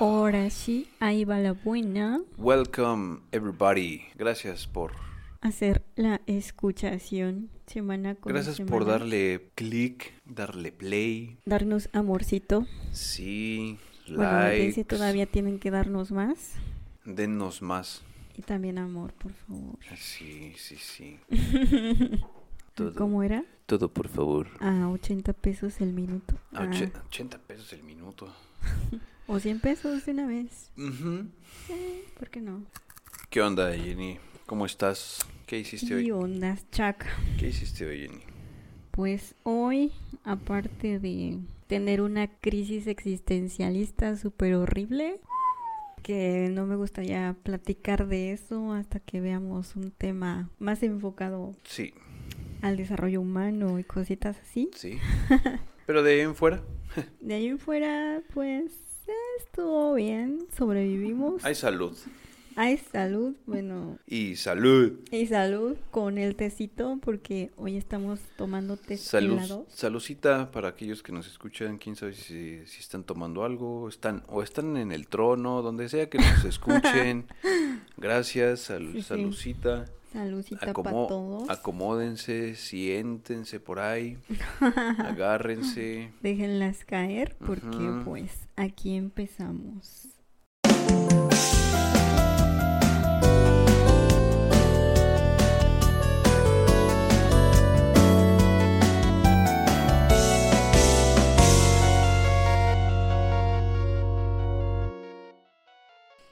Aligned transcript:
Ahora 0.00 0.48
sí, 0.48 0.88
ahí 0.98 1.24
va 1.26 1.38
la 1.38 1.52
buena. 1.52 2.20
Welcome 2.38 3.20
everybody. 3.32 4.02
Gracias 4.16 4.66
por 4.66 4.92
Hacer 5.42 5.82
la 5.94 6.20
escuchación 6.26 7.50
semana 7.66 8.14
con 8.14 8.32
gracias 8.32 8.56
semana. 8.56 8.70
por 8.76 8.86
darle 8.86 9.50
click, 9.54 10.12
darle 10.24 10.72
play. 10.72 11.38
Darnos 11.44 11.88
amorcito. 11.92 12.66
Sí, 12.92 13.78
Bueno, 14.08 14.22
like. 14.22 14.84
todavía 14.84 15.26
tienen 15.26 15.58
que 15.58 15.70
darnos 15.70 16.12
más. 16.12 16.54
Dennos 17.04 17.60
más. 17.62 18.02
Y 18.36 18.42
también 18.42 18.78
amor, 18.78 19.12
por 19.12 19.32
favor. 19.32 19.78
Sí, 19.98 20.54
sí, 20.56 20.76
sí. 20.76 21.18
Todo. 22.74 22.94
¿Cómo 22.94 23.22
era? 23.22 23.44
Todo 23.66 23.88
por 23.92 24.08
favor. 24.08 24.46
A 24.60 24.88
80 24.88 25.32
pesos 25.34 25.80
el 25.82 25.92
minuto. 25.92 26.34
A 26.54 26.62
Ah, 26.62 26.70
och- 26.70 27.04
80 27.08 27.38
pesos 27.38 27.72
el 27.74 27.82
minuto. 27.82 28.32
o 29.30 29.38
100 29.38 29.60
pesos 29.60 30.04
de 30.06 30.12
una 30.12 30.26
vez. 30.26 30.70
Eh, 30.76 32.04
¿Por 32.18 32.30
qué 32.30 32.40
no? 32.40 32.64
¿Qué 33.30 33.40
onda, 33.40 33.72
Jenny? 33.72 34.18
¿Cómo 34.46 34.66
estás? 34.66 35.24
¿Qué 35.46 35.58
hiciste 35.60 35.94
hoy? 35.94 36.06
Y 36.08 36.10
ondas, 36.10 36.68
chac. 36.72 37.06
¿Qué 37.38 37.48
hiciste 37.48 37.86
hoy, 37.86 38.00
Jenny? 38.08 38.22
Pues 38.90 39.36
hoy, 39.44 39.92
aparte 40.24 40.98
de 40.98 41.38
tener 41.68 42.00
una 42.00 42.26
crisis 42.26 42.88
existencialista 42.88 44.16
súper 44.16 44.54
horrible, 44.56 45.20
que 46.02 46.48
no 46.50 46.66
me 46.66 46.74
gustaría 46.74 47.36
platicar 47.44 48.08
de 48.08 48.32
eso 48.32 48.72
hasta 48.72 48.98
que 48.98 49.20
veamos 49.20 49.76
un 49.76 49.92
tema 49.92 50.50
más 50.58 50.82
enfocado 50.82 51.54
Sí, 51.64 51.94
al 52.62 52.76
desarrollo 52.76 53.20
humano 53.20 53.78
y 53.78 53.84
cositas 53.84 54.36
así. 54.38 54.70
sí. 54.74 54.98
Pero 55.86 56.02
de 56.02 56.14
ahí 56.14 56.20
en 56.20 56.34
fuera, 56.36 56.62
De 57.20 57.34
ahí 57.34 57.46
en 57.46 57.58
fuera, 57.58 58.22
pues 58.34 58.72
estuvo 59.38 59.94
bien, 59.94 60.46
sobrevivimos. 60.56 61.44
hay 61.44 61.54
salud. 61.54 61.96
Hay 62.56 62.76
salud, 62.78 63.34
bueno, 63.46 63.98
Y 64.06 64.34
salud. 64.36 64.98
y 65.12 65.26
salud 65.28 65.76
con 65.92 66.18
el 66.18 66.34
tecito 66.34 66.98
porque 67.00 67.52
hoy 67.56 67.76
estamos 67.76 68.18
tomando 68.36 68.76
té 68.76 68.96
Salud, 68.98 69.38
helado. 69.38 69.66
saludcita 69.70 70.50
para 70.50 70.68
aquellos 70.68 71.02
que 71.02 71.12
nos 71.12 71.26
escuchan, 71.28 71.78
quién 71.78 71.94
sabe 71.96 72.12
si, 72.12 72.66
si 72.66 72.80
están 72.80 73.04
tomando 73.04 73.44
algo, 73.44 73.88
están 73.88 74.24
o 74.28 74.42
están 74.42 74.76
en 74.76 74.90
el 74.92 75.06
trono, 75.06 75.62
donde 75.62 75.88
sea 75.88 76.10
que 76.10 76.18
nos 76.18 76.44
escuchen. 76.44 77.26
Gracias, 77.96 78.60
sal- 78.62 78.90
Sí, 78.94 79.02
sí. 79.02 79.02
Saludcita. 80.12 80.72
Para 80.72 80.90
todos. 81.06 81.48
acomódense, 81.48 82.54
siéntense 82.54 83.60
por 83.60 83.78
ahí, 83.78 84.18
agárrense. 84.98 86.12
Déjenlas 86.22 86.84
caer 86.84 87.36
porque 87.38 87.90
pues 88.04 88.48
aquí 88.56 88.96
empezamos. 88.96 90.08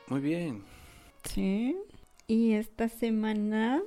Muy 0.09 0.21
bien. 0.21 0.63
Sí. 1.25 1.77
Y 2.31 2.53
esta 2.53 2.89
semana 2.91 3.81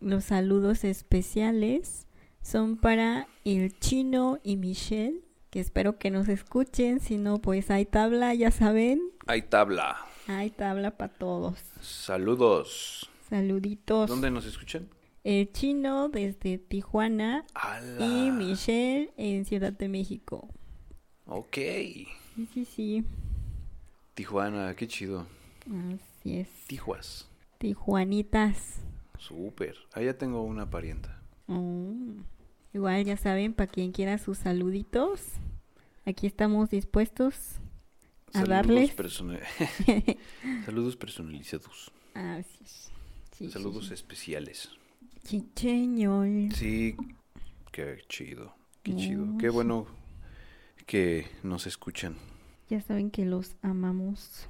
los 0.00 0.24
saludos 0.24 0.82
especiales 0.82 2.06
son 2.42 2.76
para 2.76 3.28
el 3.44 3.78
chino 3.78 4.38
y 4.42 4.56
Michelle, 4.56 5.20
que 5.50 5.60
espero 5.60 5.98
que 5.98 6.10
nos 6.10 6.28
escuchen, 6.28 6.98
si 7.00 7.16
no 7.16 7.38
pues 7.38 7.70
hay 7.70 7.86
tabla, 7.86 8.34
ya 8.34 8.50
saben, 8.50 9.00
Hay 9.26 9.42
tabla. 9.42 9.98
hay 10.26 10.50
tabla 10.50 10.96
para 10.96 11.12
todos. 11.14 11.58
Saludos. 11.80 13.08
Saluditos. 13.28 14.08
¿Dónde 14.10 14.30
nos 14.32 14.44
escuchan? 14.44 14.88
El 15.22 15.52
chino 15.52 16.08
desde 16.08 16.58
Tijuana 16.58 17.44
y 18.00 18.30
Michelle 18.32 19.12
en 19.16 19.44
Ciudad 19.44 19.72
de 19.72 19.88
México. 19.88 20.48
Ok. 21.26 21.54
Sí, 21.54 22.48
sí, 22.52 22.64
sí. 22.64 23.04
Tijuana, 24.14 24.74
qué 24.74 24.88
chido. 24.88 25.26
Así 26.18 26.36
es. 26.38 26.48
Tijuas. 26.66 27.28
Tijuanitas. 27.58 28.80
Súper. 29.18 29.74
Allá 29.92 30.16
tengo 30.16 30.42
una 30.42 30.70
parienta. 30.70 31.20
Oh. 31.48 31.92
Igual 32.74 33.04
ya 33.04 33.16
saben, 33.16 33.54
para 33.54 33.70
quien 33.70 33.92
quiera 33.92 34.18
sus 34.18 34.38
saluditos, 34.38 35.22
aquí 36.04 36.26
estamos 36.26 36.70
dispuestos 36.70 37.56
a 38.28 38.40
Saludos 38.40 38.48
darles. 38.48 38.90
persona- 38.92 39.40
Saludos 40.66 40.96
personalizados. 40.96 41.90
Así 42.14 42.58
es. 42.64 42.90
Sí, 43.32 43.50
Saludos 43.50 43.86
sí, 43.88 43.94
especiales. 43.94 44.68
sí. 45.24 45.40
Chicheño. 45.42 46.24
Sí, 46.54 46.96
qué 47.72 47.98
chido. 48.08 48.54
Qué 48.82 48.94
chido. 48.96 49.26
Qué 49.38 49.48
sí. 49.48 49.52
bueno 49.54 49.86
que 50.86 51.26
nos 51.42 51.66
escuchan. 51.66 52.16
Ya 52.68 52.80
saben 52.82 53.10
que 53.10 53.24
los 53.24 53.56
amamos. 53.62 54.48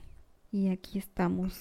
Y 0.50 0.68
aquí 0.68 0.98
estamos 0.98 1.54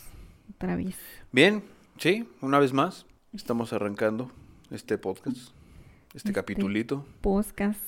otra 0.55 0.75
vez. 0.75 0.95
Bien, 1.31 1.63
sí, 1.97 2.27
una 2.41 2.59
vez 2.59 2.73
más. 2.73 3.05
Estamos 3.33 3.73
arrancando 3.73 4.31
este 4.71 4.97
podcast. 4.97 5.37
Este 5.37 6.17
Este- 6.17 6.33
capitulito. 6.33 7.05
Podcast 7.21 7.81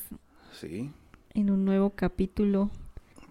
Sí. 0.60 0.92
en 1.34 1.50
un 1.50 1.64
nuevo 1.66 1.92
capítulo 1.92 2.70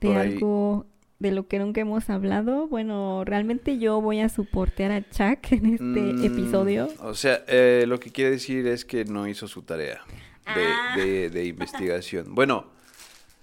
de 0.00 0.16
algo 0.16 0.86
de 1.18 1.32
lo 1.32 1.46
que 1.48 1.58
nunca 1.58 1.80
hemos 1.80 2.08
hablado. 2.10 2.68
Bueno, 2.68 3.24
realmente 3.24 3.78
yo 3.78 4.00
voy 4.00 4.20
a 4.20 4.28
soportear 4.28 4.92
a 4.92 5.02
Chuck 5.10 5.52
en 5.52 5.66
este 5.66 5.82
Mm, 5.84 6.24
episodio. 6.24 6.88
O 7.00 7.14
sea, 7.14 7.44
eh, 7.48 7.84
lo 7.86 7.98
que 8.00 8.10
quiere 8.10 8.30
decir 8.30 8.66
es 8.66 8.84
que 8.84 9.04
no 9.04 9.26
hizo 9.28 9.46
su 9.48 9.62
tarea 9.62 10.00
de, 10.46 10.64
Ah. 10.64 10.96
de- 10.96 11.28
de 11.30 11.44
investigación. 11.46 12.34
Bueno, 12.34 12.66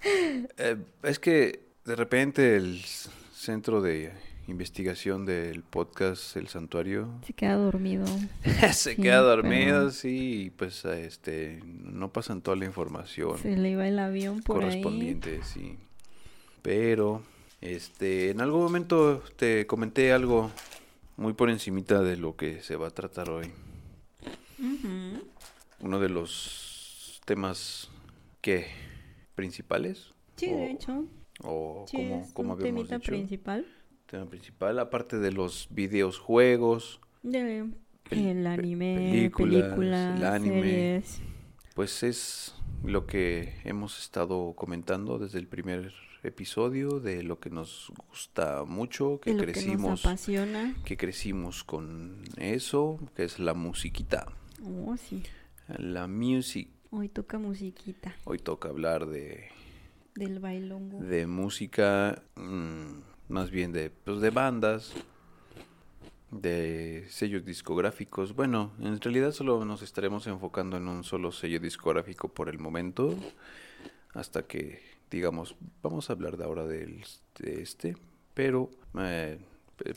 eh, 0.04 0.76
es 1.04 1.18
que 1.18 1.60
de 1.84 1.94
repente 1.96 2.56
el 2.56 2.80
centro 3.46 3.80
de 3.80 4.12
investigación 4.48 5.24
del 5.24 5.62
podcast 5.62 6.36
El 6.36 6.48
Santuario 6.48 7.08
Se 7.24 7.32
queda 7.32 7.54
dormido. 7.54 8.04
se 8.72 8.94
Sí, 8.94 8.96
queda 9.00 9.20
pero- 9.20 9.26
dormido, 9.36 9.90
sí, 9.90 10.46
y 10.46 10.50
pues 10.50 10.84
este 10.84 11.60
no 11.64 12.12
pasan 12.12 12.42
toda 12.42 12.56
la 12.56 12.64
información 12.64 13.38
Se 13.38 13.56
le 13.56 13.70
iba 13.70 13.86
el 13.86 13.98
avión 14.00 14.40
por 14.42 14.56
ahí. 14.64 14.82
correspondiente, 14.82 15.42
sí. 15.44 15.78
Pero 16.62 17.22
este 17.60 18.30
en 18.30 18.40
algún 18.40 18.62
momento 18.62 19.22
te 19.36 19.66
comenté 19.68 20.12
algo 20.12 20.50
muy 21.16 21.32
por 21.32 21.48
encimita 21.48 22.02
de 22.02 22.16
lo 22.16 22.34
que 22.36 22.62
se 22.62 22.74
va 22.76 22.88
a 22.88 22.90
tratar 22.90 23.30
hoy. 23.30 23.52
Uno 25.80 26.00
de 26.00 26.08
los 26.08 27.20
temas 27.24 27.90
que 28.40 28.66
principales 29.34 30.12
Sí, 30.36 30.50
o, 30.52 30.56
de 30.56 30.70
hecho. 30.72 31.04
O 31.42 31.84
Sí, 31.88 31.96
como, 31.98 32.20
es 32.22 32.32
como 32.32 32.52
un 32.54 32.60
habíamos 32.60 32.88
temita 32.88 32.98
dicho 32.98 33.10
principal. 33.12 33.66
tema 34.06 34.26
principal 34.26 34.78
aparte 34.78 35.18
de 35.18 35.32
los 35.32 35.68
videos 35.70 36.18
juegos 36.18 37.00
De 37.22 37.68
el 38.10 38.46
anime, 38.46 38.94
películas, 38.96 39.62
películas, 39.62 40.18
el 40.20 40.24
anime. 40.26 40.62
series. 40.62 41.20
pues 41.74 42.02
es 42.02 42.54
lo 42.84 43.06
que 43.06 43.54
hemos 43.64 43.98
estado 43.98 44.54
comentando 44.54 45.18
desde 45.18 45.38
el 45.40 45.48
primer 45.48 45.92
episodio 46.22 47.00
de 47.00 47.22
lo 47.22 47.38
que 47.40 47.50
nos 47.50 47.92
gusta 48.08 48.64
mucho 48.64 49.20
que 49.20 49.30
de 49.32 49.36
lo 49.40 49.46
que 49.46 49.52
crecimos 49.52 49.90
nos 49.90 50.06
apasiona. 50.06 50.74
que 50.84 50.96
crecimos 50.96 51.64
con 51.64 52.22
eso 52.36 52.98
que 53.14 53.24
es 53.24 53.38
la 53.38 53.54
musiquita 53.54 54.26
Oh, 54.64 54.96
sí. 54.96 55.22
la 55.78 56.06
music 56.06 56.68
Hoy 56.90 57.08
toca 57.08 57.38
musiquita 57.38 58.14
hoy 58.24 58.38
toca 58.38 58.68
hablar 58.70 59.06
de 59.06 59.48
del 60.16 60.38
bailongo. 60.40 60.98
de 60.98 61.26
música, 61.26 62.22
mm, 62.36 62.84
más 63.28 63.50
bien 63.50 63.72
de, 63.72 63.90
pues 63.90 64.20
de 64.20 64.30
bandas, 64.30 64.92
de 66.30 67.06
sellos 67.08 67.44
discográficos. 67.44 68.34
Bueno, 68.34 68.72
en 68.80 69.00
realidad 69.00 69.32
solo 69.32 69.64
nos 69.64 69.82
estaremos 69.82 70.26
enfocando 70.26 70.76
en 70.76 70.88
un 70.88 71.04
solo 71.04 71.32
sello 71.32 71.60
discográfico 71.60 72.28
por 72.28 72.48
el 72.48 72.58
momento, 72.58 73.14
hasta 74.14 74.42
que 74.42 74.80
digamos, 75.10 75.56
vamos 75.82 76.10
a 76.10 76.14
hablar 76.14 76.36
de 76.36 76.44
ahora 76.44 76.66
de 76.66 77.04
este, 77.38 77.96
pero 78.34 78.70
eh, 78.98 79.38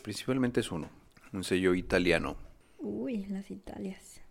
principalmente 0.03 0.59
es 0.59 0.71
uno, 0.71 0.89
un 1.33 1.43
sello 1.43 1.73
italiano. 1.73 2.37
Uy, 2.79 3.25
las 3.25 3.51
Italias. 3.51 4.21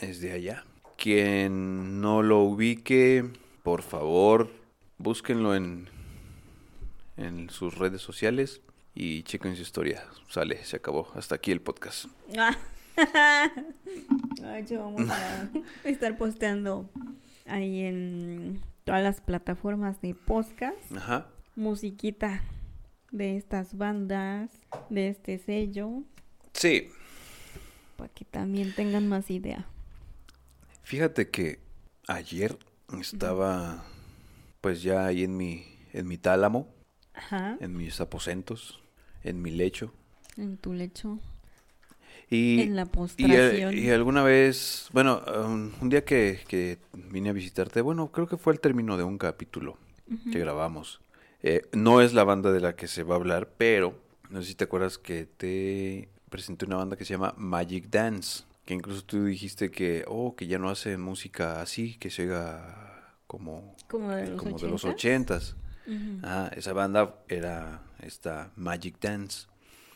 Es 0.00 0.20
de 0.20 0.32
allá. 0.32 0.64
Quien 0.96 2.00
no 2.00 2.22
lo 2.22 2.40
ubique, 2.42 3.24
por 3.66 3.82
favor, 3.82 4.48
búsquenlo 4.96 5.56
en, 5.56 5.88
en 7.16 7.50
sus 7.50 7.76
redes 7.76 8.00
sociales 8.00 8.60
y 8.94 9.24
chequen 9.24 9.56
su 9.56 9.62
historia. 9.62 10.04
Sale, 10.28 10.64
se 10.64 10.76
acabó. 10.76 11.08
Hasta 11.16 11.34
aquí 11.34 11.50
el 11.50 11.60
podcast. 11.60 12.04
Ay, 12.96 14.64
yo 14.70 14.78
vamos 14.84 15.10
a 15.10 15.48
estar 15.82 16.16
posteando 16.16 16.88
ahí 17.44 17.80
en 17.80 18.62
todas 18.84 19.02
las 19.02 19.20
plataformas 19.20 20.00
de 20.00 20.14
podcast 20.14 20.92
Ajá. 20.96 21.26
musiquita 21.56 22.44
de 23.10 23.36
estas 23.36 23.76
bandas, 23.76 24.48
de 24.90 25.08
este 25.08 25.38
sello, 25.40 26.04
Sí, 26.52 26.88
para 27.96 28.10
que 28.14 28.24
también 28.24 28.72
tengan 28.76 29.08
más 29.08 29.28
idea. 29.28 29.66
fíjate 30.84 31.28
que 31.30 31.58
ayer 32.06 32.56
estaba 33.00 33.84
pues 34.60 34.82
ya 34.82 35.06
ahí 35.06 35.24
en 35.24 35.36
mi, 35.36 35.64
en 35.92 36.08
mi 36.08 36.18
tálamo, 36.18 36.68
Ajá. 37.14 37.56
en 37.60 37.76
mis 37.76 38.00
aposentos, 38.00 38.80
en 39.22 39.40
mi 39.42 39.50
lecho. 39.50 39.92
En 40.36 40.56
tu 40.56 40.72
lecho. 40.72 41.18
Y, 42.28 42.62
en 42.62 42.74
la 42.74 42.82
eh, 42.82 42.86
postración. 42.86 43.78
y 43.78 43.90
alguna 43.90 44.24
vez, 44.24 44.88
bueno, 44.92 45.22
um, 45.44 45.70
un 45.80 45.88
día 45.88 46.04
que, 46.04 46.40
que 46.48 46.78
vine 46.92 47.30
a 47.30 47.32
visitarte, 47.32 47.80
bueno, 47.80 48.10
creo 48.10 48.26
que 48.26 48.36
fue 48.36 48.52
el 48.52 48.60
término 48.60 48.96
de 48.96 49.04
un 49.04 49.18
capítulo 49.18 49.78
que 50.32 50.38
grabamos. 50.38 51.00
Eh, 51.42 51.62
no 51.72 52.00
es 52.00 52.12
la 52.14 52.24
banda 52.24 52.50
de 52.50 52.60
la 52.60 52.74
que 52.74 52.88
se 52.88 53.02
va 53.02 53.14
a 53.14 53.18
hablar, 53.18 53.50
pero 53.56 54.00
no 54.30 54.42
sé 54.42 54.48
si 54.48 54.54
te 54.54 54.64
acuerdas 54.64 54.98
que 54.98 55.26
te 55.26 56.08
presenté 56.28 56.64
una 56.66 56.76
banda 56.76 56.96
que 56.96 57.04
se 57.04 57.14
llama 57.14 57.34
Magic 57.36 57.88
Dance, 57.88 58.44
que 58.66 58.74
incluso 58.74 59.02
tú 59.04 59.24
dijiste 59.24 59.70
que, 59.70 60.04
oh, 60.06 60.34
que 60.36 60.46
ya 60.46 60.58
no 60.58 60.68
hace 60.68 60.98
música 60.98 61.62
así, 61.62 61.96
que 61.98 62.10
se 62.10 62.22
oiga 62.24 63.14
como, 63.26 63.74
Como 63.88 64.10
de 64.10 64.28
los 64.30 64.42
como 64.42 64.58
de 64.58 64.68
los 64.68 64.84
80s. 64.84 64.90
ochentas. 64.92 65.56
Ah, 66.24 66.50
esa 66.54 66.72
banda 66.74 67.14
era 67.28 67.80
esta 68.00 68.50
Magic 68.56 68.96
Dance. 69.00 69.46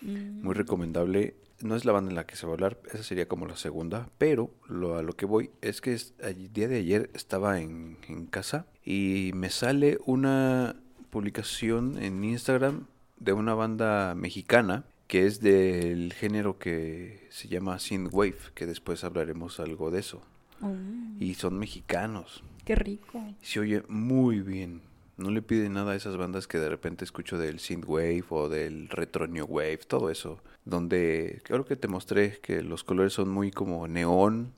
Mm. 0.02 0.42
Muy 0.44 0.54
recomendable. 0.54 1.34
No 1.62 1.76
es 1.76 1.84
la 1.84 1.92
banda 1.92 2.08
en 2.10 2.14
la 2.16 2.24
que 2.26 2.36
se 2.36 2.46
va 2.46 2.52
a 2.52 2.54
hablar, 2.54 2.78
esa 2.90 3.02
sería 3.02 3.28
como 3.28 3.46
la 3.46 3.56
segunda, 3.56 4.08
pero 4.16 4.50
lo, 4.66 4.96
a 4.96 5.02
lo 5.02 5.12
que 5.14 5.26
voy 5.26 5.50
es 5.60 5.82
que 5.82 5.92
es- 5.92 6.14
el 6.20 6.50
día 6.54 6.68
de 6.68 6.78
ayer 6.78 7.10
estaba 7.12 7.60
en, 7.60 7.98
en 8.08 8.24
casa 8.24 8.64
y 8.82 9.32
me 9.34 9.50
sale 9.50 9.98
una 10.06 10.76
publicación 11.10 11.98
en 12.02 12.24
Instagram 12.24 12.86
de 13.18 13.32
una 13.34 13.52
banda 13.54 14.14
mexicana 14.14 14.84
que 15.10 15.26
es 15.26 15.40
del 15.40 16.12
género 16.12 16.56
que 16.58 17.26
se 17.30 17.48
llama 17.48 17.80
synthwave, 17.80 18.36
que 18.54 18.64
después 18.64 19.02
hablaremos 19.02 19.58
algo 19.58 19.90
de 19.90 19.98
eso. 19.98 20.22
Oh, 20.62 20.72
Y 21.18 21.34
son 21.34 21.58
mexicanos. 21.58 22.44
qué 22.64 22.76
rico. 22.76 23.20
Se 23.42 23.58
oye 23.58 23.82
muy 23.88 24.38
bien. 24.40 24.82
No 25.16 25.30
le 25.32 25.42
pide 25.42 25.68
nada 25.68 25.92
a 25.92 25.96
esas 25.96 26.16
bandas 26.16 26.46
que 26.46 26.58
de 26.60 26.68
repente 26.68 27.04
escucho 27.04 27.38
del 27.38 27.58
synthwave 27.58 28.22
o 28.30 28.48
del 28.48 28.88
retro 28.88 29.26
new 29.26 29.46
wave, 29.46 29.78
todo 29.78 30.10
eso. 30.10 30.38
Donde 30.64 31.40
creo 31.44 31.64
que 31.64 31.74
te 31.74 31.88
mostré 31.88 32.38
que 32.38 32.62
los 32.62 32.84
colores 32.84 33.12
son 33.14 33.30
muy 33.30 33.50
como 33.50 33.88
neón, 33.88 34.52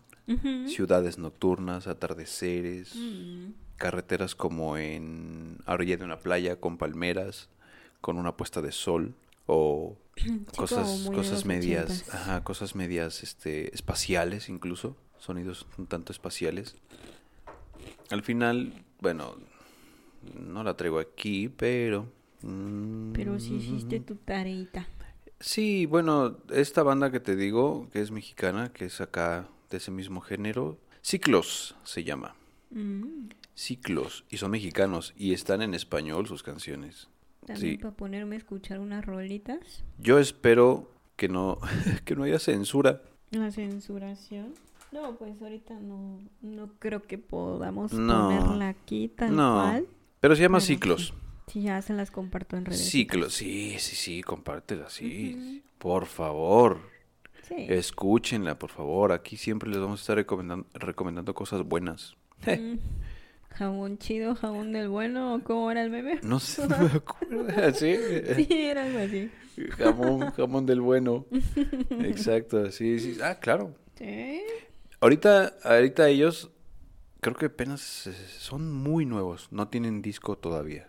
ciudades 0.66 1.16
nocturnas, 1.18 1.86
atardeceres, 1.86 2.94
Mm. 2.94 3.52
carreteras 3.78 4.34
como 4.34 4.76
en 4.76 5.56
a 5.66 5.72
orilla 5.74 5.96
de 5.96 6.04
una 6.04 6.18
playa 6.20 6.56
con 6.60 6.76
palmeras, 6.78 7.48
con 8.02 8.18
una 8.18 8.36
puesta 8.36 8.60
de 8.60 8.72
sol 8.72 9.14
o 9.46 9.96
Sí, 10.22 10.44
cosas 10.56 11.08
cosas 11.12 11.46
medias, 11.46 12.04
ajá, 12.12 12.44
cosas 12.44 12.74
medias 12.74 13.22
este 13.22 13.74
espaciales 13.74 14.48
incluso, 14.48 14.96
sonidos 15.18 15.66
un 15.78 15.86
tanto 15.86 16.12
espaciales. 16.12 16.76
Al 18.10 18.22
final, 18.22 18.84
bueno, 19.00 19.36
no 20.38 20.62
la 20.62 20.76
traigo 20.76 20.98
aquí, 20.98 21.48
pero 21.48 22.12
mm, 22.42 23.12
Pero 23.12 23.40
sí 23.40 23.54
hiciste 23.54 24.00
tu 24.00 24.16
tareita. 24.16 24.86
Sí, 25.40 25.86
bueno, 25.86 26.38
esta 26.50 26.82
banda 26.82 27.10
que 27.10 27.18
te 27.18 27.34
digo, 27.34 27.88
que 27.92 28.00
es 28.00 28.10
mexicana, 28.10 28.72
que 28.72 28.84
es 28.84 29.00
acá 29.00 29.48
de 29.70 29.78
ese 29.78 29.90
mismo 29.90 30.20
género, 30.20 30.78
Ciclos 31.02 31.74
se 31.82 32.04
llama. 32.04 32.36
Mm. 32.70 33.30
Ciclos 33.54 34.24
y 34.30 34.36
son 34.36 34.52
mexicanos 34.52 35.12
y 35.16 35.32
están 35.32 35.62
en 35.62 35.74
español 35.74 36.26
sus 36.26 36.42
canciones. 36.42 37.08
También 37.46 37.72
Sí. 37.72 37.78
para 37.78 37.94
ponerme 37.94 38.36
a 38.36 38.38
escuchar 38.38 38.78
unas 38.78 39.04
rolitas. 39.04 39.84
Yo 39.98 40.18
espero 40.18 40.90
que 41.16 41.28
no 41.28 41.58
que 42.04 42.14
no 42.16 42.24
haya 42.24 42.38
censura. 42.38 43.02
La 43.30 43.50
censuración. 43.50 44.54
No, 44.92 45.16
pues 45.16 45.40
ahorita 45.40 45.74
no, 45.80 46.18
no 46.42 46.70
creo 46.78 47.02
que 47.02 47.16
podamos 47.18 47.92
No. 47.92 48.28
ponerla 48.28 48.68
aquí 48.68 49.08
tal 49.08 49.34
No. 49.34 49.54
cual. 49.54 49.86
Pero 50.20 50.36
se 50.36 50.42
llama 50.42 50.60
Ciclos. 50.60 51.14
Sí, 51.48 51.62
ya 51.62 51.80
se 51.82 51.92
las 51.94 52.10
comparto 52.10 52.56
en 52.56 52.64
redes. 52.66 52.88
Ciclos, 52.90 53.34
sí, 53.34 53.74
sí, 53.78 53.96
sí, 53.96 54.22
compártela, 54.22 54.88
sí. 54.88 55.62
Por 55.78 56.06
favor, 56.06 56.78
Sí. 57.48 57.54
escúchenla, 57.68 58.58
por 58.58 58.70
favor. 58.70 59.12
Aquí 59.12 59.36
siempre 59.36 59.68
les 59.68 59.80
vamos 59.80 60.00
a 60.00 60.02
estar 60.02 60.16
recomendando, 60.16 60.66
recomendando 60.74 61.34
cosas 61.34 61.62
buenas. 61.64 62.16
Mm. 62.46 62.76
Jabón 63.54 63.98
chido, 63.98 64.34
jabón 64.34 64.72
del 64.72 64.88
bueno, 64.88 65.34
¿o 65.34 65.40
cómo 65.40 65.70
era 65.70 65.82
el 65.82 65.90
meme? 65.90 66.20
No 66.22 66.40
sé, 66.40 66.66
no 66.66 66.78
me 66.78 66.86
acuerdo. 66.86 67.72
¿Sí? 67.74 67.96
Sí, 68.36 68.48
era 68.50 68.84
algo 68.84 68.98
así. 68.98 69.30
Jamón, 69.76 70.30
jamón 70.32 70.66
del 70.66 70.80
bueno. 70.80 71.26
Exacto, 71.90 72.70
sí, 72.70 72.98
sí. 72.98 73.18
Ah, 73.22 73.38
claro. 73.38 73.74
Sí. 73.96 74.40
Ahorita, 75.00 75.54
ahorita 75.62 76.08
ellos 76.08 76.50
creo 77.20 77.36
que 77.36 77.46
apenas 77.46 78.06
eh, 78.06 78.14
son 78.38 78.72
muy 78.72 79.04
nuevos. 79.04 79.48
No 79.50 79.68
tienen 79.68 80.02
disco 80.02 80.36
todavía. 80.36 80.88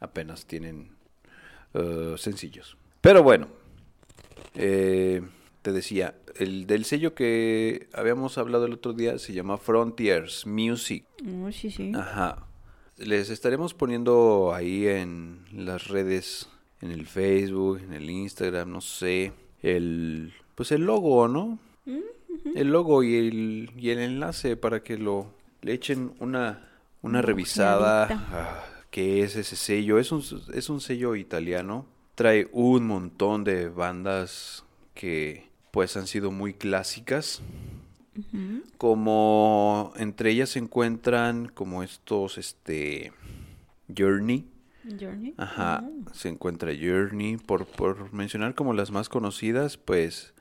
Apenas 0.00 0.46
tienen 0.46 0.90
eh, 1.74 2.14
sencillos. 2.18 2.76
Pero 3.00 3.22
bueno, 3.22 3.48
eh, 4.54 5.22
te 5.66 5.72
decía, 5.72 6.14
el 6.36 6.68
del 6.68 6.84
sello 6.84 7.16
que 7.16 7.88
habíamos 7.92 8.38
hablado 8.38 8.66
el 8.66 8.74
otro 8.74 8.92
día 8.92 9.18
se 9.18 9.32
llama 9.32 9.58
Frontiers 9.58 10.46
Music. 10.46 11.04
Oh, 11.42 11.50
sí, 11.50 11.72
sí. 11.72 11.90
Ajá. 11.92 12.46
Les 12.98 13.30
estaremos 13.30 13.74
poniendo 13.74 14.54
ahí 14.54 14.86
en 14.86 15.44
las 15.50 15.88
redes, 15.88 16.48
en 16.82 16.92
el 16.92 17.04
Facebook, 17.04 17.80
en 17.82 17.94
el 17.94 18.08
Instagram, 18.08 18.70
no 18.70 18.80
sé, 18.80 19.32
el 19.60 20.34
pues 20.54 20.70
el 20.70 20.82
logo, 20.84 21.26
¿no? 21.26 21.58
Mm, 21.84 22.56
El 22.56 22.68
logo 22.68 23.02
y 23.02 23.16
el 23.16 23.72
y 23.76 23.90
el 23.90 23.98
enlace 23.98 24.56
para 24.56 24.84
que 24.84 24.96
lo 24.98 25.34
le 25.62 25.72
echen 25.72 26.12
una 26.20 26.68
una 27.02 27.22
revisada 27.22 28.06
ah, 28.08 28.64
qué 28.92 29.24
es 29.24 29.34
ese 29.34 29.56
sello. 29.56 29.98
Es 29.98 30.12
un 30.12 30.22
es 30.54 30.70
un 30.70 30.80
sello 30.80 31.16
italiano. 31.16 31.86
Trae 32.14 32.48
un 32.52 32.86
montón 32.86 33.42
de 33.42 33.68
bandas 33.68 34.62
que 34.94 35.45
pues 35.76 35.94
han 35.98 36.06
sido 36.06 36.30
muy 36.30 36.54
clásicas. 36.54 37.42
Como 38.78 39.92
entre 39.96 40.30
ellas 40.30 40.48
se 40.48 40.58
encuentran 40.58 41.48
como 41.48 41.82
estos 41.82 42.38
este 42.38 43.12
Journey. 43.94 44.46
Journey. 44.98 45.34
ajá 45.36 45.84
se 46.14 46.30
encuentra 46.30 46.72
Journey. 46.72 47.36
Por, 47.36 47.66
por 47.66 48.10
mencionar 48.14 48.54
como 48.54 48.72
las 48.72 48.90
más 48.90 49.10
conocidas 49.10 49.76
pues 49.76 50.32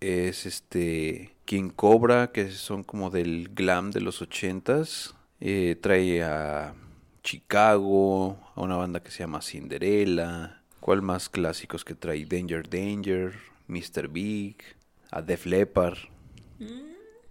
es 0.00 0.46
este 0.46 1.36
King 1.44 1.70
Cobra 1.70 2.32
que 2.32 2.50
son 2.50 2.82
como 2.82 3.10
del 3.10 3.50
glam 3.54 3.92
de 3.92 4.00
los 4.00 4.20
ochentas. 4.20 5.14
Eh, 5.38 5.76
trae 5.80 6.24
a 6.24 6.74
Chicago 7.22 8.36
a 8.56 8.60
una 8.60 8.74
banda 8.74 9.00
que 9.00 9.12
se 9.12 9.20
llama 9.20 9.42
Cinderella. 9.42 10.58
¿cuál 10.80 11.02
más 11.02 11.28
clásicos 11.28 11.84
que 11.84 11.94
trae? 11.94 12.24
Danger 12.24 12.68
Danger 12.68 13.51
Mr. 13.72 14.08
Big 14.08 14.56
a 15.10 15.22
Def 15.22 15.46
Leppard 15.46 15.98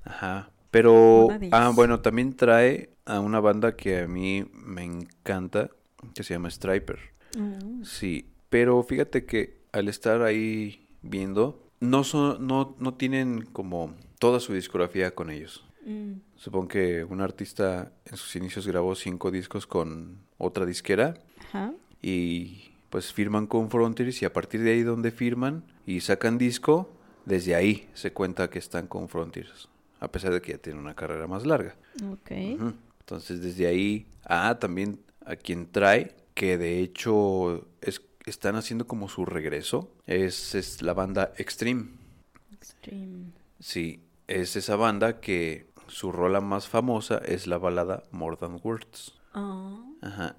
Ajá. 0.04 0.50
Pero, 0.72 1.28
ah, 1.52 1.72
bueno, 1.76 2.00
también 2.00 2.34
trae 2.36 2.90
a 3.06 3.20
una 3.20 3.40
banda 3.40 3.76
que 3.76 4.00
a 4.00 4.08
mí 4.08 4.46
me 4.54 4.84
encanta, 4.84 5.70
que 6.16 6.24
se 6.24 6.34
llama 6.34 6.50
Striper. 6.50 7.00
Mm. 7.38 7.84
Sí, 7.84 8.30
pero 8.50 8.82
fíjate 8.84 9.26
que 9.26 9.60
al 9.74 9.90
estar 9.90 10.22
ahí 10.22 10.88
viendo, 11.02 11.68
no 11.80 12.04
son, 12.04 12.48
no, 12.48 12.76
no 12.80 12.94
tienen 12.94 13.44
como 13.52 13.94
toda 14.18 14.40
su 14.40 14.54
discografía 14.54 15.14
con 15.14 15.30
ellos. 15.30 15.66
Mm. 15.86 16.14
Supongo 16.38 16.70
que 16.70 17.04
un 17.04 17.22
artista 17.22 17.92
en 18.06 18.18
sus 18.18 18.36
inicios 18.36 18.66
grabó 18.66 18.96
cinco 18.96 19.30
discos 19.30 19.68
con 19.68 20.20
otra 20.38 20.66
disquera 20.66 21.16
Ajá. 21.40 21.74
y 22.02 22.71
pues 22.92 23.14
firman 23.14 23.48
con 23.48 23.72
Frontiers 23.72 24.22
y 24.22 24.26
a 24.26 24.34
partir 24.34 24.62
de 24.62 24.74
ahí 24.74 24.84
donde 24.84 25.12
firman 25.12 25.64
y 25.88 26.02
sacan 26.02 26.38
disco, 26.38 26.92
desde 27.26 27.56
ahí 27.56 27.90
se 27.94 28.12
cuenta 28.12 28.50
que 28.50 28.60
están 28.60 28.86
con 28.86 29.08
Frontiers, 29.08 29.70
a 30.02 30.12
pesar 30.12 30.34
de 30.34 30.42
que 30.42 30.52
ya 30.52 30.58
tienen 30.58 30.82
una 30.82 30.94
carrera 30.94 31.26
más 31.26 31.46
larga. 31.46 31.78
Ok. 32.12 32.32
Entonces 32.32 33.42
desde 33.42 33.66
ahí, 33.68 34.08
ah, 34.26 34.58
también 34.60 35.00
a 35.26 35.38
quien 35.38 35.72
trae, 35.72 36.14
que 36.34 36.58
de 36.58 36.82
hecho 36.82 37.66
es, 37.80 38.02
están 38.26 38.58
haciendo 38.58 38.86
como 38.86 39.08
su 39.08 39.26
regreso, 39.26 39.90
es, 40.06 40.54
es 40.54 40.82
la 40.82 40.94
banda 40.94 41.32
Extreme. 41.38 41.86
Extreme. 42.52 43.32
Sí, 43.62 44.04
es 44.28 44.58
esa 44.58 44.76
banda 44.76 45.22
que 45.22 45.72
su 45.88 46.12
rola 46.12 46.42
más 46.42 46.68
famosa 46.68 47.20
es 47.20 47.48
la 47.48 47.58
balada 47.58 48.04
More 48.12 48.36
Than 48.36 48.60
Words. 48.62 49.14
Ah. 49.34 49.82
Ajá. 50.02 50.36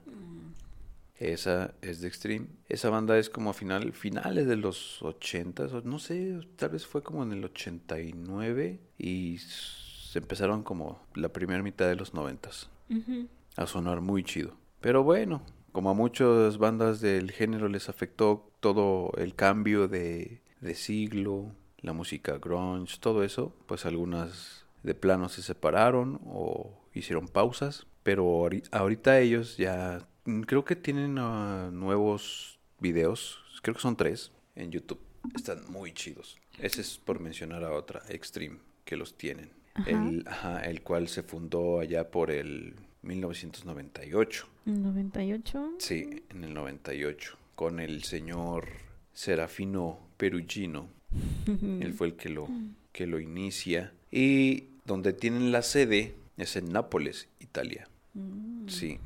Esa 1.23 1.75
es 1.83 2.01
de 2.01 2.09
Extreme. 2.09 2.49
Esa 2.69 2.91
banda 2.91 3.17
es 3.17 3.31
como 3.31 3.51
a 3.51 3.55
final, 3.55 3.93
finales 3.93 4.49
de 4.49 4.57
los 4.57 5.01
80, 5.03 5.67
o 5.67 5.81
no 5.83 6.01
sé, 6.01 6.41
tal 6.57 6.71
vez 6.71 6.85
fue 6.85 7.03
como 7.03 7.23
en 7.23 7.33
el 7.33 7.45
89 7.45 8.81
y 8.99 9.39
se 9.39 10.19
empezaron 10.19 10.65
como 10.65 11.01
la 11.15 11.29
primera 11.29 11.63
mitad 11.63 11.87
de 11.87 11.95
los 11.95 12.13
90 12.13 12.51
Ujú. 12.91 13.29
a 13.57 13.67
sonar 13.69 14.01
muy 14.01 14.25
chido. 14.25 14.57
Pero 14.81 15.05
bueno, 15.05 15.43
como 15.71 15.91
a 15.91 15.95
muchas 15.95 16.59
bandas 16.59 17.01
del 17.01 17.31
género 17.31 17.69
les 17.69 17.89
afectó 17.89 18.51
todo 18.59 19.13
el 19.17 19.37
cambio 19.37 19.87
de, 19.87 20.43
de 20.61 20.75
siglo, 20.75 21.55
la 21.79 21.93
música 21.93 22.39
grunge, 22.39 22.99
todo 22.99 23.23
eso, 23.23 23.55
pues 23.67 23.87
algunas 23.87 24.67
de 24.83 24.97
plano 24.97 25.29
se 25.29 25.43
separaron 25.43 26.21
o 26.27 26.81
hicieron 26.95 27.29
pausas, 27.29 27.87
pero 28.03 28.49
ahorita 28.73 29.21
ellos 29.21 29.57
ya 29.57 30.09
creo 30.47 30.65
que 30.65 30.77
tienen 30.77 31.19
ah, 31.19 31.71
nuevos 31.73 32.59
videos, 32.79 33.39
creo 33.63 33.75
que 33.75 33.81
son 33.81 33.97
tres 33.97 34.33
en 34.55 34.71
YouTube, 34.71 35.01
están 35.35 35.71
muy 35.71 35.93
chidos. 35.93 36.39
Ese 36.59 36.81
es 36.81 36.99
por 36.99 37.21
mencionar 37.21 37.65
a 37.65 37.73
otra, 37.73 38.03
Extreme, 38.09 38.59
que 38.85 38.97
los 38.97 39.17
tienen. 39.17 39.51
El, 39.87 40.27
el 40.65 40.83
cual 40.83 41.09
se 41.09 41.23
fundó 41.23 41.81
allá 41.81 42.11
por 42.11 42.31
el 42.31 42.75
1998. 43.03 44.47
¿98? 44.67 45.71
Sí, 45.79 46.23
en 46.29 46.45
el 46.45 46.53
98, 46.53 47.39
con 47.55 47.81
el 47.81 48.05
señor 48.05 48.69
Serafino 49.15 49.99
Perugino. 50.17 50.89
Él 51.81 51.95
fue 51.95 52.09
el 52.09 52.17
que 52.17 52.29
lo, 52.29 52.49
que 52.93 53.07
lo 53.07 53.19
inicia. 53.19 53.93
Y 54.11 54.65
donde 54.85 55.13
tienen 55.13 55.53
la 55.53 55.63
sede 55.63 56.15
es 56.37 56.57
en 56.57 56.71
Nápoles, 56.71 57.29
Italia. 57.41 57.89
Mm. 58.15 58.69
Sí, 58.69 58.99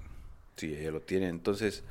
sí, 0.56 0.76
ya 0.82 0.90
lo 0.90 1.00
tienen. 1.00 1.30
Entonces, 1.30 1.84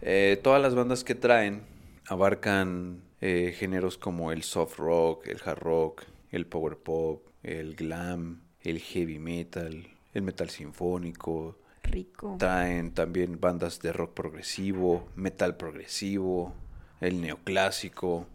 eh, 0.00 0.38
todas 0.42 0.60
las 0.60 0.74
bandas 0.74 1.04
que 1.04 1.14
traen 1.14 1.62
abarcan 2.08 3.02
eh, 3.20 3.54
géneros 3.56 3.98
como 3.98 4.32
el 4.32 4.42
soft 4.42 4.78
rock, 4.78 5.26
el 5.28 5.40
hard 5.44 5.60
rock, 5.60 6.02
el 6.30 6.46
power 6.46 6.76
pop, 6.76 7.24
el 7.42 7.74
glam, 7.76 8.42
el 8.60 8.80
heavy 8.80 9.18
metal, 9.18 9.86
el 10.12 10.22
metal 10.22 10.50
sinfónico. 10.50 11.58
Rico. 11.84 12.36
Traen 12.38 12.92
también 12.92 13.40
bandas 13.40 13.80
de 13.80 13.92
rock 13.92 14.14
progresivo, 14.14 15.08
metal 15.16 15.56
progresivo, 15.56 16.54
el 17.00 17.20
neoclásico. 17.20 18.26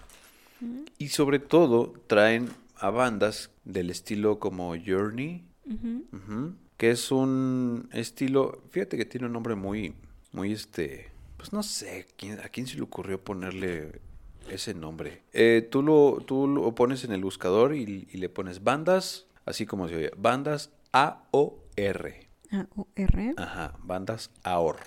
Mm. 0.59 0.83
Y 0.97 1.09
sobre 1.09 1.39
todo 1.39 1.93
traen 2.07 2.49
a 2.75 2.89
bandas 2.89 3.51
del 3.63 3.89
estilo 3.89 4.39
como 4.39 4.75
Journey, 4.75 5.43
que 6.77 6.91
es 6.91 7.11
un 7.11 7.89
estilo, 7.91 8.63
fíjate 8.69 8.97
que 8.97 9.05
tiene 9.05 9.25
un 9.27 9.33
nombre 9.33 9.55
muy, 9.55 9.95
muy 10.31 10.53
este, 10.53 11.11
pues 11.37 11.51
no 11.51 11.63
sé, 11.63 12.07
¿a 12.43 12.49
quién 12.49 12.67
se 12.67 12.75
le 12.75 12.83
ocurrió 12.83 13.23
ponerle 13.23 13.99
ese 14.49 14.73
nombre? 14.73 15.23
Eh, 15.33 15.67
tú, 15.69 15.81
lo, 15.81 16.19
tú 16.25 16.47
lo 16.47 16.73
pones 16.75 17.03
en 17.03 17.11
el 17.11 17.21
buscador 17.21 17.75
y, 17.75 18.07
y 18.11 18.17
le 18.17 18.29
pones 18.29 18.63
bandas, 18.63 19.27
así 19.45 19.65
como 19.65 19.87
se 19.87 19.95
oye, 19.95 20.11
bandas 20.17 20.71
A-O-R. 20.93 22.29
A-O-R. 22.51 23.33
Ajá, 23.37 23.77
bandas 23.83 24.31
AOR. 24.43 24.77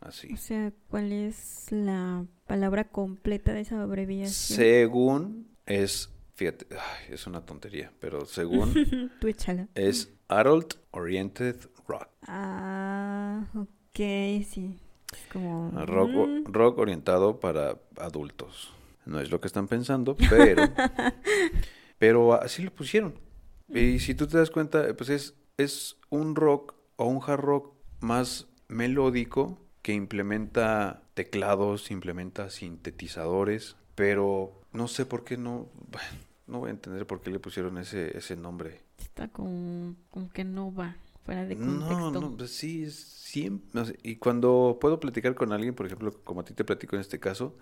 Así. 0.00 0.32
O 0.32 0.36
sea, 0.36 0.72
¿cuál 0.88 1.12
es 1.12 1.66
la 1.70 2.24
palabra 2.46 2.88
completa 2.88 3.52
de 3.52 3.62
esa 3.62 3.82
abreviación? 3.82 4.58
Según 4.58 5.48
es, 5.66 6.10
fíjate, 6.34 6.66
es 7.10 7.26
una 7.26 7.44
tontería, 7.44 7.92
pero 7.98 8.24
según 8.24 8.72
es 9.74 10.12
Adult 10.28 10.74
Oriented 10.90 11.56
Rock. 11.86 12.08
Ah, 12.26 13.46
ok, 13.54 13.96
sí. 13.96 14.78
Es 15.12 15.26
como... 15.32 15.70
Rock, 15.86 16.10
mm. 16.10 16.52
rock 16.52 16.78
orientado 16.78 17.40
para 17.40 17.78
adultos. 17.96 18.72
No 19.06 19.20
es 19.20 19.30
lo 19.30 19.40
que 19.40 19.46
están 19.46 19.68
pensando, 19.68 20.16
pero... 20.28 20.64
pero 21.98 22.34
así 22.34 22.62
lo 22.62 22.70
pusieron. 22.70 23.14
Y 23.68 23.98
si 24.00 24.14
tú 24.14 24.26
te 24.26 24.36
das 24.36 24.50
cuenta, 24.50 24.94
pues 24.96 25.08
es, 25.08 25.34
es 25.56 25.96
un 26.10 26.36
rock 26.36 26.74
o 26.96 27.06
un 27.06 27.22
hard 27.26 27.40
rock 27.40 27.74
más 28.00 28.46
melódico 28.68 29.58
que 29.82 29.94
implementa 29.94 31.02
teclados, 31.14 31.90
implementa 31.90 32.50
sintetizadores, 32.50 33.76
pero 33.94 34.60
no 34.72 34.88
sé 34.88 35.06
por 35.06 35.24
qué 35.24 35.38
no, 35.38 35.68
no 36.46 36.60
voy 36.60 36.68
a 36.68 36.72
entender 36.72 37.06
por 37.06 37.22
qué 37.22 37.30
le 37.30 37.40
pusieron 37.40 37.78
ese, 37.78 38.16
ese 38.16 38.36
nombre. 38.36 38.87
Está 38.98 39.28
como, 39.28 39.94
que 40.32 40.44
no 40.44 40.74
va 40.74 40.96
fuera 41.24 41.44
de 41.44 41.56
contexto. 41.56 42.10
No, 42.10 42.10
no, 42.10 42.36
pues 42.36 42.50
sí, 42.52 42.90
siempre, 42.90 43.98
y 44.02 44.16
cuando 44.16 44.78
puedo 44.80 44.98
platicar 44.98 45.34
con 45.34 45.52
alguien, 45.52 45.74
por 45.74 45.86
ejemplo, 45.86 46.12
como 46.24 46.40
a 46.40 46.44
ti 46.44 46.54
te 46.54 46.64
platico 46.64 46.96
en 46.96 47.00
este 47.00 47.20
caso, 47.20 47.56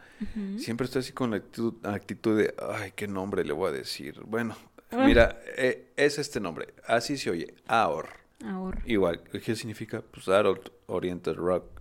siempre 0.58 0.84
estoy 0.84 1.00
así 1.00 1.12
con 1.12 1.30
la 1.30 1.38
actitud, 1.38 1.74
actitud 1.84 2.38
de, 2.38 2.54
ay, 2.74 2.92
qué 2.94 3.08
nombre 3.08 3.44
le 3.44 3.52
voy 3.52 3.70
a 3.70 3.72
decir. 3.72 4.20
Bueno, 4.26 4.56
ah. 4.90 5.04
mira, 5.04 5.40
eh, 5.56 5.92
es 5.96 6.18
este 6.18 6.40
nombre, 6.40 6.74
así 6.86 7.16
se 7.16 7.30
oye, 7.30 7.54
AOR. 7.66 8.08
AOR. 8.44 8.78
Igual, 8.86 9.22
¿qué 9.22 9.56
significa? 9.56 10.02
Pues 10.02 10.28
Adult 10.28 10.68
Oriented 10.86 11.34
Rock 11.34 11.76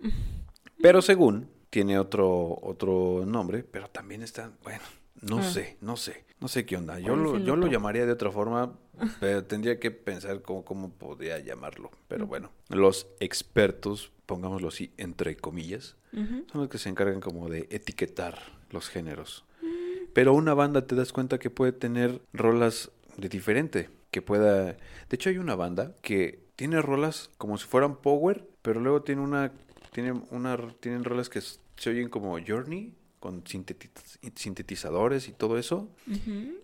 pero 0.82 1.00
según 1.00 1.48
tiene 1.70 1.98
otro, 1.98 2.58
otro 2.60 3.24
nombre, 3.24 3.62
pero 3.62 3.88
también 3.88 4.22
está, 4.22 4.52
bueno, 4.62 4.82
no 5.22 5.38
ah. 5.38 5.42
sé, 5.42 5.76
no 5.80 5.96
sé, 5.96 6.24
no 6.40 6.48
sé 6.48 6.66
qué 6.66 6.76
onda. 6.76 6.98
Yo 6.98 7.16
lo, 7.16 7.38
yo 7.38 7.56
lo 7.56 7.66
llamaría 7.66 8.06
de 8.06 8.12
otra 8.12 8.30
forma, 8.30 8.74
pero 9.20 9.44
tendría 9.44 9.80
que 9.80 9.90
pensar 9.90 10.42
cómo, 10.42 10.64
cómo 10.64 10.90
podría 10.90 11.38
llamarlo. 11.38 11.90
Pero 12.08 12.26
bueno, 12.26 12.50
los 12.68 13.06
expertos, 13.20 14.12
pongámoslo 14.26 14.68
así, 14.68 14.92
entre 14.96 15.36
comillas, 15.36 15.96
son 16.12 16.60
los 16.60 16.68
que 16.68 16.78
se 16.78 16.90
encargan 16.90 17.20
como 17.20 17.48
de 17.48 17.68
etiquetar 17.70 18.38
los 18.70 18.88
géneros. 18.88 19.44
Mm. 19.62 20.10
Pero 20.12 20.34
una 20.34 20.52
banda 20.52 20.86
te 20.86 20.94
das 20.94 21.12
cuenta 21.12 21.38
que 21.38 21.48
puede 21.48 21.72
tener 21.72 22.20
rolas 22.34 22.90
de 23.16 23.28
diferente, 23.28 23.88
que 24.10 24.20
pueda... 24.20 24.64
De 24.64 24.76
hecho 25.12 25.30
hay 25.30 25.38
una 25.38 25.54
banda 25.54 25.94
que 26.02 26.42
tiene 26.56 26.82
rolas 26.82 27.30
como 27.38 27.56
si 27.56 27.66
fueran 27.66 27.96
power, 27.96 28.46
pero 28.60 28.80
luego 28.80 29.02
tiene 29.02 29.22
una 29.22 29.52
tienen, 29.92 30.24
una, 30.30 30.56
tienen 30.80 31.04
rolas 31.04 31.28
que 31.28 31.40
se 31.40 31.90
oyen 31.90 32.08
como 32.08 32.38
Journey, 32.44 32.94
con 33.22 33.44
sintetizadores 33.46 35.28
y 35.28 35.32
todo 35.32 35.56
eso. 35.56 35.88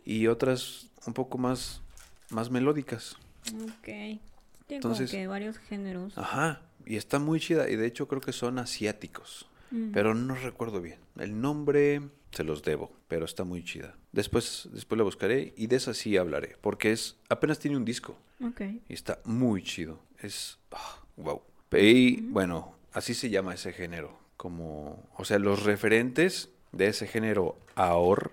Y 0.04 0.26
otras 0.26 0.88
un 1.06 1.14
poco 1.14 1.38
más, 1.38 1.82
más 2.30 2.50
melódicas. 2.50 3.16
Ok. 3.62 4.18
Entonces, 4.68 5.12
que 5.12 5.28
varios 5.28 5.56
géneros. 5.56 6.18
Ajá. 6.18 6.62
Y 6.84 6.96
está 6.96 7.20
muy 7.20 7.38
chida. 7.38 7.70
Y 7.70 7.76
de 7.76 7.86
hecho 7.86 8.08
creo 8.08 8.20
que 8.20 8.32
son 8.32 8.58
asiáticos. 8.58 9.48
Mm. 9.70 9.92
Pero 9.92 10.14
no 10.16 10.34
recuerdo 10.34 10.82
bien. 10.82 10.98
El 11.16 11.40
nombre 11.40 12.02
se 12.32 12.42
los 12.42 12.64
debo, 12.64 12.90
pero 13.06 13.24
está 13.24 13.44
muy 13.44 13.62
chida. 13.62 13.94
Después, 14.10 14.68
después 14.72 14.98
la 14.98 15.04
buscaré 15.04 15.54
y 15.56 15.68
de 15.68 15.76
esa 15.76 15.94
sí 15.94 16.16
hablaré. 16.16 16.56
Porque 16.60 16.90
es 16.90 17.18
apenas 17.28 17.60
tiene 17.60 17.76
un 17.76 17.84
disco. 17.84 18.18
Ok. 18.44 18.62
Y 18.88 18.94
está 18.94 19.20
muy 19.24 19.62
chido. 19.62 20.00
Es... 20.18 20.58
wow. 21.16 21.40
Ah, 21.70 21.78
y 21.78 22.20
bueno, 22.22 22.74
así 22.92 23.14
se 23.14 23.30
llama 23.30 23.54
ese 23.54 23.72
género. 23.72 24.18
Como, 24.38 25.07
o 25.16 25.25
sea, 25.26 25.38
los 25.38 25.64
referentes 25.64 26.49
de 26.73 26.87
ese 26.87 27.07
género 27.07 27.59
ahora, 27.75 28.30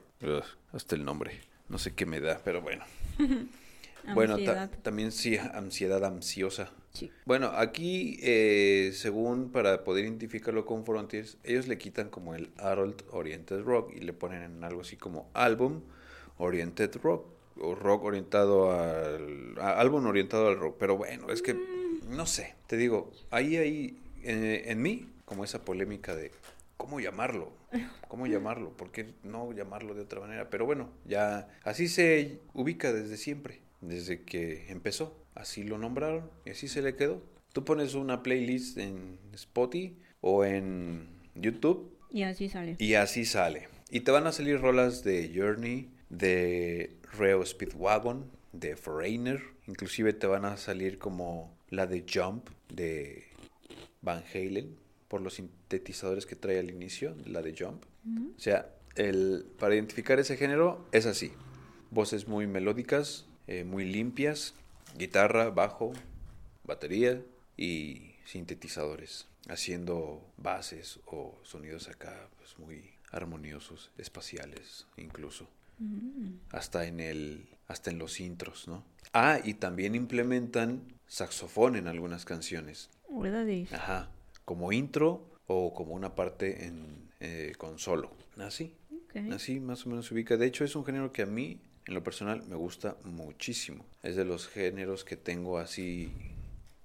hasta 0.71 0.95
el 0.95 1.03
nombre, 1.03 1.41
no 1.67 1.77
sé 1.77 1.93
qué 1.93 2.05
me 2.05 2.21
da, 2.21 2.39
pero 2.45 2.61
bueno. 2.61 2.85
bueno, 4.13 4.37
también 4.81 5.11
sí, 5.11 5.37
ansiedad 5.37 6.05
ansiosa. 6.05 6.71
Sí. 6.93 7.11
Bueno, 7.25 7.47
aquí, 7.47 8.17
eh, 8.21 8.91
según 8.93 9.51
para 9.51 9.83
poder 9.83 10.05
identificarlo 10.05 10.65
con 10.65 10.85
Frontiers, 10.85 11.37
ellos 11.43 11.67
le 11.67 11.77
quitan 11.77 12.09
como 12.09 12.35
el 12.35 12.51
Adult 12.57 13.01
Oriented 13.11 13.63
Rock 13.63 13.91
y 13.93 13.99
le 13.99 14.13
ponen 14.13 14.43
en 14.43 14.63
algo 14.63 14.81
así 14.81 14.95
como 14.95 15.29
Album 15.33 15.81
Oriented 16.37 16.95
Rock 17.01 17.35
o 17.59 17.75
rock 17.75 18.03
orientado 18.03 18.71
al 18.71 19.55
álbum 19.59 20.05
orientado 20.05 20.47
al 20.47 20.57
rock, 20.57 20.75
pero 20.79 20.97
bueno, 20.97 21.29
es 21.29 21.41
que 21.41 21.53
mm. 21.53 22.15
no 22.15 22.25
sé, 22.25 22.55
te 22.67 22.77
digo, 22.77 23.11
ahí 23.31 23.57
ahí 23.57 23.97
en, 24.23 24.81
mí 24.81 25.07
como 25.25 25.43
esa 25.43 25.65
polémica 25.65 26.15
de 26.15 26.31
cómo 26.77 26.99
llamarlo, 26.99 27.51
cómo 28.07 28.27
llamarlo, 28.27 28.75
por 28.77 28.91
qué 28.91 29.13
no 29.23 29.51
llamarlo 29.53 29.93
de 29.93 30.01
otra 30.01 30.21
manera. 30.21 30.49
Pero 30.49 30.65
bueno, 30.65 30.89
ya 31.05 31.47
así 31.63 31.87
se 31.87 32.39
ubica 32.53 32.93
desde 32.93 33.17
siempre, 33.17 33.61
desde 33.81 34.23
que 34.23 34.71
empezó. 34.71 35.19
Así 35.33 35.63
lo 35.63 35.77
nombraron 35.77 36.29
y 36.45 36.51
así 36.51 36.67
se 36.67 36.81
le 36.81 36.95
quedó. 36.95 37.21
Tú 37.53 37.65
pones 37.65 37.93
una 37.93 38.23
playlist 38.23 38.77
en 38.77 39.19
Spotify 39.33 39.97
o 40.21 40.45
en 40.45 41.07
YouTube. 41.35 41.97
Y 42.11 42.23
así 42.23 42.49
sale. 42.49 42.75
Y 42.79 42.93
así 42.93 43.25
sale. 43.25 43.67
Y 43.89 44.01
te 44.01 44.11
van 44.11 44.27
a 44.27 44.31
salir 44.31 44.59
rolas 44.61 45.03
de 45.03 45.31
Journey, 45.35 45.91
de 46.09 46.97
Reo 47.17 47.45
Speedwagon, 47.45 48.31
de 48.53 48.75
Foreigner. 48.75 49.41
Inclusive 49.67 50.13
te 50.13 50.27
van 50.27 50.45
a 50.45 50.57
salir 50.57 50.97
como 50.97 51.57
la 51.69 51.87
de 51.87 52.05
Jump, 52.07 52.49
de 52.69 53.25
Van 54.01 54.23
Halen 54.33 54.84
por 55.07 55.21
los 55.21 55.35
sintetizadores 55.35 56.25
que 56.25 56.35
trae 56.35 56.59
al 56.59 56.69
inicio, 56.69 57.15
la 57.25 57.41
de 57.41 57.55
Jump. 57.57 57.83
O 58.35 58.39
sea, 58.39 58.69
el, 58.95 59.45
para 59.59 59.75
identificar 59.75 60.19
ese 60.19 60.37
género 60.37 60.85
es 60.91 61.05
así. 61.05 61.31
Voces 61.91 62.27
muy 62.27 62.47
melódicas, 62.47 63.25
eh, 63.47 63.63
muy 63.63 63.85
limpias, 63.85 64.53
guitarra, 64.97 65.49
bajo, 65.49 65.93
batería 66.63 67.21
y 67.57 68.13
sintetizadores, 68.25 69.27
haciendo 69.47 70.25
bases 70.37 70.99
o 71.05 71.39
sonidos 71.43 71.87
acá 71.87 72.29
pues, 72.37 72.57
muy 72.57 72.91
armoniosos, 73.11 73.91
espaciales 73.97 74.87
incluso. 74.97 75.47
Mm. 75.79 76.39
Hasta 76.51 76.85
en 76.85 76.99
el 76.99 77.47
hasta 77.67 77.89
en 77.89 77.97
los 77.97 78.19
intros, 78.19 78.67
¿no? 78.67 78.83
Ah, 79.13 79.39
y 79.43 79.55
también 79.55 79.95
implementan 79.95 80.81
saxofón 81.07 81.75
en 81.75 81.87
algunas 81.87 82.25
canciones. 82.25 82.89
Ajá. 83.73 84.09
Como 84.45 84.71
intro 84.71 85.25
o 85.47 85.73
como 85.73 85.93
una 85.93 86.15
parte 86.15 86.65
en, 86.65 87.09
eh, 87.19 87.53
con 87.57 87.77
solo. 87.79 88.11
Así, 88.37 88.73
así 89.31 89.59
más 89.59 89.85
o 89.85 89.89
menos 89.89 90.05
se 90.07 90.13
ubica. 90.13 90.37
De 90.37 90.45
hecho, 90.45 90.63
es 90.63 90.75
un 90.75 90.85
género 90.85 91.11
que 91.11 91.21
a 91.23 91.25
mí, 91.25 91.59
en 91.87 91.93
lo 91.93 92.03
personal, 92.03 92.43
me 92.47 92.55
gusta 92.55 92.97
muchísimo. 93.03 93.85
Es 94.03 94.15
de 94.15 94.25
los 94.25 94.47
géneros 94.47 95.03
que 95.03 95.15
tengo 95.17 95.57
así 95.57 96.11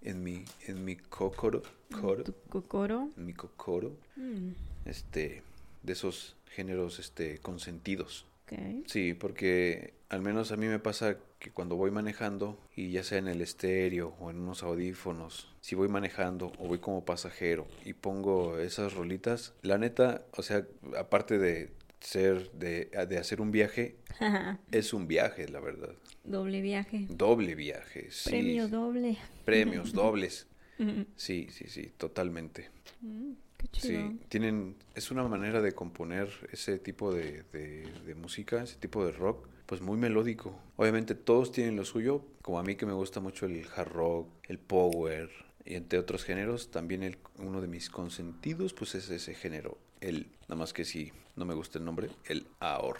en 0.03 0.23
mi, 0.25 0.45
en 0.67 0.85
mi 0.85 0.97
cocoro, 0.97 1.63
coro, 2.01 2.25
Tu 2.25 2.35
cocoro. 2.49 3.11
en 3.17 3.27
mi 3.27 3.35
cocoro, 3.35 3.97
Mm, 4.17 4.51
este, 4.87 5.43
de 5.83 5.93
esos 5.93 6.37
géneros, 6.55 6.99
este, 6.99 7.39
consentidos. 7.39 8.27
ok. 8.47 8.87
Sí, 8.87 9.15
porque 9.15 9.95
al 10.11 10.21
menos 10.23 10.53
a 10.53 10.57
mí 10.57 10.67
me 10.67 10.79
pasa 10.79 11.17
que 11.39 11.51
cuando 11.51 11.77
voy 11.77 11.91
manejando, 11.91 12.59
y 12.77 12.91
ya 12.91 13.03
sea 13.03 13.19
en 13.19 13.29
el 13.29 13.41
estéreo 13.41 14.15
o 14.21 14.31
en 14.31 14.39
unos 14.41 14.63
audífonos, 14.63 15.49
si 15.61 15.75
voy 15.75 15.89
manejando 15.89 16.53
o 16.59 16.67
voy 16.69 16.79
como 16.79 17.05
pasajero 17.05 17.67
y 17.85 17.95
pongo 17.95 18.59
esas 18.59 18.93
rolitas, 18.95 19.55
la 19.63 19.79
neta, 19.79 20.23
o 20.37 20.43
sea, 20.43 20.67
aparte 20.99 21.39
de 21.39 21.71
ser, 22.01 22.51
de, 22.53 22.87
de 23.09 23.19
hacer 23.19 23.41
un 23.41 23.51
viaje, 23.53 23.97
es 24.73 24.93
un 24.93 25.07
viaje, 25.09 25.49
la 25.49 25.61
verdad. 25.61 25.95
Doble 26.25 26.61
viaje. 26.61 27.07
Doble 27.09 27.55
viaje, 27.55 28.11
sí. 28.11 28.31
Premio 28.31 28.69
doble. 28.69 29.17
Premios 29.45 29.93
dobles. 29.95 30.47
Mm, 30.79 31.03
Sí, 31.17 31.49
sí, 31.51 31.67
sí, 31.69 31.93
totalmente. 31.97 32.69
mm, 33.01 33.33
qué 33.59 33.69
chido. 33.69 34.11
Sí, 34.11 34.19
tienen, 34.29 34.77
es 34.95 35.11
una 35.11 35.23
manera 35.29 35.61
de 35.63 35.73
componer 35.73 36.29
ese 36.53 36.79
tipo 36.79 37.13
de, 37.13 37.43
de- 37.53 37.89
de 38.07 38.15
música, 38.15 38.63
ese 38.63 38.77
tipo 38.77 39.05
de 39.05 39.13
rock, 39.13 39.47
pues 39.71 39.83
muy 39.83 39.97
melódico. 39.97 40.53
Obviamente 40.75 41.15
todos 41.15 41.53
tienen 41.53 41.77
lo 41.77 41.85
suyo, 41.85 42.25
como 42.43 42.59
a 42.59 42.65
mí 42.65 42.75
que 42.75 42.87
me 42.87 42.93
gusta 42.93 43.21
mucho 43.21 43.47
el 43.47 43.65
hard 43.77 43.93
rock, 43.93 44.29
el 44.49 44.59
power, 44.59 45.31
y 45.65 45.77
entre 45.77 46.01
otros 46.01 46.25
géneros, 46.25 46.73
también 46.73 47.05
el, 47.05 47.19
uno 47.39 47.61
de 47.61 47.69
mis 47.69 47.89
consentidos, 47.89 48.75
pues 48.75 48.97
es 48.97 49.09
ese 49.11 49.33
género, 49.33 49.79
el, 50.01 50.27
nada 50.49 50.57
más 50.57 50.73
que 50.73 50.85
si 50.85 51.13
no 51.37 51.45
me 51.45 51.55
gusta 51.55 51.79
el 51.79 51.85
nombre, 51.85 52.11
el 52.25 52.49
AOR. 52.59 52.97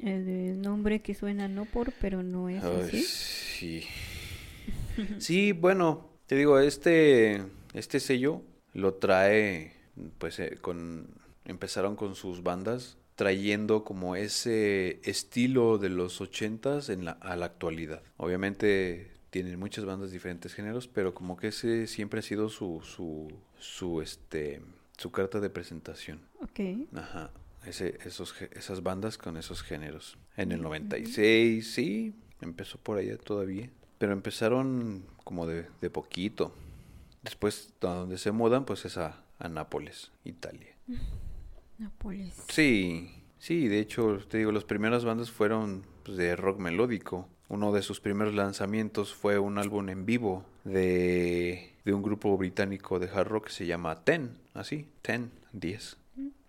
El 0.00 0.62
nombre 0.62 1.02
que 1.02 1.14
suena 1.16 1.48
no 1.48 1.64
por, 1.64 1.92
pero 2.00 2.22
no 2.22 2.48
es 2.48 2.62
Ay, 2.62 2.80
así. 2.82 3.02
sí. 3.02 3.84
Sí, 5.18 5.50
bueno, 5.50 6.10
te 6.28 6.36
digo, 6.36 6.60
este, 6.60 7.42
este 7.72 7.98
sello 7.98 8.40
lo 8.72 8.94
trae, 8.94 9.72
pues, 10.18 10.38
eh, 10.38 10.58
con, 10.60 11.08
empezaron 11.44 11.96
con 11.96 12.14
sus 12.14 12.44
bandas 12.44 12.98
trayendo 13.14 13.84
como 13.84 14.16
ese 14.16 15.00
estilo 15.04 15.78
de 15.78 15.88
los 15.88 16.20
ochentas 16.20 16.88
en 16.88 17.04
la, 17.04 17.12
a 17.12 17.36
la 17.36 17.46
actualidad. 17.46 18.02
Obviamente 18.16 19.12
tienen 19.30 19.58
muchas 19.58 19.84
bandas 19.84 20.10
de 20.10 20.14
diferentes 20.14 20.54
géneros, 20.54 20.88
pero 20.88 21.14
como 21.14 21.36
que 21.36 21.48
ese 21.48 21.86
siempre 21.86 22.20
ha 22.20 22.22
sido 22.22 22.48
su, 22.48 22.80
su, 22.82 23.32
su, 23.58 24.00
este, 24.00 24.62
su 24.96 25.10
carta 25.10 25.40
de 25.40 25.50
presentación. 25.50 26.20
Ok. 26.40 26.60
Ajá, 26.94 27.30
ese, 27.66 27.98
esos, 28.04 28.34
esas 28.52 28.82
bandas 28.82 29.18
con 29.18 29.36
esos 29.36 29.62
géneros. 29.62 30.16
En 30.36 30.52
el 30.52 30.62
96, 30.62 31.72
sí, 31.72 32.14
empezó 32.40 32.78
por 32.78 32.98
allá 32.98 33.16
todavía. 33.16 33.70
Pero 33.98 34.12
empezaron 34.12 35.04
como 35.22 35.46
de, 35.46 35.66
de 35.80 35.90
poquito. 35.90 36.54
Después, 37.22 37.72
donde 37.80 38.18
se 38.18 38.32
mudan, 38.32 38.64
pues 38.64 38.84
es 38.84 38.98
a, 38.98 39.24
a 39.38 39.48
Nápoles, 39.48 40.12
Italia. 40.24 40.76
Nápoles. 41.78 42.34
Sí, 42.48 43.10
sí, 43.38 43.68
de 43.68 43.80
hecho, 43.80 44.18
te 44.28 44.38
digo, 44.38 44.52
las 44.52 44.64
primeras 44.64 45.04
bandas 45.04 45.30
fueron 45.30 45.84
pues, 46.04 46.16
de 46.16 46.36
rock 46.36 46.58
melódico. 46.58 47.28
Uno 47.48 47.72
de 47.72 47.82
sus 47.82 48.00
primeros 48.00 48.34
lanzamientos 48.34 49.14
fue 49.14 49.38
un 49.38 49.58
álbum 49.58 49.88
en 49.88 50.06
vivo 50.06 50.44
de, 50.64 51.74
de 51.84 51.92
un 51.92 52.02
grupo 52.02 52.36
británico 52.36 52.98
de 52.98 53.08
hard 53.08 53.28
rock 53.28 53.46
que 53.46 53.52
se 53.52 53.66
llama 53.66 54.04
Ten, 54.04 54.38
así, 54.54 54.88
Ten, 55.02 55.30
10. 55.52 55.96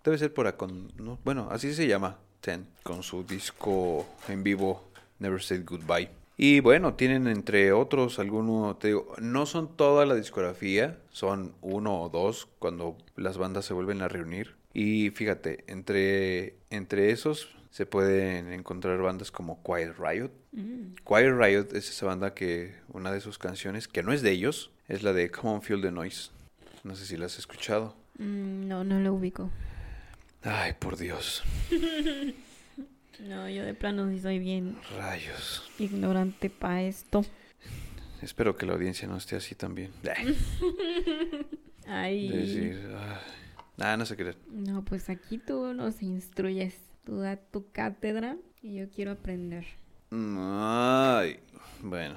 Debe 0.04 0.18
ser 0.18 0.32
por 0.32 0.46
acá, 0.46 0.66
no, 0.98 1.18
bueno, 1.24 1.48
así 1.50 1.74
se 1.74 1.86
llama, 1.86 2.18
Ten, 2.40 2.66
con 2.82 3.02
su 3.02 3.24
disco 3.24 4.06
en 4.28 4.42
vivo 4.42 4.84
Never 5.18 5.42
Said 5.42 5.64
Goodbye. 5.66 6.10
Y 6.38 6.60
bueno, 6.60 6.94
tienen 6.94 7.26
entre 7.28 7.72
otros 7.72 8.18
algunos, 8.18 8.78
te 8.78 8.88
digo, 8.88 9.14
no 9.18 9.46
son 9.46 9.74
toda 9.74 10.04
la 10.04 10.14
discografía, 10.14 10.98
son 11.10 11.54
uno 11.62 12.02
o 12.02 12.08
dos 12.10 12.46
cuando 12.58 12.96
las 13.16 13.38
bandas 13.38 13.64
se 13.64 13.74
vuelven 13.74 14.02
a 14.02 14.08
reunir. 14.08 14.54
Y 14.78 15.08
fíjate, 15.08 15.64
entre, 15.68 16.56
entre 16.68 17.10
esos 17.10 17.48
se 17.70 17.86
pueden 17.86 18.52
encontrar 18.52 18.98
bandas 19.00 19.30
como 19.30 19.62
Quiet 19.62 19.94
Riot. 19.98 20.30
Mm, 20.52 20.96
Quiet 21.02 21.32
Riot 21.34 21.68
es 21.74 21.88
esa 21.88 22.04
banda 22.04 22.34
que 22.34 22.74
una 22.90 23.10
de 23.10 23.22
sus 23.22 23.38
canciones, 23.38 23.88
que 23.88 24.02
no 24.02 24.12
es 24.12 24.20
de 24.20 24.32
ellos, 24.32 24.70
es 24.86 25.02
la 25.02 25.14
de 25.14 25.30
Come 25.30 25.54
on 25.54 25.62
Feel 25.62 25.80
the 25.80 25.90
Noise. 25.90 26.30
No 26.84 26.94
sé 26.94 27.06
si 27.06 27.16
la 27.16 27.24
has 27.24 27.38
escuchado. 27.38 27.96
mm, 28.18 28.68
no, 28.68 28.84
no 28.84 29.00
lo 29.00 29.14
ubico. 29.14 29.50
Ay, 30.42 30.74
por 30.78 30.98
Dios. 30.98 31.42
No, 33.18 33.48
yo 33.48 33.64
de 33.64 33.72
plano 33.72 34.10
sí 34.10 34.18
soy 34.20 34.38
bien 34.38 34.76
Rayos. 34.98 35.66
ignorante 35.78 36.50
para 36.50 36.82
esto. 36.82 37.24
Espero 38.20 38.58
que 38.58 38.66
la 38.66 38.74
audiencia 38.74 39.08
no 39.08 39.16
esté 39.16 39.36
así 39.36 39.54
también. 39.54 39.90
Ay. 41.86 42.28
De 42.28 42.36
decir, 42.36 42.90
ah, 42.94 43.22
nah, 43.76 43.96
no 43.96 44.06
sé 44.06 44.16
qué. 44.16 44.34
No, 44.50 44.84
pues 44.84 45.08
aquí 45.10 45.38
tú 45.38 45.72
nos 45.74 46.02
instruyes. 46.02 46.78
Tú 47.04 47.18
da 47.18 47.36
tu 47.36 47.70
cátedra 47.70 48.36
y 48.60 48.74
yo 48.74 48.90
quiero 48.90 49.12
aprender. 49.12 49.64
Ay, 50.10 51.38
bueno. 51.82 52.16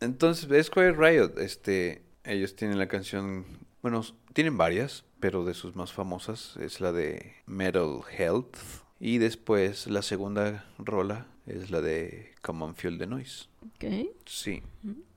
Entonces, 0.00 0.50
es 0.50 0.70
Quiet 0.70 0.96
Riot. 0.96 1.38
Este, 1.38 2.02
ellos 2.24 2.56
tienen 2.56 2.78
la 2.78 2.88
canción, 2.88 3.46
bueno, 3.82 4.02
tienen 4.32 4.56
varias, 4.56 5.04
pero 5.20 5.44
de 5.44 5.54
sus 5.54 5.74
más 5.76 5.92
famosas 5.92 6.56
es 6.60 6.80
la 6.80 6.92
de 6.92 7.36
Metal 7.46 8.00
Health. 8.16 8.56
Y 9.00 9.18
después 9.18 9.86
la 9.86 10.02
segunda 10.02 10.66
rola 10.78 11.26
es 11.46 11.70
la 11.70 11.80
de 11.80 12.34
Come 12.42 12.64
on 12.64 12.74
Feel 12.74 12.98
the 12.98 13.06
Noise. 13.06 13.48
Ok. 13.66 13.84
Sí. 14.26 14.62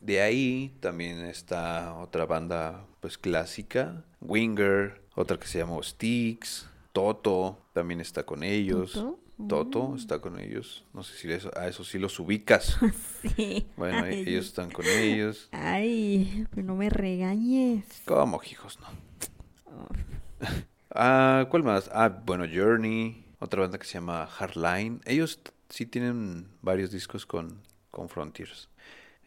De 0.01 0.21
ahí 0.21 0.73
también 0.79 1.19
está 1.25 1.95
otra 1.95 2.25
banda 2.25 2.85
pues 3.01 3.17
clásica, 3.17 4.03
Winger, 4.21 5.01
otra 5.15 5.37
que 5.39 5.47
se 5.47 5.59
llama 5.59 5.77
Styx, 5.83 6.67
Toto 6.93 7.59
también 7.73 7.99
está 8.01 8.23
con 8.23 8.43
ellos. 8.43 8.93
¿Toto? 8.93 9.19
Toto 9.47 9.87
Mm. 9.89 9.95
está 9.97 10.19
con 10.19 10.39
ellos. 10.39 10.83
No 10.93 11.03
sé 11.03 11.15
si 11.15 11.31
eso, 11.31 11.51
a 11.55 11.67
eso 11.67 11.83
sí 11.83 11.99
los 11.99 12.19
ubicas. 12.19 12.77
Sí. 13.35 13.67
Bueno, 13.77 14.03
Ay. 14.05 14.23
ellos 14.25 14.47
están 14.47 14.71
con 14.71 14.85
ellos. 14.85 15.49
Ay, 15.51 16.45
pero 16.51 16.63
no 16.65 16.75
me 16.75 16.89
regañes. 16.89 17.85
¿Cómo, 18.05 18.41
hijos? 18.49 18.79
No. 18.79 18.87
Oh, 19.65 19.87
Ah, 20.99 21.45
¿cuál 21.51 21.61
más? 21.63 21.89
Ah, 21.93 22.09
bueno, 22.25 22.45
Journey, 22.51 23.23
otra 23.39 23.61
banda 23.61 23.77
que 23.77 23.85
se 23.85 23.93
llama 23.95 24.25
Hardline. 24.25 25.01
Ellos 25.05 25.39
sí 25.69 25.85
tienen 25.85 26.47
varios 26.63 26.89
discos 26.89 27.25
con, 27.27 27.61
con 27.97 28.09
Frontiers. 28.09 28.69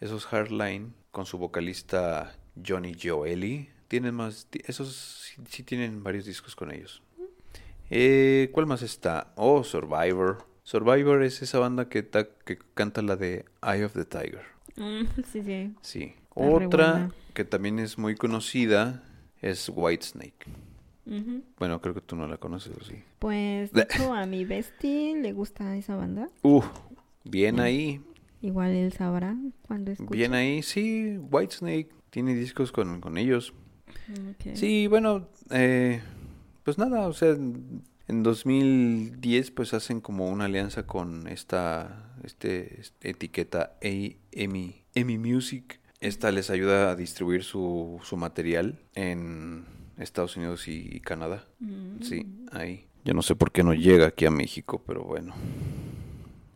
Esos 0.01 0.27
Hardline, 0.27 0.95
con 1.11 1.27
su 1.27 1.39
vocalista 1.39 2.37
Johnny 2.65 2.95
Joeli, 2.95 3.69
tienen 3.89 4.15
más, 4.15 4.47
esos 4.65 5.35
sí, 5.49 5.65
tienen 5.65 6.05
varios 6.05 6.25
discos 6.25 6.55
con 6.55 6.71
ellos. 6.71 7.03
Eh, 7.91 8.49
¿cuál 8.53 8.67
más 8.67 8.83
está? 8.83 9.33
Oh, 9.35 9.65
Survivor. 9.65 10.47
Survivor 10.63 11.25
es 11.25 11.43
esa 11.43 11.59
banda 11.59 11.89
que, 11.89 12.05
ta- 12.05 12.29
que 12.45 12.59
canta 12.75 13.03
la 13.03 13.17
de 13.17 13.45
Eye 13.61 13.85
of 13.85 13.95
the 13.95 14.05
Tiger. 14.05 14.45
mm, 14.77 15.07
sí, 15.33 15.43
sí. 15.43 15.75
Sí. 15.83 16.15
Otra 16.35 17.11
que 17.35 17.45
también 17.45 17.81
es 17.81 17.99
muy 17.99 18.15
conocida 18.15 19.03
es 19.43 19.69
Whitesnake. 19.75 20.47
Bueno, 21.59 21.81
creo 21.81 21.93
que 21.93 22.01
tú 22.01 22.15
no 22.15 22.29
la 22.29 22.37
conoces, 22.37 22.73
¿o 22.81 22.85
sí? 22.85 23.03
Pues, 23.19 23.73
de 23.73 23.83
hecho, 23.91 24.13
a 24.15 24.27
mi 24.27 24.45
bestie 24.45 25.17
le 25.21 25.33
gusta 25.33 25.77
esa 25.77 25.97
banda. 25.97 26.29
Uh, 26.43 26.63
bien 27.25 27.59
ahí, 27.59 28.01
Igual 28.43 28.73
él 28.73 28.93
sabrá 28.93 29.37
cuando 29.63 29.91
escuche. 29.91 30.17
bien 30.17 30.35
ahí. 30.35 30.63
Sí, 30.63 31.19
Whitesnake 31.19 31.91
tiene 32.11 32.35
discos 32.35 32.73
con, 32.73 33.01
con 33.01 33.19
ellos. 33.19 33.53
Sí, 34.55 34.87
bueno, 34.87 35.29
eh, 35.51 36.01
pues 36.65 36.79
nada, 36.79 37.07
o 37.07 37.13
sea, 37.13 37.31
en 37.31 37.83
en 38.11 38.25
2010 38.25 39.53
pues 39.53 39.73
hacen 39.73 40.01
como 40.01 40.29
una 40.29 40.47
alianza 40.47 40.85
con 40.85 41.29
esta 41.29 42.13
este, 42.25 42.83
etiqueta 43.03 43.77
EMI, 43.81 44.83
EMI 44.95 45.19
Music. 45.19 45.81
Esta 46.01 46.33
les 46.33 46.51
ayuda 46.51 46.91
a 46.91 46.97
distribuir 46.97 47.45
su, 47.45 48.01
su 48.03 48.17
material 48.17 48.81
en 48.97 49.65
Estados 49.97 50.37
Unidos 50.37 50.67
y 50.67 50.99
Canadá. 51.01 51.47
Mm. 51.61 52.03
Sí, 52.03 52.27
ahí. 52.51 52.89
Yo 53.05 53.15
no 53.15 53.23
sé 53.23 53.37
por 53.37 53.53
qué 53.53 53.63
no 53.63 53.75
llega 53.75 54.09
aquí 54.09 54.27
a 54.27 54.33
México, 54.33 54.83
pero 54.85 55.05
bueno. 55.05 55.33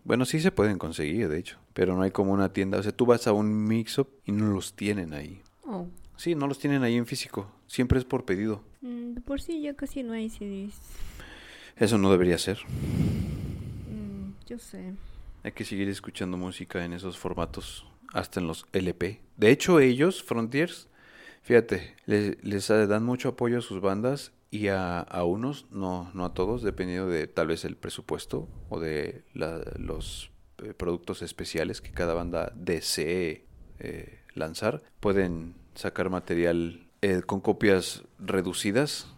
Bueno, 0.05 0.25
sí 0.25 0.41
se 0.41 0.53
pueden 0.53 0.79
conseguir, 0.79 1.29
de 1.29 1.39
hecho. 1.39 1.59
Pero 1.73 1.97
no 1.97 2.03
hay 2.03 2.11
como 2.11 2.33
una 2.33 2.53
tienda. 2.53 2.79
O 2.79 2.83
sea, 2.83 2.93
tú 2.93 3.07
vas 3.07 3.27
a 3.27 3.33
un 3.33 3.65
mix-up 3.65 4.09
y 4.25 4.33
no 4.33 4.53
los 4.53 4.75
tienen 4.75 5.15
ahí. 5.15 5.43
Oh. 5.65 5.87
Sí, 6.17 6.35
no 6.35 6.47
los 6.47 6.59
tienen 6.59 6.83
ahí 6.83 6.97
en 6.97 7.07
físico. 7.07 7.51
Siempre 7.67 7.99
es 7.99 8.05
por 8.05 8.25
pedido. 8.25 8.63
Mm, 8.83 9.15
por 9.23 9.41
sí 9.41 9.61
ya 9.61 9.75
casi 9.75 10.03
no 10.03 10.13
hay 10.13 10.29
CDs. 10.29 10.79
Eso 11.77 11.99
no 11.99 12.11
debería 12.11 12.39
ser. 12.39 12.59
Mm, 13.91 14.33
yo 14.47 14.59
sé. 14.59 14.95
Hay 15.43 15.53
que 15.53 15.65
seguir 15.65 15.89
escuchando 15.89 16.37
música 16.37 16.85
en 16.85 16.93
esos 16.93 17.19
formatos, 17.19 17.87
hasta 18.13 18.41
en 18.41 18.47
los 18.47 18.67
LP. 18.73 19.21
De 19.37 19.51
hecho, 19.51 19.81
ellos, 19.81 20.23
Frontiers, 20.23 20.89
Fíjate, 21.45 21.95
les, 22.07 22.43
les 22.43 22.69
dan 22.69 23.05
mucho 23.05 23.29
apoyo 23.29 23.59
a 23.59 23.61
sus 23.61 23.83
bandas 23.83 24.33
y 24.55 24.69
a, 24.69 25.01
a 25.01 25.25
unos, 25.25 25.67
no, 25.73 26.11
no 26.15 26.25
a 26.25 26.33
todos, 26.33 26.63
dependiendo 26.63 27.09
de 27.09 27.27
tal 27.27 27.49
vez 27.49 27.65
el 27.65 27.77
presupuesto 27.77 28.49
o 28.69 28.79
de 28.79 29.25
la, 29.35 29.61
los 29.79 30.31
eh, 30.59 30.73
productos 30.75 31.23
especiales 31.23 31.81
que 31.81 31.91
cada 31.91 32.15
banda 32.15 32.53
desee 32.55 33.47
eh, 33.81 34.21
lanzar. 34.35 34.83
Pueden 35.01 35.55
sacar 35.75 36.09
material 36.09 36.87
eh, 37.03 37.23
con 37.27 37.41
copias 37.41 38.05
reducidas 38.21 39.09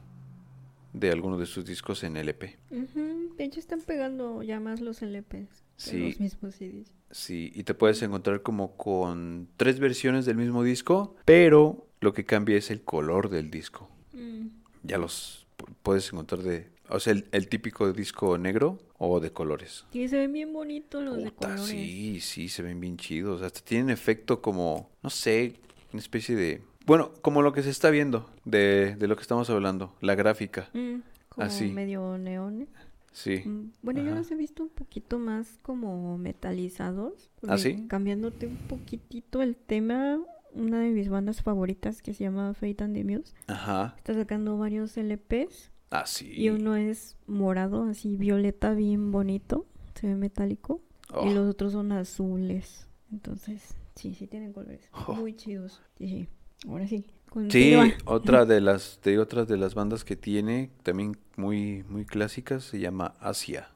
de 0.95 1.11
algunos 1.11 1.39
de 1.39 1.45
sus 1.45 1.67
discos 1.67 2.03
en 2.03 2.17
LP. 2.17 2.57
Ujú, 2.71 3.35
De 3.37 3.45
hecho, 3.45 3.61
están 3.61 3.83
pegando 3.83 4.43
ya 4.43 4.59
más 4.61 4.81
los 4.81 5.03
LPs 5.03 5.31
que 5.51 5.63
Sí. 5.77 5.99
los 5.99 6.19
mismos 6.19 6.55
CDs. 6.55 6.95
Sí, 7.11 7.53
y 7.55 7.65
te 7.65 7.75
puedes 7.75 8.01
encontrar 8.01 8.41
como 8.41 8.75
con 8.79 9.49
tres 9.59 9.79
versiones 9.81 10.25
del 10.25 10.39
mismo 10.39 10.63
disco, 10.63 11.15
pero 11.27 11.87
lo 12.01 12.15
que 12.15 12.25
cambia 12.25 12.57
es 12.57 12.71
el 12.71 12.81
color 12.83 13.29
del 13.29 13.51
disco. 13.51 13.91
Mm, 14.15 14.47
Ya 14.87 14.99
los 14.99 15.47
pu- 15.59 15.73
puedes 15.83 16.13
encontrar 16.13 16.43
de, 16.43 16.69
o 16.89 17.01
sea, 17.01 17.13
el, 17.13 17.27
el 17.33 17.49
típico 17.49 17.93
disco 17.93 18.39
negro 18.39 18.79
o 18.99 19.21
de 19.21 19.33
colores. 19.33 19.85
Sí, 19.93 20.09
se 20.09 20.17
ven 20.19 20.33
bien 20.33 20.53
bonitos 20.53 21.03
los 21.03 21.17
de 21.23 21.31
colores. 21.33 21.67
sí, 21.67 22.21
sí, 22.21 22.49
se 22.49 22.63
ven 22.63 22.81
bien 22.81 22.97
chidos. 22.97 23.43
Hasta 23.43 23.61
tienen 23.61 23.91
efecto 23.91 24.41
como, 24.41 24.91
no 25.03 25.11
sé, 25.11 25.55
una 25.93 26.01
especie 26.01 26.35
de... 26.37 26.63
Bueno, 26.87 27.13
como 27.21 27.43
lo 27.43 27.53
que 27.53 27.63
se 27.63 27.71
está 27.71 27.91
viendo 27.91 28.31
de, 28.45 28.95
de 28.97 29.07
lo 29.09 29.17
que 29.17 29.23
estamos 29.23 29.51
hablando, 29.51 29.95
la 30.01 30.15
gráfica. 30.15 30.69
Mm, 30.73 30.99
como 31.29 31.47
Así. 31.47 31.67
medio 31.73 32.17
neones. 32.17 32.69
Sí. 33.13 33.43
Mm, 33.45 33.73
Bueno, 33.83 34.03
yo 34.05 34.15
los 34.15 34.31
he 34.31 34.37
visto 34.37 34.63
un 34.63 34.69
poquito 34.69 35.19
más 35.19 35.59
como 35.63 36.17
metalizados. 36.19 37.31
¿Ah, 37.49 37.59
sí? 37.59 37.87
Cambiándote 37.89 38.47
un 38.47 38.57
poquitito 38.57 39.43
el 39.43 39.57
tema, 39.57 40.19
una 40.57 40.81
de 40.81 40.91
mis 40.91 41.09
bandas 41.09 41.43
favoritas 41.43 42.03
que 42.03 42.15
se 42.15 42.25
llama 42.25 42.53
Fate 42.55 42.83
and 42.85 42.95
the 42.95 43.05
Muse 43.05 43.33
Ajá. 43.47 43.95
está 43.97 44.15
sacando 44.15 44.57
varios 44.59 44.97
LPs 44.97 45.71
Ah, 45.91 46.05
sí. 46.07 46.33
y 46.35 46.49
uno 46.51 46.75
es 46.77 47.17
morado, 47.27 47.85
así 47.85 48.17
violeta 48.17 48.75
bien 48.75 49.13
bonito, 49.13 49.67
se 49.95 50.09
ve 50.09 50.15
metálico, 50.17 50.81
Oh. 51.15 51.25
y 51.31 51.33
los 51.33 51.49
otros 51.49 51.71
son 51.73 51.93
azules. 51.93 52.89
Entonces, 53.13 53.77
sí, 53.95 54.13
sí 54.15 54.27
tienen 54.27 54.53
colores 54.53 54.91
Oh. 55.07 55.15
muy 55.15 55.35
chidos. 55.37 55.81
Sí, 55.99 56.09
sí. 56.09 56.29
Ahora 56.69 56.89
sí. 56.89 57.07
Sí, 57.51 57.75
otra 58.07 58.45
de 58.47 58.61
las 58.61 58.99
de 59.05 59.19
otras 59.21 59.47
de 59.47 59.57
las 59.57 59.75
bandas 59.77 60.05
que 60.05 60.17
tiene, 60.17 60.71
también 60.83 61.17
muy 61.37 61.85
muy 61.89 62.05
clásicas, 62.07 62.65
se 62.65 62.81
llama 62.81 63.15
Asia. 63.21 63.69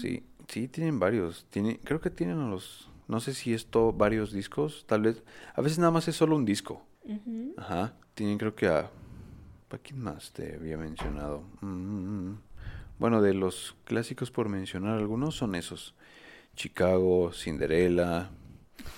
Sí, 0.00 0.22
sí 0.46 0.68
tienen 0.68 1.00
varios. 1.00 1.46
Tiene, 1.50 1.80
creo 1.80 2.00
que 2.00 2.10
tienen 2.10 2.38
a 2.38 2.48
los, 2.48 2.88
no 3.08 3.20
sé 3.20 3.34
si 3.34 3.54
esto 3.54 3.92
varios 3.92 4.32
discos, 4.32 4.84
tal 4.86 5.02
vez. 5.02 5.22
A 5.54 5.60
veces 5.60 5.78
nada 5.78 5.90
más 5.90 6.08
es 6.08 6.16
solo 6.16 6.36
un 6.36 6.44
disco. 6.44 6.82
Ajá. 7.56 7.94
Tienen 8.14 8.38
creo 8.38 8.54
que 8.54 8.66
a, 8.66 8.90
¿para 9.68 9.82
quién 9.82 10.00
más 10.00 10.32
te 10.32 10.54
había 10.56 10.76
mencionado? 10.76 11.42
Mm, 11.60 12.34
Bueno, 12.98 13.20
de 13.22 13.34
los 13.34 13.76
clásicos 13.84 14.30
por 14.30 14.48
mencionar 14.48 14.98
algunos 14.98 15.36
son 15.36 15.54
esos. 15.54 15.94
Chicago, 16.56 17.32
Cinderella. 17.32 18.30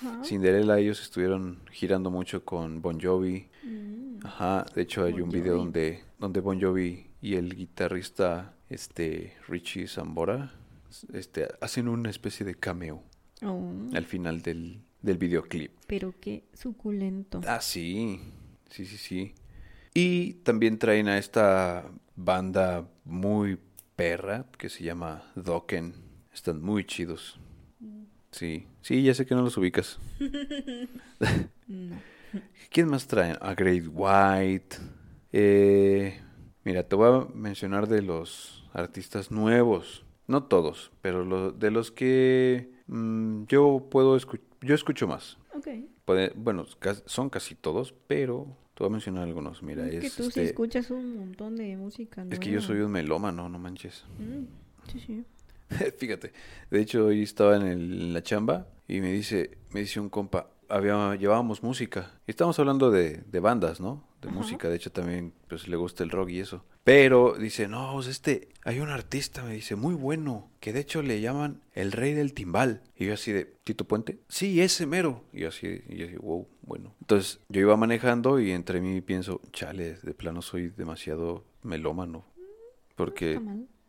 Ajá. 0.01 0.23
Cinderella 0.23 0.79
ellos 0.79 1.01
estuvieron 1.01 1.59
girando 1.71 2.09
mucho 2.09 2.45
con 2.45 2.81
Bon 2.81 2.99
Jovi. 2.99 3.49
Mm. 3.63 4.25
Ajá, 4.25 4.65
de 4.73 4.81
hecho 4.81 5.03
hay 5.03 5.13
Bon 5.13 5.23
un 5.23 5.29
video 5.29 5.53
Jovi. 5.53 5.65
donde, 5.65 6.03
donde 6.17 6.39
Bon 6.39 6.59
Jovi 6.59 7.07
y 7.21 7.35
el 7.35 7.55
guitarrista 7.55 8.53
este 8.69 9.35
Richie 9.47 9.87
Zambora 9.87 10.53
este, 11.13 11.47
hacen 11.61 11.87
una 11.87 12.09
especie 12.09 12.45
de 12.45 12.55
cameo 12.55 13.03
Oh, 13.43 13.71
al 13.93 14.05
final 14.05 14.41
del, 14.41 14.81
del 15.01 15.17
videoclip. 15.17 15.71
pero 15.87 16.13
qué 16.19 16.43
suculento. 16.53 17.41
Ah, 17.47 17.61
sí, 17.61 18.19
sí, 18.69 18.85
sí, 18.85 18.97
sí. 18.97 19.33
Y 19.93 20.33
también 20.43 20.77
traen 20.77 21.07
a 21.07 21.17
esta 21.17 21.89
banda 22.15 22.87
muy 23.05 23.57
perra 23.95 24.45
que 24.57 24.69
se 24.69 24.83
llama 24.83 25.23
Dokken. 25.35 25.93
Están 26.33 26.61
muy 26.61 26.85
chidos. 26.85 27.39
Sí, 28.31 28.67
sí, 28.81 29.01
ya 29.03 29.13
sé 29.13 29.25
que 29.25 29.33
no 29.35 29.41
los 29.41 29.57
ubicas. 29.57 29.97
No. 31.67 31.95
¿Quién 32.69 32.87
más 32.89 33.07
traen? 33.07 33.37
A 33.41 33.55
Great 33.55 33.85
White. 33.91 34.77
Eh, 35.31 36.19
mira, 36.63 36.83
te 36.87 36.95
voy 36.95 37.21
a 37.21 37.27
mencionar 37.33 37.87
de 37.87 38.01
los 38.03 38.63
artistas 38.73 39.31
nuevos. 39.31 40.05
No 40.27 40.43
todos, 40.43 40.91
pero 41.01 41.25
lo- 41.25 41.51
de 41.51 41.71
los 41.71 41.91
que 41.91 42.71
mm, 42.89 43.45
yo 43.47 43.87
puedo 43.89 44.15
escuchar. 44.15 44.45
Yo 44.61 44.75
escucho 44.75 45.07
más. 45.07 45.37
Ok. 45.53 45.67
Puede- 46.05 46.33
bueno, 46.35 46.65
son 47.05 47.29
casi 47.29 47.55
todos, 47.55 47.93
pero 48.07 48.45
te 48.73 48.83
voy 48.83 48.89
a 48.89 48.91
mencionar 48.91 49.23
algunos. 49.23 49.63
Mira, 49.63 49.87
es 49.87 49.93
es, 49.95 50.01
que 50.01 50.09
tú 50.23 50.23
sí 50.23 50.39
este, 50.41 50.43
escuchas 50.45 50.91
un 50.91 51.17
montón 51.17 51.55
de 51.55 51.77
música 51.77 52.25
es 52.29 52.39
que 52.39 52.49
yo 52.51 52.61
soy 52.61 52.79
un 52.79 52.91
melómano, 52.91 53.47
no 53.47 53.57
manches. 53.59 54.03
Mm, 54.17 54.45
sí, 54.91 54.99
sí. 54.99 55.23
Fíjate, 55.97 56.33
de 56.71 56.81
hecho 56.81 57.05
hoy 57.05 57.21
estaba 57.23 57.55
en, 57.55 57.61
el- 57.63 58.01
en 58.01 58.13
la 58.13 58.23
chamba 58.23 58.67
y 58.87 58.99
me 59.01 59.11
dice, 59.13 59.57
me 59.71 59.81
dice 59.81 59.99
un 59.99 60.09
compa, 60.09 60.49
había, 60.67 61.15
llevábamos 61.15 61.61
música. 61.63 62.19
Y 62.27 62.31
estábamos 62.31 62.57
hablando 62.59 62.89
de, 62.91 63.17
de 63.25 63.39
bandas, 63.39 63.79
¿no? 63.79 64.03
De 64.21 64.27
Ajá. 64.29 64.37
música, 64.37 64.67
de 64.69 64.75
hecho 64.75 64.91
también 64.91 65.33
pues 65.47 65.67
le 65.67 65.75
gusta 65.77 66.03
el 66.03 66.09
rock 66.09 66.29
y 66.29 66.39
eso. 66.39 66.65
Pero 66.83 67.35
dice, 67.37 67.67
no, 67.67 67.91
pues 67.93 68.07
este, 68.07 68.49
hay 68.65 68.79
un 68.79 68.89
artista, 68.89 69.43
me 69.43 69.53
dice, 69.53 69.75
muy 69.75 69.93
bueno, 69.95 70.49
que 70.59 70.73
de 70.73 70.79
hecho 70.81 71.01
le 71.01 71.21
llaman 71.21 71.61
el 71.73 71.91
rey 71.91 72.13
del 72.13 72.33
timbal. 72.33 72.81
Y 72.95 73.05
yo 73.05 73.13
así 73.13 73.31
de, 73.31 73.45
¿Tito 73.63 73.85
Puente? 73.85 74.19
Sí, 74.27 74.59
ese 74.61 74.85
mero. 74.85 75.23
Y 75.31 75.41
yo 75.41 75.49
así, 75.49 75.81
y 75.87 75.97
yo 75.97 76.05
así, 76.07 76.15
wow, 76.17 76.47
bueno. 76.63 76.95
Entonces 77.01 77.39
yo 77.49 77.61
iba 77.61 77.77
manejando 77.77 78.39
y 78.39 78.51
entre 78.51 78.81
mí 78.81 79.01
pienso, 79.01 79.39
chale, 79.53 79.95
de 80.01 80.13
plano 80.13 80.41
soy 80.41 80.69
demasiado 80.69 81.45
melómano. 81.63 82.25
Porque... 82.95 83.39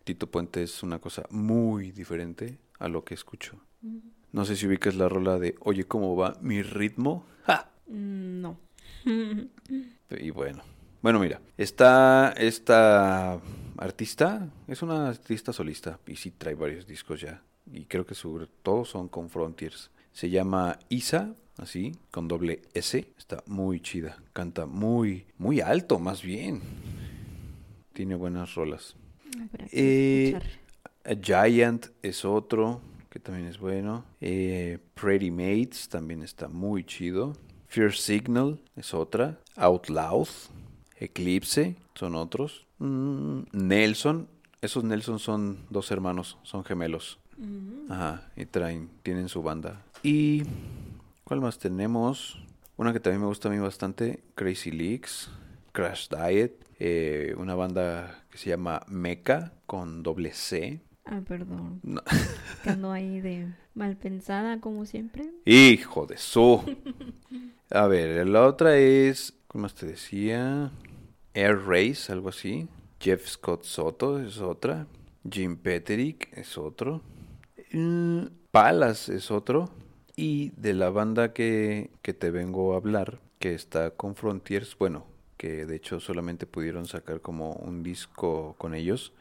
Tito 0.05 0.29
Puente 0.31 0.63
es 0.63 0.83
una 0.83 0.99
cosa 0.99 1.25
muy 1.31 1.93
diferente 1.93 2.59
a 2.79 2.89
lo 2.89 3.05
que 3.05 3.15
escucho. 3.15 3.61
Mm, 3.83 3.99
No 4.33 4.45
sé 4.45 4.57
si 4.57 4.67
ubicas 4.67 4.95
la 4.97 5.09
rola 5.09 5.39
de 5.39 5.55
Oye, 5.61 5.85
¿cómo 5.85 6.17
va 6.17 6.37
mi 6.41 6.63
ritmo? 6.63 7.27
¡Ja! 7.45 7.71
mm, 7.87 8.41
no. 8.41 8.59
Y 10.11 10.31
bueno. 10.31 10.63
Bueno, 11.03 11.19
mira, 11.19 11.41
está 11.57 12.35
esta 12.37 13.41
artista, 13.79 14.49
es 14.67 14.83
una 14.83 15.09
artista 15.09 15.53
solista 15.53 15.99
y 16.07 16.17
sí 16.17 16.33
trae 16.33 16.55
varios 16.55 16.87
discos 16.87 17.21
ya. 17.21 17.43
Y 17.73 17.85
creo 17.85 18.05
que 18.05 18.15
sobre 18.15 18.49
todo 18.63 18.85
son 18.85 19.09
con 19.09 19.31
Frontiers. 19.31 19.91
Se 20.13 20.29
llama 20.29 20.79
Isa, 20.89 21.33
así, 21.57 21.93
con 22.11 22.27
doble 22.29 22.63
S. 22.75 23.07
Está 23.17 23.43
muy 23.47 23.81
chida. 23.81 24.19
Canta 24.33 24.67
muy, 24.67 25.27
muy 25.39 25.61
alto, 25.61 25.99
más 25.99 26.23
bien. 26.23 26.61
Tiene 27.93 28.17
buenas 28.17 28.55
rolas. 28.55 28.97
Que 29.71 30.31
Eh. 30.31 30.41
A 31.03 31.15
Giant 31.15 31.87
es 32.03 32.27
otro 32.27 32.83
que 33.11 33.19
también 33.19 33.49
es 33.49 33.59
bueno. 33.59 34.05
Eh, 34.21 34.79
Pretty 34.95 35.31
Mates 35.31 35.89
también 35.89 36.23
está 36.23 36.49
muy 36.49 36.85
chido. 36.85 37.35
Fear 37.71 37.93
Signal 37.93 38.59
es 38.75 38.93
otra. 38.95 39.39
Out 39.55 39.89
Loud, 39.89 40.29
Eclipse 40.97 41.77
son 41.95 42.17
otros. 42.17 42.67
Mm, 42.79 43.43
Nelson, 43.53 44.29
esos 44.61 44.83
Nelson 44.83 45.21
son 45.21 45.59
dos 45.71 45.91
hermanos, 45.93 46.37
son 46.43 46.65
gemelos. 46.65 47.19
Ajá, 47.89 48.29
y 48.37 48.45
traen, 48.45 48.91
tienen 49.03 49.29
su 49.29 49.43
banda. 49.43 49.83
Y 50.03 50.43
¿cuál 51.25 51.41
más 51.41 51.59
tenemos? 51.59 52.43
Una 52.77 52.93
que 52.93 53.01
también 53.01 53.21
me 53.21 53.29
gusta 53.29 53.49
a 53.49 53.53
mí 53.53 53.59
bastante, 53.59 54.21
Crazy 54.35 54.73
Leaks, 54.73 55.31
Crash 55.73 56.09
Diet, 56.09 56.53
eh, 56.81 57.35
una 57.39 57.55
banda 57.55 58.25
que 58.31 58.39
se 58.39 58.51
llama 58.51 58.83
Mecha 58.89 59.53
con 59.67 60.03
doble 60.03 60.33
C. 60.33 60.81
Ah, 61.11 61.21
perdón. 61.27 61.81
No. 61.83 62.01
Que 62.63 62.71
ando 62.71 62.93
ahí 62.93 63.21
de 63.21 63.49
mal 63.75 63.97
pensada, 63.97 64.61
como 64.61 64.87
siempre. 64.87 65.29
Hijo 65.45 66.07
de 66.07 66.17
su. 66.17 66.63
A 67.71 67.87
ver, 67.89 68.27
la 68.29 68.47
otra 68.47 68.77
es, 68.77 69.35
¿cómo 69.49 69.69
te 69.69 69.87
decía? 69.87 70.71
Air 71.35 71.59
Race, 71.67 72.13
algo 72.13 72.29
así. 72.29 72.69
Jeff 73.01 73.27
Scott 73.27 73.65
Soto 73.65 74.21
es 74.21 74.39
otra. 74.39 74.87
Jim 75.29 75.57
Peterick 75.57 76.29
es 76.37 76.57
otro. 76.57 77.03
Mm, 77.73 78.27
Palas 78.53 79.09
es 79.09 79.33
otro. 79.33 79.69
Y 80.15 80.51
de 80.51 80.75
la 80.75 80.91
banda 80.91 81.33
que, 81.33 81.91
que 82.03 82.15
te 82.15 82.31
vengo 82.31 82.75
a 82.75 82.77
hablar, 82.77 83.19
que 83.41 83.55
está 83.55 83.91
con 83.91 84.15
Frontiers, 84.15 84.77
bueno, 84.79 85.07
que 85.37 85.67
de 85.67 85.75
hecho 85.75 85.99
solamente 85.99 86.47
pudieron 86.47 86.87
sacar 86.87 87.21
como 87.21 87.55
un 87.55 87.83
disco 87.83 88.55
con 88.59 88.75
ellos, 88.75 89.13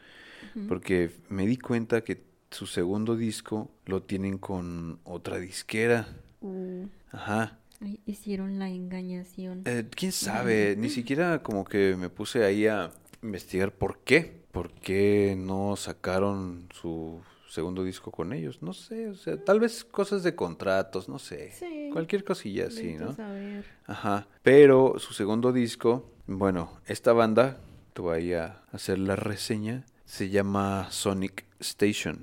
Porque 0.68 1.10
me 1.28 1.46
di 1.46 1.56
cuenta 1.56 2.02
que 2.02 2.22
su 2.50 2.66
segundo 2.66 3.16
disco 3.16 3.70
lo 3.86 4.02
tienen 4.02 4.38
con 4.38 4.98
otra 5.04 5.38
disquera. 5.38 6.08
Uh, 6.40 6.86
Ajá. 7.12 7.58
hicieron 8.06 8.58
la 8.58 8.68
engañación. 8.68 9.62
Eh, 9.66 9.86
¿Quién 9.94 10.12
sabe? 10.12 10.74
Ni 10.76 10.88
siquiera 10.88 11.42
como 11.42 11.64
que 11.64 11.96
me 11.96 12.08
puse 12.08 12.44
ahí 12.44 12.66
a 12.66 12.90
investigar 13.22 13.72
por 13.72 13.98
qué. 13.98 14.40
¿Por 14.50 14.72
qué 14.72 15.36
no 15.38 15.76
sacaron 15.76 16.68
su 16.72 17.22
segundo 17.50 17.82
disco 17.84 18.10
con 18.10 18.32
ellos. 18.32 18.62
No 18.62 18.72
sé, 18.72 19.08
o 19.08 19.14
sea, 19.14 19.42
tal 19.42 19.60
vez 19.60 19.84
cosas 19.84 20.22
de 20.22 20.34
contratos, 20.34 21.08
no 21.08 21.18
sé. 21.18 21.50
Sí. 21.50 21.90
Cualquier 21.92 22.24
cosilla 22.24 22.68
así, 22.68 22.94
¿no? 22.94 23.12
saber. 23.12 23.64
Ajá. 23.86 24.28
Pero 24.42 24.94
su 24.98 25.12
segundo 25.12 25.52
disco, 25.52 26.10
bueno, 26.26 26.80
esta 26.86 27.12
banda, 27.12 27.58
te 27.92 28.02
voy 28.02 28.32
a 28.34 28.62
hacer 28.72 28.98
la 28.98 29.16
reseña, 29.16 29.84
se 30.10 30.28
llama 30.28 30.88
Sonic 30.90 31.44
Station. 31.60 32.18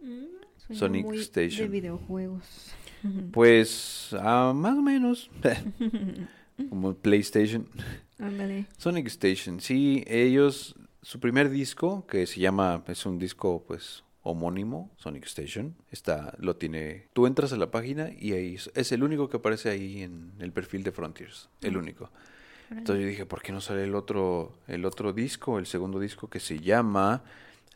Mm, 0.00 0.74
Sonic 0.74 1.04
muy 1.04 1.18
Station. 1.18 1.66
De 1.66 1.68
videojuegos. 1.68 2.44
Pues, 3.32 4.16
ah, 4.18 4.52
más 4.54 4.76
o 4.76 4.82
menos. 4.82 5.30
Como 6.70 6.94
PlayStation. 6.94 7.68
Ándale. 8.18 8.66
Sonic 8.76 9.06
Station, 9.08 9.60
sí, 9.60 10.02
ellos, 10.08 10.74
su 11.02 11.20
primer 11.20 11.50
disco, 11.50 12.04
que 12.06 12.26
se 12.26 12.40
llama, 12.40 12.82
es 12.88 13.06
un 13.06 13.18
disco, 13.18 13.64
pues, 13.68 14.02
homónimo, 14.22 14.90
Sonic 14.96 15.26
Station, 15.26 15.76
está, 15.92 16.34
lo 16.38 16.56
tiene, 16.56 17.06
tú 17.12 17.26
entras 17.26 17.52
a 17.52 17.56
la 17.56 17.70
página 17.70 18.10
y 18.18 18.32
ahí 18.32 18.56
es 18.74 18.92
el 18.92 19.04
único 19.04 19.28
que 19.28 19.36
aparece 19.36 19.68
ahí 19.68 20.02
en 20.02 20.32
el 20.40 20.52
perfil 20.52 20.82
de 20.82 20.90
Frontiers, 20.90 21.48
el 21.60 21.76
único. 21.76 22.10
Entonces 22.70 23.02
yo 23.02 23.08
dije, 23.08 23.26
¿por 23.26 23.42
qué 23.42 23.52
no 23.52 23.60
sale 23.60 23.84
el 23.84 23.94
otro, 23.94 24.54
el 24.66 24.84
otro 24.84 25.12
disco, 25.12 25.58
el 25.58 25.66
segundo 25.66 26.00
disco 26.00 26.28
que 26.28 26.40
se 26.40 26.58
llama 26.58 27.22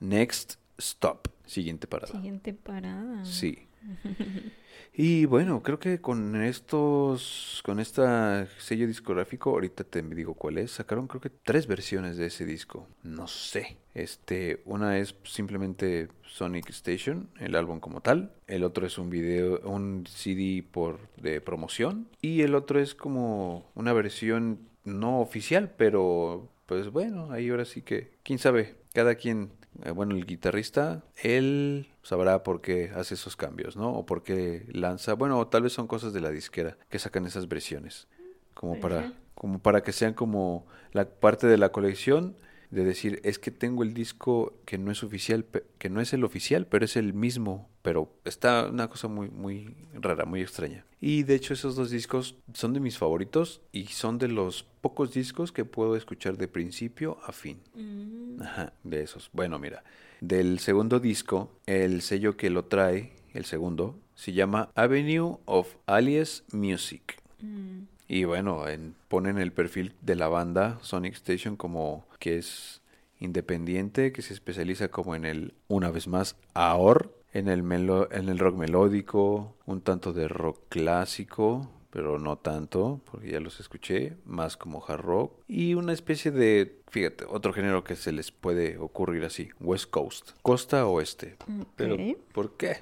Next 0.00 0.54
Stop, 0.78 1.28
siguiente 1.46 1.86
parada? 1.86 2.12
Siguiente 2.12 2.52
parada. 2.52 3.24
Sí. 3.24 3.66
Y 4.92 5.24
bueno, 5.24 5.62
creo 5.62 5.78
que 5.78 6.00
con 6.00 6.42
estos, 6.42 7.62
con 7.64 7.78
esta 7.78 8.46
sello 8.58 8.86
discográfico, 8.86 9.50
ahorita 9.50 9.84
te 9.84 10.02
digo 10.02 10.34
cuál 10.34 10.58
es, 10.58 10.72
sacaron 10.72 11.06
creo 11.06 11.20
que 11.20 11.30
tres 11.30 11.66
versiones 11.66 12.16
de 12.16 12.26
ese 12.26 12.44
disco. 12.44 12.86
No 13.02 13.28
sé. 13.28 13.76
Este, 13.94 14.62
una 14.64 14.98
es 14.98 15.14
simplemente 15.24 16.08
Sonic 16.26 16.70
Station, 16.70 17.28
el 17.38 17.54
álbum 17.54 17.80
como 17.80 18.00
tal. 18.00 18.32
El 18.46 18.64
otro 18.64 18.86
es 18.86 18.98
un 18.98 19.10
video, 19.10 19.60
un 19.60 20.06
CD 20.08 20.64
por 20.68 20.98
de 21.16 21.40
promoción. 21.40 22.08
Y 22.20 22.42
el 22.42 22.54
otro 22.54 22.80
es 22.80 22.94
como 22.94 23.70
una 23.74 23.92
versión 23.92 24.58
no 24.84 25.20
oficial, 25.20 25.72
pero 25.76 26.48
pues 26.66 26.90
bueno, 26.90 27.32
ahí 27.32 27.50
ahora 27.50 27.64
sí 27.64 27.82
que, 27.82 28.12
quién 28.22 28.38
sabe, 28.38 28.76
cada 28.92 29.14
quien 29.16 29.52
eh, 29.84 29.92
bueno, 29.92 30.14
el 30.14 30.26
guitarrista, 30.26 31.02
él 31.16 31.88
sabrá 32.02 32.42
por 32.42 32.60
qué 32.60 32.90
hace 32.94 33.14
esos 33.14 33.36
cambios, 33.36 33.76
¿no? 33.76 33.92
O 33.92 34.04
por 34.04 34.22
qué 34.22 34.66
lanza, 34.72 35.14
bueno, 35.14 35.38
o 35.38 35.46
tal 35.46 35.62
vez 35.62 35.72
son 35.72 35.86
cosas 35.86 36.12
de 36.12 36.20
la 36.20 36.30
disquera 36.30 36.76
que 36.88 36.98
sacan 36.98 37.24
esas 37.26 37.48
versiones, 37.48 38.08
como 38.54 38.80
para, 38.80 39.12
como 39.34 39.60
para 39.60 39.82
que 39.82 39.92
sean 39.92 40.14
como 40.14 40.66
la 40.92 41.08
parte 41.08 41.46
de 41.46 41.56
la 41.56 41.70
colección 41.70 42.36
de 42.70 42.84
decir, 42.84 43.20
es 43.24 43.38
que 43.38 43.50
tengo 43.50 43.82
el 43.82 43.94
disco 43.94 44.54
que 44.64 44.78
no 44.78 44.90
es 44.92 45.02
oficial, 45.02 45.44
que 45.78 45.90
no 45.90 46.00
es 46.00 46.12
el 46.12 46.22
oficial, 46.24 46.66
pero 46.66 46.84
es 46.84 46.96
el 46.96 47.12
mismo, 47.14 47.68
pero 47.82 48.12
está 48.24 48.68
una 48.70 48.88
cosa 48.88 49.08
muy, 49.08 49.28
muy 49.28 49.74
rara, 49.94 50.24
muy 50.24 50.40
extraña. 50.40 50.84
Y 51.00 51.24
de 51.24 51.34
hecho 51.34 51.52
esos 51.54 51.74
dos 51.76 51.90
discos 51.90 52.36
son 52.54 52.72
de 52.74 52.80
mis 52.80 52.96
favoritos 52.98 53.60
y 53.72 53.86
son 53.86 54.18
de 54.18 54.28
los 54.28 54.64
pocos 54.80 55.12
discos 55.12 55.50
que 55.50 55.64
puedo 55.64 55.96
escuchar 55.96 56.36
de 56.36 56.46
principio 56.46 57.18
a 57.26 57.32
fin. 57.32 57.58
Mm, 57.74 58.42
Ajá, 58.42 58.72
de 58.84 59.02
esos. 59.02 59.30
Bueno, 59.32 59.58
mira, 59.58 59.82
del 60.20 60.58
segundo 60.60 61.00
disco, 61.00 61.50
el 61.66 62.02
sello 62.02 62.36
que 62.36 62.50
lo 62.50 62.66
trae, 62.66 63.12
el 63.34 63.44
segundo, 63.46 63.98
se 64.14 64.32
llama 64.32 64.70
Avenue 64.74 65.38
of 65.46 65.74
Alias 65.86 66.44
Music. 66.52 67.20
mm, 67.40 67.80
Y 68.06 68.24
bueno, 68.24 68.68
en- 68.68 68.94
ponen 69.08 69.38
el 69.38 69.52
perfil 69.52 69.94
de 70.02 70.16
la 70.16 70.28
banda 70.28 70.78
Sonic 70.82 71.14
Station 71.14 71.56
como 71.56 72.04
que 72.20 72.38
es 72.38 72.80
independiente, 73.18 74.12
que 74.12 74.22
se 74.22 74.32
especializa 74.32 74.88
como 74.88 75.16
en 75.16 75.24
el, 75.24 75.54
una 75.66 75.90
vez 75.90 76.06
más, 76.06 76.36
AOR, 76.54 77.12
en 77.32 77.48
el, 77.48 77.62
melo- 77.64 78.08
en 78.12 78.28
el 78.28 78.38
rock 78.38 78.56
melódico, 78.56 79.56
un 79.66 79.80
tanto 79.80 80.12
de 80.12 80.28
rock 80.28 80.60
clásico, 80.68 81.70
pero 81.90 82.18
no 82.20 82.38
tanto, 82.38 83.00
porque 83.10 83.30
ya 83.32 83.40
los 83.40 83.58
escuché, 83.60 84.16
más 84.24 84.56
como 84.56 84.84
hard 84.86 85.00
rock, 85.00 85.32
y 85.48 85.74
una 85.74 85.92
especie 85.92 86.30
de, 86.30 86.80
fíjate, 86.90 87.24
otro 87.28 87.52
género 87.52 87.82
que 87.84 87.96
se 87.96 88.12
les 88.12 88.30
puede 88.30 88.78
ocurrir 88.78 89.24
así, 89.24 89.50
West 89.60 89.90
Coast, 89.90 90.30
costa 90.42 90.86
oeste. 90.86 91.36
Pero. 91.76 91.96
¿por 92.32 92.56
qué? 92.56 92.78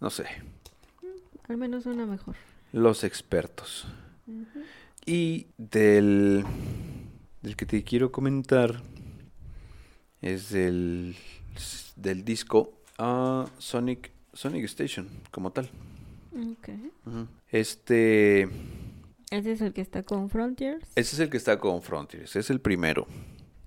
No 0.00 0.10
sé, 0.10 0.26
Al 1.48 1.56
menos 1.56 1.86
una 1.86 2.04
mejor. 2.06 2.36
los 2.72 3.04
expertos. 3.04 3.86
Y 5.06 5.46
del, 5.56 6.44
del 7.46 7.54
que 7.54 7.64
te 7.64 7.84
quiero 7.84 8.10
comentar 8.10 8.82
es 10.20 10.50
del, 10.50 11.14
del 11.94 12.24
disco 12.24 12.72
ah, 12.98 13.46
Sonic, 13.58 14.10
Sonic 14.32 14.64
Station, 14.64 15.08
como 15.30 15.52
tal. 15.52 15.70
Ok. 16.32 16.70
Ujú. 17.06 17.28
Este, 17.48 18.48
Ese 19.30 19.52
es 19.52 19.60
el 19.60 19.72
que 19.72 19.80
está 19.80 20.02
con 20.02 20.28
Frontiers. 20.28 20.90
ese 20.96 21.14
es 21.14 21.20
el 21.20 21.30
que 21.30 21.36
está 21.36 21.60
con 21.60 21.82
Frontiers, 21.82 22.34
es 22.34 22.50
el 22.50 22.60
primero. 22.60 23.06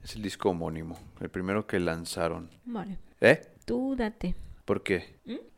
Es 0.03 0.13
el 0.17 0.23
disco 0.23 0.49
homónimo, 0.49 0.99
el 1.21 1.29
primero 1.29 1.65
que 1.65 1.79
lanzaron. 1.79 2.49
Vale. 2.65 2.97
¿Eh? 3.21 3.39
Tú 3.63 3.95
date. 3.97 4.35
¿Por 4.65 4.83
qué? 4.83 5.05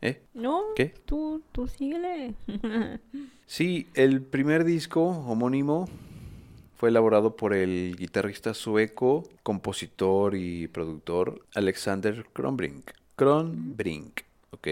¿Eh? 0.00 0.22
No, 0.32 0.62
¿Qué? 0.76 0.94
tú, 1.04 1.42
tú 1.50 1.66
síguele. 1.66 2.34
Sí, 3.46 3.88
el 3.92 4.22
primer 4.22 4.64
disco 4.64 5.02
homónimo 5.02 5.86
fue 6.82 6.88
elaborado 6.88 7.36
por 7.36 7.54
el 7.54 7.94
guitarrista 7.96 8.54
sueco, 8.54 9.22
compositor 9.44 10.34
y 10.34 10.66
productor 10.66 11.46
Alexander 11.54 12.26
Kronbrink. 12.32 12.90
Kronbrink, 13.14 14.22
¿ok? 14.50 14.68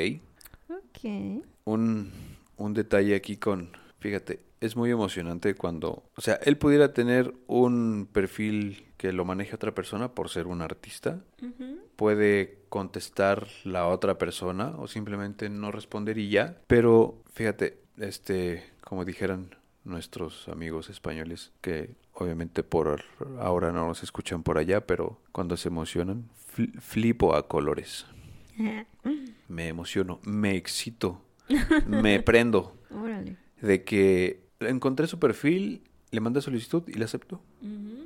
ok. 0.70 1.44
Un, 1.66 2.10
un 2.56 2.74
detalle 2.74 3.14
aquí 3.14 3.36
con, 3.36 3.70
fíjate, 4.00 4.40
es 4.60 4.74
muy 4.74 4.90
emocionante 4.90 5.54
cuando, 5.54 6.02
o 6.16 6.20
sea, 6.20 6.34
él 6.42 6.58
pudiera 6.58 6.92
tener 6.92 7.32
un 7.46 8.08
perfil 8.12 8.86
que 8.96 9.12
lo 9.12 9.24
maneje 9.24 9.54
otra 9.54 9.72
persona 9.72 10.12
por 10.12 10.30
ser 10.30 10.48
un 10.48 10.62
artista, 10.62 11.20
puede 11.94 12.58
contestar 12.70 13.46
la 13.62 13.86
otra 13.86 14.18
persona 14.18 14.74
o 14.78 14.88
simplemente 14.88 15.48
no 15.48 15.70
responder 15.70 16.18
y 16.18 16.28
ya. 16.28 16.56
Pero 16.66 17.22
fíjate, 17.32 17.78
este, 17.98 18.64
como 18.80 19.04
dijeran 19.04 19.59
nuestros 19.84 20.48
amigos 20.48 20.90
españoles, 20.90 21.52
que 21.60 21.94
obviamente 22.12 22.62
por 22.62 23.02
ahora 23.38 23.72
no 23.72 23.86
nos 23.86 24.02
escuchan 24.02 24.42
por 24.42 24.58
allá, 24.58 24.86
pero 24.86 25.20
cuando 25.32 25.56
se 25.56 25.68
emocionan, 25.68 26.28
fl- 26.54 26.78
flipo 26.80 27.34
a 27.34 27.48
colores. 27.48 28.06
Me 29.48 29.66
emociono, 29.66 30.20
me 30.24 30.54
excito, 30.54 31.22
me 31.86 32.20
prendo 32.22 32.76
Órale. 32.90 33.36
de 33.60 33.82
que 33.82 34.44
encontré 34.60 35.08
su 35.08 35.18
perfil, 35.18 35.82
le 36.12 36.20
mandé 36.20 36.40
solicitud 36.40 36.84
y 36.86 36.92
le 36.92 37.04
aceptó. 37.04 37.42
Mm. 37.60 38.04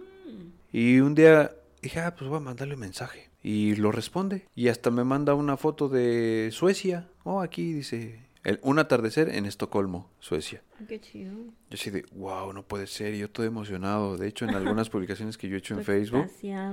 Y 0.73 1.01
un 1.01 1.15
día 1.15 1.53
dije, 1.83 2.01
ah, 2.01 2.15
pues 2.17 2.31
voy 2.31 2.39
a 2.39 2.41
mandarle 2.41 2.75
un 2.75 2.81
mensaje. 2.81 3.29
Y 3.43 3.75
lo 3.77 3.93
responde. 3.93 4.47
Y 4.55 4.69
hasta 4.69 4.91
me 4.91 5.05
manda 5.05 5.35
una 5.35 5.59
foto 5.59 5.91
de 5.91 6.49
Suecia. 6.51 7.11
Oh, 7.25 7.43
aquí 7.43 7.75
dice, 7.75 8.21
el- 8.45 8.61
un 8.63 8.79
atardecer 8.79 9.29
en 9.31 9.47
Estocolmo, 9.47 10.11
Suecia. 10.21 10.63
Qué 10.89 11.01
chido. 11.01 11.33
Yo 11.35 11.75
así 11.75 11.91
de, 11.91 12.05
wow, 12.13 12.53
no 12.53 12.63
puede 12.63 12.87
ser. 12.87 13.15
Y 13.15 13.19
yo 13.19 13.31
todo 13.31 13.45
emocionado. 13.47 14.17
De 14.17 14.29
hecho, 14.29 14.45
en 14.45 14.55
algunas 14.55 14.89
publicaciones 14.91 15.37
que 15.37 15.49
yo 15.49 15.57
he 15.57 15.59
hecho 15.59 15.75
en 15.75 15.83
Facebook, 15.85 16.31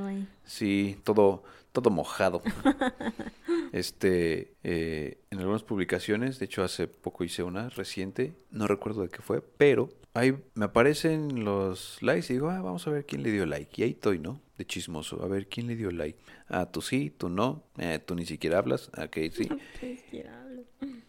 ahí. 0.08 0.28
sí, 0.44 0.98
todo, 1.04 1.44
todo 1.72 1.90
mojado. 1.90 2.42
Este, 3.72 4.54
eh, 4.64 5.18
en 5.30 5.40
algunas 5.40 5.64
publicaciones, 5.64 6.40
de 6.40 6.46
hecho 6.46 6.62
hace 6.64 6.88
poco 6.88 7.24
hice 7.24 7.44
una 7.44 7.70
reciente, 7.70 8.34
no 8.50 8.68
recuerdo 8.68 9.02
de 9.04 9.08
qué 9.10 9.22
fue, 9.22 9.42
pero 9.42 9.90
ahí 10.14 10.36
me 10.56 10.66
aparecen 10.66 11.46
los 11.46 11.98
likes 12.02 12.28
y 12.30 12.34
digo, 12.36 12.50
ah, 12.50 12.62
vamos 12.62 12.86
a 12.88 12.92
ver 12.92 13.06
quién 13.06 13.24
le 13.24 13.32
dio 13.32 13.46
like. 13.46 13.72
Y 13.82 13.86
ahí 13.86 13.92
estoy, 13.92 14.20
¿no? 14.20 14.42
De 14.58 14.66
chismoso, 14.66 15.24
a 15.24 15.28
ver 15.28 15.48
quién 15.48 15.68
le 15.68 15.78
dio 15.78 15.90
like. 15.90 16.20
Ah, 16.50 16.66
tú 16.70 16.82
sí, 16.82 17.14
tú 17.18 17.30
no, 17.30 17.64
eh, 17.78 18.00
tú 18.06 18.14
ni 18.16 18.26
siquiera 18.26 18.58
hablas, 18.58 18.90
ok, 18.90 19.18
sí. 19.32 19.48
Inspirable. 19.82 20.51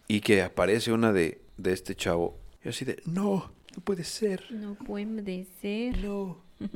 Y 0.07 0.21
que 0.21 0.41
aparece 0.41 0.91
una 0.91 1.11
de, 1.13 1.41
de 1.57 1.73
este 1.73 1.95
chavo. 1.95 2.37
Y 2.63 2.69
así 2.69 2.85
de, 2.85 3.01
no, 3.05 3.51
no 3.75 3.83
puede 3.83 4.03
ser. 4.03 4.45
No 4.51 4.75
puede 4.75 5.45
ser. 5.61 5.97
No. 6.03 6.41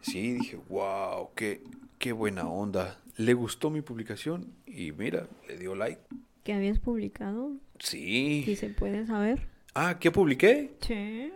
Sí, 0.00 0.32
dije, 0.32 0.58
wow, 0.68 1.28
qué, 1.36 1.62
qué 1.98 2.10
buena 2.10 2.48
onda. 2.48 3.00
Le 3.16 3.34
gustó 3.34 3.70
mi 3.70 3.82
publicación 3.82 4.52
y 4.66 4.90
mira, 4.90 5.28
le 5.46 5.56
dio 5.58 5.76
like. 5.76 6.00
¿Qué 6.42 6.54
habías 6.54 6.80
publicado? 6.80 7.52
Si 7.78 8.42
Sí. 8.44 8.56
se 8.56 8.68
puede 8.70 9.06
saber. 9.06 9.46
Ah, 9.74 9.98
¿qué 10.00 10.10
publiqué? 10.10 10.72
Sí. 10.80 11.30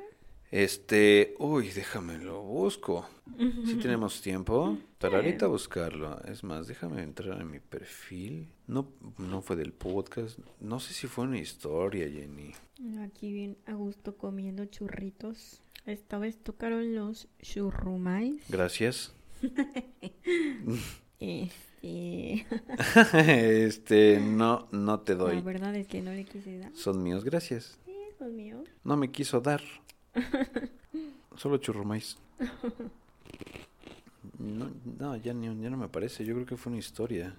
Este, 0.51 1.35
uy, 1.39 1.69
déjame 1.69 2.19
lo 2.19 2.43
busco. 2.43 3.09
Si 3.67 3.75
tenemos 3.77 4.21
tiempo 4.21 4.79
para 4.99 5.17
ahorita 5.19 5.47
buscarlo. 5.47 6.21
Es 6.25 6.43
más, 6.45 6.67
déjame 6.67 7.03
entrar 7.03 7.41
en 7.41 7.51
mi 7.51 7.61
perfil. 7.61 8.49
No, 8.67 8.89
no 9.19 9.43
fue 9.43 9.57
del 9.57 9.73
podcast. 9.73 10.39
No 10.61 10.81
sé 10.81 10.95
si 10.95 11.07
fue 11.07 11.25
una 11.25 11.39
historia, 11.39 12.09
Jenny. 12.09 12.53
Aquí 13.05 13.33
bien 13.33 13.57
a 13.67 13.73
gusto 13.75 14.17
comiendo 14.17 14.65
churritos. 14.67 15.63
Esta 15.85 16.19
vez 16.19 16.37
tocaron 16.43 16.95
los 16.95 17.29
churrumais. 17.43 18.43
Gracias. 18.49 19.15
Este. 21.19 22.47
este, 23.65 24.21
no, 24.21 24.69
no 24.73 25.01
te 25.01 25.13
La 25.15 25.19
doy. 25.19 25.41
verdad 25.41 25.75
es 25.75 25.87
que 25.89 26.03
no 26.03 26.13
le 26.13 26.25
quise 26.25 26.59
dar. 26.59 26.75
Son 26.75 27.03
míos, 27.03 27.25
gracias. 27.25 27.79
Sí, 27.87 27.95
son 28.19 28.37
míos. 28.37 28.69
No 28.85 28.97
me 28.99 29.11
quiso 29.11 29.41
dar. 29.41 29.63
Solo 31.37 31.57
churrumais. 31.59 32.19
No, 34.39 34.71
no 34.99 35.17
ya, 35.17 35.33
ni- 35.33 35.47
ya 35.63 35.71
no 35.71 35.77
me 35.77 35.89
parece. 35.89 36.25
Yo 36.25 36.35
creo 36.35 36.47
que 36.47 36.57
fue 36.57 36.71
una 36.71 36.79
historia. 36.79 37.35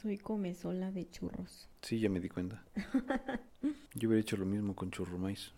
Soy 0.00 0.18
comezola 0.18 0.90
de 0.92 1.08
churros. 1.10 1.68
Sí, 1.80 1.98
ya 2.00 2.08
me 2.10 2.20
di 2.20 2.28
cuenta. 2.28 2.62
Yo 3.94 4.08
hubiera 4.08 4.20
hecho 4.20 4.36
lo 4.36 4.44
mismo 4.46 4.74
con 4.74 4.90
churrumais. 4.90 5.52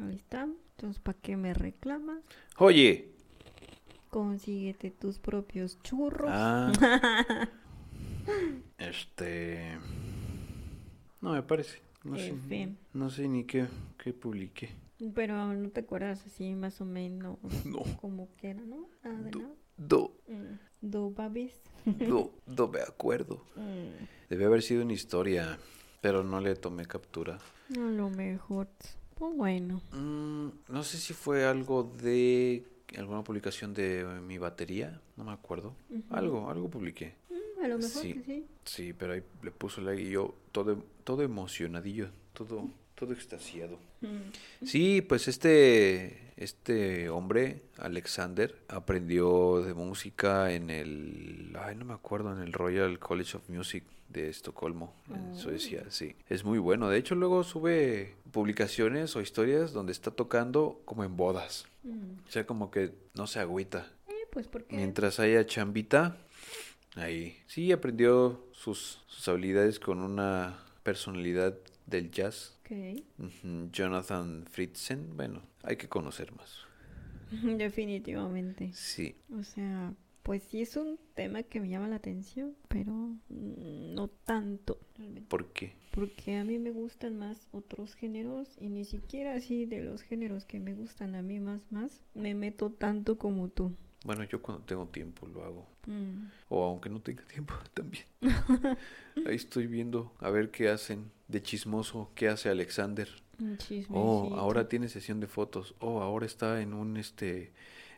Ahí 0.00 0.16
está. 0.16 0.42
Entonces, 0.76 1.00
¿para 1.00 1.18
qué 1.18 1.36
me 1.36 1.54
reclamas? 1.54 2.18
Oye. 2.58 3.10
Consíguete 4.10 4.90
tus 4.90 5.18
propios 5.18 5.80
churros. 5.82 6.30
Ah. 6.32 6.72
Este. 8.78 9.78
No 11.20 11.32
me 11.32 11.42
parece. 11.42 11.80
No 12.04 12.16
sé, 12.18 12.74
no 12.92 13.08
sé 13.08 13.28
ni 13.28 13.44
qué, 13.44 13.66
qué 14.02 14.12
publiqué. 14.12 14.70
Pero 15.14 15.54
no 15.54 15.70
te 15.70 15.80
acuerdas 15.80 16.24
así 16.26 16.54
más 16.54 16.80
o 16.82 16.84
menos 16.84 17.38
No. 17.64 17.82
como 18.00 18.28
que 18.36 18.50
era, 18.50 18.60
¿no? 18.62 18.88
Ah, 19.02 19.08
de 19.10 19.30
Do- 19.30 19.38
nada. 19.40 19.54
Do, 19.76 20.12
Mm. 20.28 20.58
Do 20.80 21.10
babis. 21.10 21.52
do, 21.86 22.30
do 22.46 22.68
me 22.68 22.80
acuerdo. 22.80 23.44
Mm. 23.56 24.04
Debe 24.30 24.44
haber 24.46 24.62
sido 24.62 24.82
una 24.82 24.92
historia, 24.92 25.58
pero 26.00 26.22
no 26.22 26.40
le 26.40 26.54
tomé 26.56 26.86
captura. 26.86 27.38
A 27.74 27.78
lo 27.78 28.10
mejor. 28.10 28.68
Pues 29.14 29.36
bueno. 29.36 29.80
Mm, 29.92 30.48
no 30.68 30.82
sé 30.82 30.98
si 30.98 31.12
fue 31.14 31.44
algo 31.46 31.84
de 32.02 32.64
alguna 32.98 33.22
publicación 33.24 33.72
de 33.74 34.04
mi 34.26 34.38
batería, 34.38 35.00
no 35.16 35.24
me 35.24 35.32
acuerdo. 35.32 35.74
Algo, 36.10 36.50
algo 36.50 36.68
publiqué. 36.68 37.14
Mm, 37.30 37.64
a 37.64 37.68
lo 37.68 37.78
mejor 37.78 38.02
Sí. 38.02 38.12
que 38.14 38.22
sí. 38.24 38.46
Sí, 38.64 38.92
pero 38.92 39.12
ahí 39.14 39.22
le 39.42 39.50
puso 39.50 39.80
like 39.80 40.02
y 40.02 40.10
yo 40.10 40.34
todo, 40.52 40.82
todo 41.04 41.22
emocionadillo, 41.22 42.08
todo, 42.34 42.68
todo 42.94 43.12
extasiado. 43.12 43.78
Mm. 44.00 44.64
Sí, 44.66 45.02
pues 45.02 45.28
este, 45.28 46.32
este 46.36 47.08
hombre, 47.08 47.62
Alexander, 47.78 48.54
aprendió 48.68 49.62
de 49.62 49.74
música 49.74 50.52
en 50.52 50.70
el, 50.70 51.56
ay, 51.60 51.76
no 51.76 51.84
me 51.84 51.94
acuerdo, 51.94 52.32
en 52.32 52.42
el 52.42 52.52
Royal 52.52 52.98
College 52.98 53.36
of 53.36 53.48
Music 53.48 53.84
de 54.08 54.28
Estocolmo, 54.28 54.94
en 55.08 55.32
Oh. 55.32 55.34
Suecia, 55.34 55.84
sí. 55.88 56.14
Es 56.28 56.44
muy 56.44 56.58
bueno. 56.58 56.88
De 56.88 56.98
hecho, 56.98 57.14
luego 57.14 57.42
sube 57.42 58.14
publicaciones 58.30 59.16
o 59.16 59.20
historias 59.20 59.72
donde 59.72 59.92
está 59.92 60.10
tocando 60.10 60.80
como 60.84 61.04
en 61.04 61.16
bodas. 61.16 61.66
Mm. 61.82 62.26
O 62.26 62.30
sea, 62.30 62.46
como 62.46 62.70
que 62.70 62.92
no 63.14 63.26
se 63.26 63.40
agüita. 63.40 63.90
Eh, 64.08 64.12
pues 64.30 64.46
porque. 64.46 64.76
Mientras 64.76 65.18
haya 65.18 65.44
chambita, 65.46 66.16
ahí. 66.94 67.36
Sí, 67.48 67.72
aprendió 67.72 68.46
sus, 68.52 69.00
sus 69.06 69.26
habilidades 69.28 69.80
con 69.80 69.98
una 70.00 70.58
personalidad 70.84 71.56
del 71.86 72.10
jazz. 72.10 72.58
Ok. 72.60 73.02
Ujú, 73.18 73.70
Jonathan 73.72 74.46
Fritzen, 74.50 75.16
bueno, 75.16 75.42
hay 75.62 75.76
que 75.76 75.88
conocer 75.88 76.32
más. 76.32 76.60
Definitivamente. 77.58 78.70
Sí, 78.72 79.16
O 79.38 79.42
sea, 79.42 79.94
pues 80.22 80.42
sí 80.44 80.62
es 80.62 80.76
un 80.76 80.98
tema 81.14 81.42
que 81.42 81.60
me 81.60 81.68
llama 81.68 81.88
la 81.88 81.96
atención, 81.96 82.54
pero 82.68 82.92
no 83.28 84.08
tanto 84.08 84.78
realmente. 84.96 85.28
¿por 85.28 85.52
qué? 85.52 85.72
Porque 85.92 86.36
a 86.36 86.44
mí 86.44 86.58
me 86.58 86.70
gustan 86.72 87.16
más 87.18 87.48
otros 87.52 87.94
géneros 87.94 88.48
y 88.58 88.68
ni 88.68 88.84
siquiera 88.84 89.34
así 89.34 89.64
de 89.64 89.82
los 89.82 90.02
géneros 90.02 90.44
que 90.44 90.58
me 90.58 90.74
gustan 90.74 91.14
a 91.14 91.22
mí 91.22 91.38
más 91.38 91.60
más 91.70 92.02
me 92.14 92.34
meto 92.34 92.70
tanto 92.70 93.16
como 93.16 93.48
tú. 93.48 93.76
Bueno, 94.04 94.22
yo 94.24 94.40
cuando 94.40 94.62
tengo 94.64 94.86
tiempo 94.86 95.26
lo 95.26 95.44
hago. 95.44 95.66
Mm. 95.86 96.26
O 96.50 96.64
aunque 96.64 96.90
no 96.90 97.00
tenga 97.00 97.24
tiempo 97.24 97.54
también. 97.74 98.04
Ahí 99.26 99.34
estoy 99.34 99.66
viendo 99.66 100.12
a 100.20 100.30
ver 100.30 100.50
qué 100.50 100.68
hacen 100.68 101.10
de 101.26 101.42
chismoso, 101.42 102.10
qué 102.14 102.28
hace 102.28 102.50
Alexander. 102.50 103.08
Oh, 103.90 104.36
ahora 104.36 104.68
tiene 104.68 104.88
sesión 104.88 105.18
de 105.18 105.26
fotos. 105.26 105.74
Oh, 105.80 106.00
ahora 106.00 106.24
está 106.26 106.60
en 106.60 106.72
un 106.72 106.96
este 106.96 107.52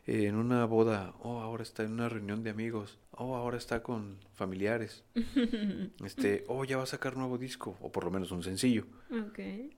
en 0.07 0.35
una 0.35 0.65
boda. 0.65 1.13
Oh, 1.21 1.41
ahora 1.41 1.63
está 1.63 1.83
en 1.83 1.91
una 1.91 2.09
reunión 2.09 2.43
de 2.43 2.49
amigos. 2.49 2.97
Oh, 3.19 3.35
ahora 3.35 3.57
está 3.57 3.81
con 3.81 4.17
familiares. 4.35 5.03
Este, 6.05 6.43
oh, 6.47 6.63
ya 6.65 6.77
va 6.77 6.83
a 6.83 6.87
sacar 6.87 7.17
nuevo 7.17 7.37
disco 7.37 7.75
o 7.81 7.91
por 7.91 8.03
lo 8.03 8.11
menos 8.11 8.31
un 8.31 8.43
sencillo. 8.43 8.85
ok. 9.11 9.39
¿eh? 9.39 9.69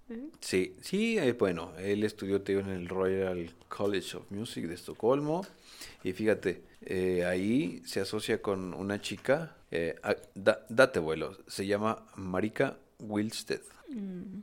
Sí, 0.41 0.75
sí, 0.82 1.17
eh, 1.17 1.32
bueno, 1.34 1.71
él 1.78 2.04
estudió 2.04 2.41
te 2.41 2.54
digo, 2.54 2.62
en 2.67 2.73
el 2.75 2.88
Royal 2.89 3.54
College 3.67 4.17
of 4.17 4.30
Music 4.32 4.65
de 4.65 4.75
Estocolmo 4.75 5.45
y 6.04 6.12
fíjate, 6.13 6.63
eh, 6.82 7.23
ahí 7.25 7.82
se 7.86 8.02
asocia 8.02 8.41
con 8.41 8.73
una 8.73 8.99
chica, 9.02 9.56
eh, 9.71 9.95
ah, 10.04 10.15
da- 10.36 10.65
date 10.69 10.99
vuelo, 10.99 11.38
se 11.47 11.65
llama 11.65 12.06
Marika 12.15 12.78
Wilsted. 12.99 13.62
Mm. 13.89 14.39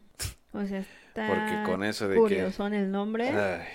O 0.55 0.67
sea, 0.67 0.81
está 0.81 1.29
Porque 1.29 1.63
con 1.71 1.85
eso 1.85 2.09
de 2.09 2.15
que- 2.15 2.21
curioso 2.21 2.67
en 2.67 2.75
el 2.75 2.91
nombre, 2.91 3.29
Ay, 3.29 3.67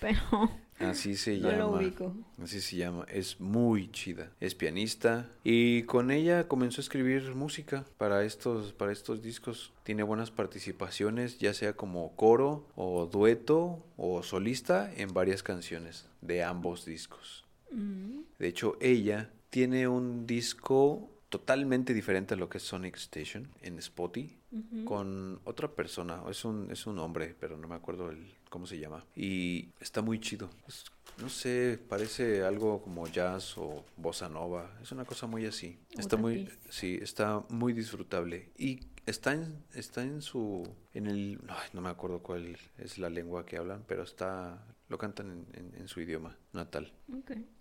pero 0.00 0.50
así 0.90 1.16
se 1.16 1.38
no 1.38 1.50
lo 1.50 1.56
llama. 1.56 1.78
ubico. 1.78 2.14
Así 2.42 2.60
se 2.60 2.76
llama, 2.76 3.06
es 3.08 3.40
muy 3.40 3.90
chida, 3.90 4.30
es 4.40 4.54
pianista 4.54 5.28
y 5.44 5.82
con 5.84 6.10
ella 6.10 6.48
comenzó 6.48 6.80
a 6.80 6.84
escribir 6.84 7.34
música 7.34 7.84
para 7.98 8.24
estos, 8.24 8.72
para 8.72 8.92
estos 8.92 9.22
discos. 9.22 9.72
Tiene 9.84 10.02
buenas 10.02 10.30
participaciones, 10.30 11.38
ya 11.38 11.54
sea 11.54 11.74
como 11.74 12.14
coro 12.16 12.66
o 12.76 13.06
dueto 13.06 13.84
o 13.96 14.22
solista 14.22 14.92
en 14.96 15.12
varias 15.12 15.42
canciones 15.42 16.06
de 16.20 16.42
ambos 16.42 16.84
discos. 16.84 17.44
Mm. 17.70 18.20
De 18.38 18.48
hecho, 18.48 18.76
ella 18.80 19.30
tiene 19.50 19.86
un 19.86 20.26
disco 20.26 21.11
totalmente 21.32 21.94
diferente 21.94 22.34
a 22.34 22.36
lo 22.36 22.50
que 22.50 22.58
es 22.58 22.64
Sonic 22.64 22.96
Station 22.96 23.48
en 23.62 23.78
Spotify 23.78 24.38
Ujú. 24.52 24.84
con 24.84 25.40
otra 25.44 25.68
persona, 25.74 26.22
es 26.28 26.44
un, 26.44 26.70
es 26.70 26.86
un 26.86 26.98
hombre, 26.98 27.34
pero 27.40 27.56
no 27.56 27.66
me 27.66 27.74
acuerdo 27.74 28.10
el, 28.10 28.34
cómo 28.50 28.66
se 28.66 28.78
llama. 28.78 29.02
Y 29.16 29.70
está 29.80 30.02
muy 30.02 30.20
chido. 30.20 30.50
Es- 30.68 30.84
no 31.18 31.28
sé, 31.30 31.78
parece 31.88 32.42
algo 32.42 32.82
como 32.82 33.06
jazz 33.06 33.56
o 33.56 33.84
bossa 33.96 34.28
nova. 34.28 34.78
Es 34.82 34.92
una 34.92 35.04
cosa 35.06 35.26
muy 35.26 35.46
así. 35.46 35.78
Está 35.90 36.16
muy, 36.16 36.48
sí, 36.68 36.98
está 37.00 37.42
muy 37.48 37.72
disfrutable. 37.72 38.50
Y 38.58 38.80
está 39.06 39.32
en, 39.32 39.62
está 39.74 40.02
en 40.02 40.20
su, 40.22 40.66
en 40.94 41.06
el, 41.06 41.38
no 41.72 41.80
me 41.80 41.88
acuerdo 41.90 42.20
cuál 42.22 42.58
es 42.78 42.98
la 42.98 43.08
lengua 43.10 43.44
que 43.46 43.56
hablan, 43.58 43.84
pero 43.86 44.02
está, 44.02 44.64
lo 44.92 44.98
cantan 44.98 45.30
en, 45.30 45.46
en- 45.54 45.80
en 45.80 45.88
su 45.88 46.00
idioma 46.00 46.36
natal. 46.52 46.92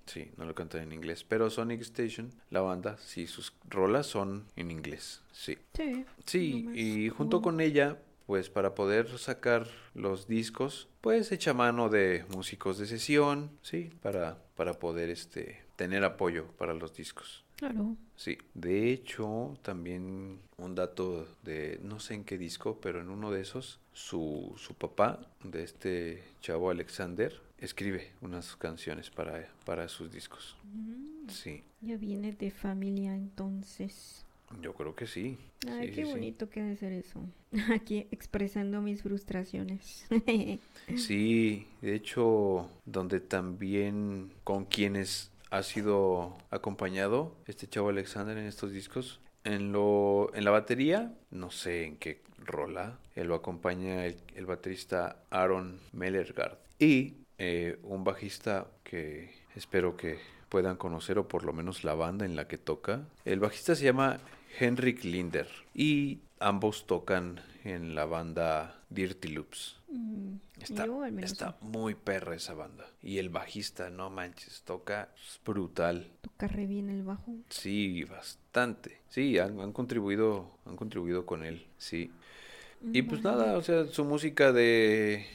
Sí, 0.06 0.30
no 0.38 0.46
lo 0.46 0.54
cantan 0.54 0.82
en 0.84 0.92
inglés. 0.92 1.24
Pero 1.24 1.50
Sonic 1.50 1.82
Station, 1.82 2.32
la 2.52 2.62
banda, 2.62 2.98
sí, 3.00 3.26
sus 3.26 3.54
rolas 3.70 4.06
son 4.06 4.46
en 4.56 4.70
inglés. 4.70 5.24
Sí. 5.32 5.58
Sí. 5.74 6.06
Sí, 6.26 6.70
y 6.76 7.10
junto 7.10 7.42
con 7.42 7.60
ella, 7.62 7.98
pues 8.28 8.50
para 8.50 8.76
poder 8.76 9.18
sacar 9.18 9.66
los 9.96 10.28
discos, 10.28 10.88
pues 11.02 11.32
echa 11.32 11.54
mano 11.54 11.90
de 11.90 12.26
músicos 12.30 12.78
de 12.78 12.86
sesión, 12.86 13.50
sí, 13.62 13.90
para, 14.02 14.38
para 14.56 14.74
poder 14.74 15.10
este 15.10 15.64
tener 15.78 16.04
apoyo 16.04 16.46
para 16.58 16.74
los 16.74 16.94
discos. 16.96 17.44
Claro. 17.62 17.96
Sí, 18.16 18.38
de 18.56 18.92
hecho, 18.92 19.56
también 19.62 20.40
un 20.58 20.76
dato 20.76 21.28
de 21.44 21.80
no 21.84 22.00
sé 22.00 22.16
en 22.16 22.24
qué 22.24 22.38
disco, 22.40 22.80
pero 22.82 23.02
en 23.02 23.10
uno 23.10 23.30
de 23.32 23.42
esos, 23.42 23.80
su, 23.94 24.54
su 24.58 24.74
papá, 24.74 25.20
de 25.44 25.64
este 25.64 26.24
chavo 26.42 26.72
Alexander, 26.72 27.40
escribe 27.60 28.12
unas 28.22 28.56
canciones 28.56 29.12
para, 29.12 29.48
para 29.64 29.88
sus 29.90 30.12
discos. 30.12 30.58
Mm. 30.74 31.30
Sí, 31.30 31.64
Ya 31.82 31.98
viene 31.98 32.32
de 32.34 32.50
familia 32.52 33.16
entonces. 33.16 34.26
yo 34.62 34.74
creo 34.74 34.96
que 34.96 35.06
sí. 35.08 35.38
Ay, 35.68 35.90
Sí, 35.90 35.94
qué 35.94 36.04
sí, 36.06 36.12
sí. 36.12 36.12
bonito 36.12 36.50
que 36.50 36.62
debe 36.64 36.76
ser 36.78 36.94
eso. 36.94 37.22
Aquí 37.74 38.08
expresando 38.12 38.82
mis 38.82 39.04
frustraciones. 39.04 40.06
Sí, 40.98 41.68
de 41.82 41.96
hecho, 41.96 42.70
donde 42.86 43.20
también 43.22 44.32
con 44.44 44.66
quienes 44.66 45.32
ha 45.52 45.64
sido 45.64 46.38
acompañado 46.50 47.36
este 47.46 47.68
chavo 47.68 47.90
Alexander 47.90 48.38
en 48.38 48.48
estos 48.48 48.72
discos, 48.72 49.20
en 49.44 49.74
la 49.74 50.52
batería, 50.52 51.14
no 51.30 51.52
sé 51.52 51.86
en 51.86 51.98
qué 51.98 52.22
rola, 52.40 52.98
él 53.16 53.28
lo 53.28 53.36
acompaña 53.36 54.06
el, 54.06 54.16
el 54.36 54.46
baterista 54.46 55.18
Aaron 55.30 55.80
Mellergard 55.94 56.58
y 56.80 57.16
eh, 57.38 57.80
un 57.84 58.04
bajista 58.04 58.68
que 58.84 59.34
espero 59.56 59.98
que 59.98 60.20
puedan 60.48 60.78
conocer 60.78 61.18
o 61.18 61.28
por 61.28 61.44
lo 61.44 61.54
menos 61.54 61.84
la 61.84 61.96
banda 61.96 62.26
en 62.26 62.36
la 62.36 62.48
que 62.48 62.58
toca. 62.58 63.02
El 63.26 63.40
bajista 63.40 63.76
se 63.76 63.86
llama 63.86 64.20
Henrik 64.60 65.04
Linder 65.04 65.48
y 65.74 66.20
ambos 66.40 66.88
tocan 66.88 67.42
en 67.64 67.96
la 67.96 68.06
banda 68.06 68.80
Dirty 68.90 69.30
Loops. 69.30 69.81
Mm, 69.92 70.36
Está, 70.60 70.86
yo 70.86 71.04
al 71.04 71.12
menos 71.12 71.32
está 71.34 71.58
muy 71.62 71.96
perra 71.96 72.36
esa 72.36 72.54
banda. 72.54 72.86
Y 73.02 73.18
el 73.18 73.30
bajista, 73.30 73.90
no 73.90 74.10
manches, 74.10 74.62
toca 74.64 75.10
brutal. 75.46 76.12
toca 76.22 76.48
re 76.48 76.66
bien 76.68 76.90
el 76.90 77.04
bajo. 77.04 77.36
Sí, 77.50 78.04
bastante. 78.06 79.00
Sí, 79.10 79.38
han, 79.40 79.60
han 79.60 79.74
contribuido, 79.74 80.52
han 80.66 80.76
contribuido 80.78 81.26
con 81.26 81.44
él, 81.44 81.66
sí. 81.78 82.12
Y 82.94 83.04
pues 83.04 83.22
Vale. 83.22 83.38
nada, 83.38 83.58
o 83.58 83.62
sea, 83.62 83.86
su 83.88 84.06
música 84.06 84.52
de, 84.52 85.26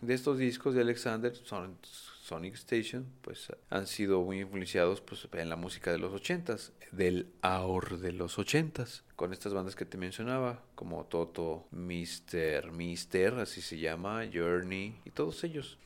de 0.00 0.14
estos 0.14 0.38
discos 0.38 0.74
de 0.74 0.80
Alexander 0.82 1.34
son, 1.34 1.76
Sonic 2.24 2.54
Station, 2.54 3.06
pues 3.20 3.52
han 3.68 3.86
sido 3.86 4.22
muy 4.22 4.40
influenciados 4.40 5.02
pues, 5.02 5.28
en 5.34 5.50
la 5.50 5.56
música 5.56 5.92
de 5.92 5.98
los 5.98 6.10
ochentas, 6.14 6.72
del 6.90 7.26
AOR 7.42 7.98
de 7.98 8.12
los 8.12 8.38
ochentas, 8.38 9.04
con 9.14 9.34
estas 9.34 9.52
bandas 9.52 9.76
que 9.76 9.84
te 9.84 9.98
mencionaba, 9.98 10.64
como 10.74 11.04
Toto, 11.04 11.66
Mister, 11.70 12.72
Mister, 12.72 13.34
así 13.34 13.60
se 13.60 13.78
llama, 13.78 14.22
Journey 14.32 14.96
y 15.04 15.10
todos 15.10 15.44
ellos. 15.44 15.78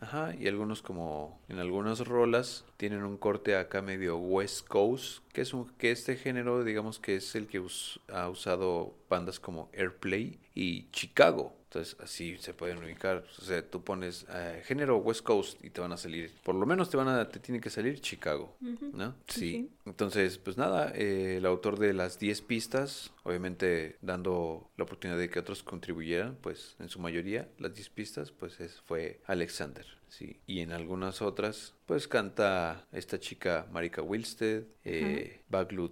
Ajá, 0.00 0.34
y 0.38 0.48
algunos 0.48 0.82
como 0.82 1.40
en 1.48 1.58
algunas 1.58 2.06
rolas 2.06 2.66
tienen 2.76 3.02
un 3.02 3.16
corte 3.16 3.56
acá 3.56 3.80
medio 3.80 4.18
West 4.18 4.68
Coast, 4.68 5.24
que 5.32 5.40
es 5.40 5.54
un 5.54 5.70
que 5.78 5.92
este 5.92 6.16
género 6.16 6.62
digamos 6.62 6.98
que 6.98 7.16
es 7.16 7.34
el 7.34 7.46
que 7.46 7.64
ha 8.08 8.28
usado 8.28 8.94
bandas 9.08 9.40
como 9.40 9.70
Airplay 9.72 10.38
y 10.54 10.90
Chicago. 10.90 11.59
Entonces 11.70 11.96
así 12.00 12.36
se 12.38 12.52
pueden 12.52 12.78
ubicar. 12.78 13.24
O 13.38 13.42
sea, 13.42 13.62
tú 13.62 13.84
pones 13.84 14.26
eh, 14.28 14.60
género 14.64 14.96
West 14.96 15.22
Coast 15.22 15.64
y 15.64 15.70
te 15.70 15.80
van 15.80 15.92
a 15.92 15.96
salir, 15.96 16.32
por 16.42 16.56
lo 16.56 16.66
menos 16.66 16.90
te 16.90 16.96
van 16.96 17.06
a, 17.06 17.28
te 17.28 17.38
tiene 17.38 17.60
que 17.60 17.70
salir 17.70 18.00
Chicago, 18.00 18.56
¿no? 18.60 19.14
Sí. 19.28 19.70
Entonces, 19.86 20.36
pues 20.38 20.56
nada, 20.56 20.92
eh, 20.96 21.36
el 21.36 21.46
autor 21.46 21.78
de 21.78 21.92
las 21.92 22.18
10 22.18 22.42
pistas, 22.42 23.12
obviamente 23.22 23.96
dando 24.02 24.68
la 24.76 24.82
oportunidad 24.82 25.16
de 25.16 25.30
que 25.30 25.38
otros 25.38 25.62
contribuyeran, 25.62 26.36
pues 26.40 26.74
en 26.80 26.88
su 26.88 26.98
mayoría 26.98 27.48
las 27.58 27.72
10 27.72 27.88
pistas, 27.90 28.32
pues 28.32 28.58
es, 28.58 28.80
fue 28.80 29.20
Alexander. 29.26 29.86
Sí, 30.08 30.40
y 30.48 30.58
en 30.62 30.72
algunas 30.72 31.22
otras, 31.22 31.74
pues 31.86 32.08
canta 32.08 32.84
esta 32.90 33.20
chica 33.20 33.68
Marika 33.70 34.02
Wilsted, 34.02 34.64
eh, 34.84 35.42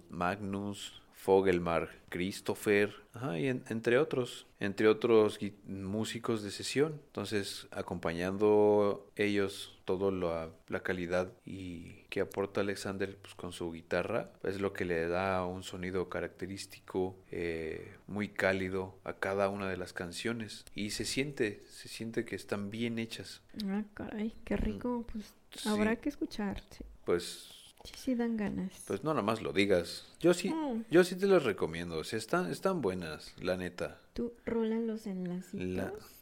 Magnus, 0.09 1.01
Fogelmar 1.19 1.89
Christopher, 2.07 2.95
y 3.37 3.47
entre 3.47 3.97
otros, 3.97 4.47
entre 4.61 4.87
otros 4.87 5.37
músicos 5.67 6.43
de 6.43 6.49
sesión. 6.49 7.01
Entonces, 7.07 7.67
acompañando 7.71 9.05
ellos 9.17 9.77
toda 9.83 10.11
la, 10.11 10.49
la, 10.69 10.81
calidad 10.81 11.33
y 11.45 12.03
que 12.09 12.21
aporta 12.21 12.61
Alexander 12.61 13.17
pues, 13.21 13.35
con 13.35 13.51
su 13.51 13.69
guitarra, 13.69 14.31
es 14.43 14.61
lo 14.61 14.71
que 14.71 14.85
le 14.85 15.09
da 15.09 15.45
un 15.45 15.63
sonido 15.63 16.07
característico, 16.07 17.17
eh, 17.31 17.95
muy 18.07 18.29
cálido 18.29 18.97
a 19.03 19.13
cada 19.13 19.49
una 19.49 19.67
de 19.67 19.75
las 19.75 19.91
canciones. 19.91 20.63
Y 20.73 20.91
se 20.91 21.03
siente, 21.03 21.61
se 21.69 21.89
siente 21.89 22.23
que 22.23 22.37
están 22.37 22.69
bien 22.69 22.97
hechas. 22.97 23.41
Ah, 23.65 23.83
caray, 23.93 24.35
qué 24.45 24.55
rico. 24.55 25.05
Pues 25.11 25.33
habrá 25.67 25.97
que 25.97 26.07
escuchar. 26.07 26.61
Pues 27.03 27.58
Sí, 27.83 27.93
sí 27.95 28.15
dan 28.15 28.37
ganas. 28.37 28.71
Pues 28.87 29.03
no 29.03 29.13
más 29.21 29.41
lo 29.41 29.53
digas. 29.53 30.05
Yo 30.19 30.33
sí, 30.33 30.49
mm. 30.49 30.85
yo 30.89 31.03
sí 31.03 31.15
te 31.15 31.27
los 31.27 31.43
recomiendo. 31.43 32.01
Están, 32.01 32.51
están 32.51 32.81
buenas, 32.81 33.33
la 33.41 33.57
neta. 33.57 33.99
Tú 34.13 34.33
rolan 34.45 34.87
los 34.87 35.07
enlaces. 35.07 35.53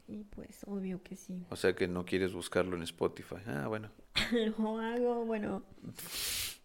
Y 0.07 0.23
pues, 0.23 0.63
obvio 0.67 1.03
que 1.03 1.17
sí. 1.17 1.43
O 1.49 1.55
sea 1.55 1.75
que 1.75 1.87
no 1.87 2.05
quieres 2.05 2.31
buscarlo 2.31 2.77
en 2.77 2.83
Spotify. 2.83 3.35
Ah, 3.45 3.67
bueno. 3.67 3.89
lo 4.57 4.79
hago, 4.79 5.25
bueno. 5.25 5.63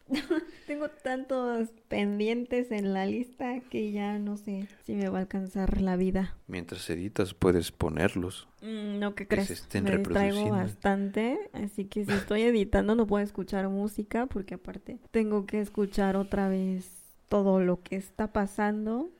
Tengo 0.66 0.88
tantos 0.88 1.68
pendientes 1.88 2.70
en 2.70 2.92
la 2.92 3.06
lista 3.06 3.60
que 3.70 3.92
ya 3.92 4.18
no 4.18 4.36
sé 4.36 4.68
si 4.84 4.94
me 4.94 5.08
va 5.08 5.18
a 5.18 5.20
alcanzar 5.22 5.80
la 5.80 5.96
vida. 5.96 6.36
Mientras 6.46 6.88
editas 6.90 7.34
puedes 7.34 7.72
ponerlos. 7.72 8.48
Mm, 8.62 8.98
no, 8.98 9.14
¿qué 9.14 9.26
crees? 9.26 9.66
me 9.82 9.96
distraigo 9.96 10.50
bastante, 10.50 11.38
así 11.52 11.84
que 11.86 12.04
si 12.04 12.12
estoy 12.12 12.42
editando 12.42 12.94
no 12.94 13.06
puedo 13.06 13.24
escuchar 13.24 13.68
música 13.68 14.26
porque 14.26 14.54
aparte 14.54 14.98
tengo 15.10 15.46
que 15.46 15.60
escuchar 15.60 16.16
otra 16.16 16.48
vez 16.48 16.90
todo 17.28 17.60
lo 17.60 17.82
que 17.82 17.96
está 17.96 18.32
pasando 18.32 19.10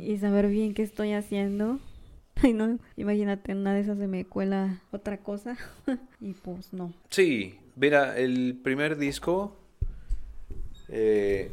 y 0.00 0.16
saber 0.18 0.46
bien 0.46 0.72
qué 0.72 0.82
estoy 0.82 1.12
haciendo. 1.12 1.80
Ay, 2.36 2.52
no, 2.52 2.78
imagínate, 2.96 3.52
una 3.52 3.74
de 3.74 3.80
esas 3.80 3.98
se 3.98 4.06
me 4.06 4.24
cuela 4.24 4.80
otra 4.92 5.18
cosa 5.18 5.56
y 6.20 6.34
pues 6.34 6.72
no. 6.72 6.92
Sí, 7.10 7.58
mira, 7.74 8.16
el 8.16 8.60
primer 8.62 8.96
disco 8.96 9.57
eh, 10.88 11.50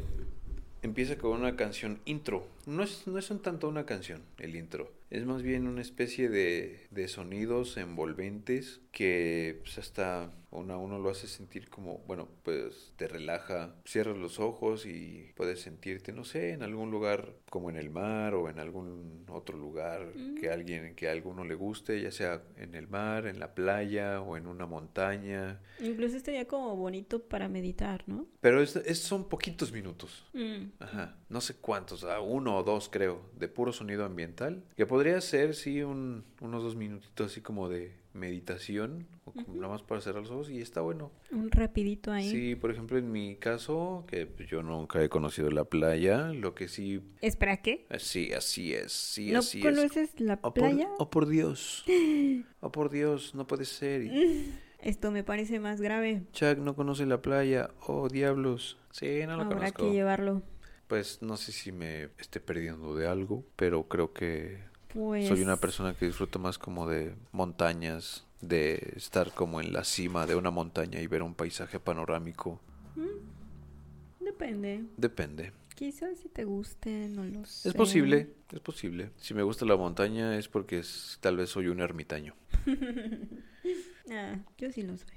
empieza 0.82 1.16
con 1.16 1.32
una 1.32 1.56
canción 1.56 1.98
intro. 2.04 2.46
No 2.66 2.82
es, 2.82 3.06
no 3.06 3.18
es 3.18 3.30
un 3.30 3.40
tanto 3.40 3.68
una 3.68 3.86
canción, 3.86 4.22
el 4.38 4.56
intro. 4.56 4.92
Es 5.08 5.24
más 5.24 5.42
bien 5.42 5.68
una 5.68 5.82
especie 5.82 6.28
de, 6.28 6.88
de 6.90 7.06
sonidos 7.06 7.76
envolventes 7.76 8.80
que 8.90 9.60
pues, 9.62 9.78
hasta 9.78 10.32
una, 10.50 10.76
uno 10.78 10.98
lo 10.98 11.10
hace 11.10 11.28
sentir 11.28 11.68
como, 11.68 11.98
bueno, 12.06 12.28
pues 12.42 12.92
te 12.96 13.06
relaja, 13.06 13.74
cierras 13.84 14.16
los 14.16 14.40
ojos 14.40 14.86
y 14.86 15.32
puedes 15.36 15.60
sentirte, 15.60 16.12
no 16.12 16.24
sé, 16.24 16.52
en 16.52 16.62
algún 16.62 16.90
lugar 16.90 17.34
como 17.50 17.70
en 17.70 17.76
el 17.76 17.90
mar 17.90 18.34
o 18.34 18.48
en 18.48 18.58
algún 18.58 19.26
otro 19.28 19.56
lugar 19.58 20.12
mm. 20.14 20.36
que 20.36 20.50
alguien, 20.50 20.94
que 20.94 21.08
a 21.08 21.12
alguno 21.12 21.44
le 21.44 21.54
guste, 21.54 22.00
ya 22.00 22.10
sea 22.10 22.42
en 22.56 22.74
el 22.74 22.88
mar, 22.88 23.26
en 23.26 23.38
la 23.38 23.54
playa 23.54 24.22
o 24.22 24.36
en 24.36 24.46
una 24.46 24.66
montaña. 24.66 25.60
Incluso 25.80 26.16
estaría 26.16 26.46
como 26.46 26.74
bonito 26.74 27.22
para 27.22 27.48
meditar, 27.48 28.02
¿no? 28.06 28.26
Pero 28.40 28.62
es, 28.62 28.72
son 28.98 29.28
poquitos 29.28 29.72
minutos. 29.72 30.24
Mm. 30.32 30.68
Ajá, 30.80 31.16
no 31.28 31.40
sé 31.40 31.56
cuántos, 31.56 32.04
uno 32.24 32.55
o 32.56 32.62
dos 32.62 32.88
creo, 32.88 33.20
de 33.38 33.48
puro 33.48 33.72
sonido 33.72 34.04
ambiental, 34.04 34.62
que 34.76 34.86
podría 34.86 35.20
ser, 35.20 35.54
sí, 35.54 35.82
un, 35.82 36.24
unos 36.40 36.62
dos 36.62 36.76
minutitos 36.76 37.30
así 37.32 37.40
como 37.40 37.68
de 37.68 37.92
meditación, 38.12 39.06
o 39.26 39.32
nada 39.54 39.68
más 39.68 39.82
para 39.82 40.00
cerrar 40.00 40.22
los 40.22 40.30
ojos, 40.30 40.50
y 40.50 40.60
está 40.60 40.80
bueno. 40.80 41.10
Un 41.30 41.50
rapidito 41.50 42.10
ahí. 42.12 42.30
Sí, 42.30 42.54
por 42.54 42.70
ejemplo, 42.70 42.96
en 42.98 43.12
mi 43.12 43.36
caso, 43.36 44.04
que 44.08 44.28
yo 44.48 44.62
nunca 44.62 45.02
he 45.02 45.08
conocido 45.08 45.50
la 45.50 45.64
playa, 45.64 46.32
lo 46.32 46.54
que 46.54 46.68
sí... 46.68 47.02
¿Espera 47.20 47.58
qué? 47.58 47.86
Eh, 47.90 47.98
sí, 47.98 48.32
así 48.32 48.72
es, 48.72 48.92
sí, 48.92 49.32
¿No 49.32 49.40
así 49.40 49.60
conoces 49.60 50.18
la 50.18 50.40
playa? 50.40 50.88
oh, 50.98 51.10
por 51.10 51.26
Dios. 51.28 51.84
oh, 52.60 52.72
por 52.72 52.90
Dios, 52.90 53.34
no 53.34 53.46
puede 53.46 53.64
ser. 53.64 54.10
Esto 54.80 55.10
me 55.10 55.24
parece 55.24 55.58
más 55.58 55.80
grave. 55.80 56.22
Chuck 56.32 56.58
no 56.58 56.76
conoce 56.76 57.06
la 57.06 57.20
playa. 57.20 57.70
Oh, 57.86 58.08
diablos. 58.08 58.78
Sí, 58.92 59.20
no 59.26 59.36
lo 59.36 59.42
Habrá 59.42 59.56
conozco. 59.56 59.84
que 59.84 59.92
llevarlo. 59.92 60.42
Pues 60.88 61.20
no 61.22 61.36
sé 61.36 61.52
si 61.52 61.72
me 61.72 62.10
esté 62.18 62.40
perdiendo 62.40 62.94
de 62.94 63.08
algo, 63.08 63.44
pero 63.56 63.88
creo 63.88 64.12
que 64.12 64.58
pues... 64.92 65.26
soy 65.26 65.42
una 65.42 65.56
persona 65.56 65.94
que 65.94 66.06
disfruta 66.06 66.38
más 66.38 66.58
como 66.58 66.88
de 66.88 67.14
montañas, 67.32 68.24
de 68.40 68.92
estar 68.96 69.32
como 69.32 69.60
en 69.60 69.72
la 69.72 69.84
cima 69.84 70.26
de 70.26 70.36
una 70.36 70.50
montaña 70.50 71.00
y 71.00 71.06
ver 71.06 71.22
un 71.22 71.34
paisaje 71.34 71.80
panorámico. 71.80 72.60
Mm, 72.94 74.24
depende. 74.24 74.84
Depende. 74.96 75.52
Quizás 75.74 76.18
si 76.18 76.30
te 76.30 76.44
guste, 76.44 77.08
no 77.08 77.24
lo 77.24 77.44
sé. 77.44 77.68
Es 77.68 77.74
posible, 77.74 78.30
es 78.50 78.60
posible. 78.60 79.10
Si 79.18 79.34
me 79.34 79.42
gusta 79.42 79.66
la 79.66 79.76
montaña 79.76 80.38
es 80.38 80.48
porque 80.48 80.82
tal 81.20 81.36
vez 81.36 81.50
soy 81.50 81.68
un 81.68 81.80
ermitaño. 81.80 82.34
ah, 84.10 84.38
yo 84.56 84.72
sí 84.72 84.82
lo 84.82 84.96
soy. 84.96 85.15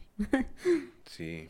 Sí. 1.05 1.49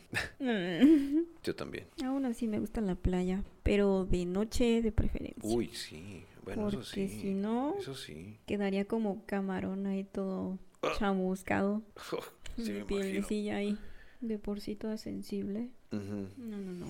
Yo 1.42 1.54
también. 1.54 1.86
Aún 2.02 2.24
así 2.24 2.48
me 2.48 2.58
gusta 2.58 2.80
la 2.80 2.94
playa, 2.94 3.44
pero 3.62 4.06
de 4.06 4.24
noche 4.24 4.80
de 4.80 4.90
preferencia. 4.90 5.42
Uy, 5.42 5.68
sí. 5.68 6.24
Bueno, 6.44 6.62
Porque 6.62 6.76
eso 6.78 6.84
sí. 6.86 7.08
si 7.08 7.34
no, 7.34 7.76
eso 7.78 7.94
sí. 7.94 8.38
quedaría 8.46 8.86
como 8.86 9.24
camarón 9.26 9.86
ahí 9.86 10.04
todo 10.04 10.58
ah. 10.82 10.92
chamuscado. 10.98 11.82
sí, 12.56 12.72
Mi 12.72 12.84
pielecilla 12.84 13.56
ahí, 13.56 13.78
de 14.20 14.38
por 14.38 14.60
sí 14.60 14.76
toda 14.76 14.96
sensible. 14.96 15.68
No, 15.90 16.00
no, 16.38 16.72
no. 16.72 16.86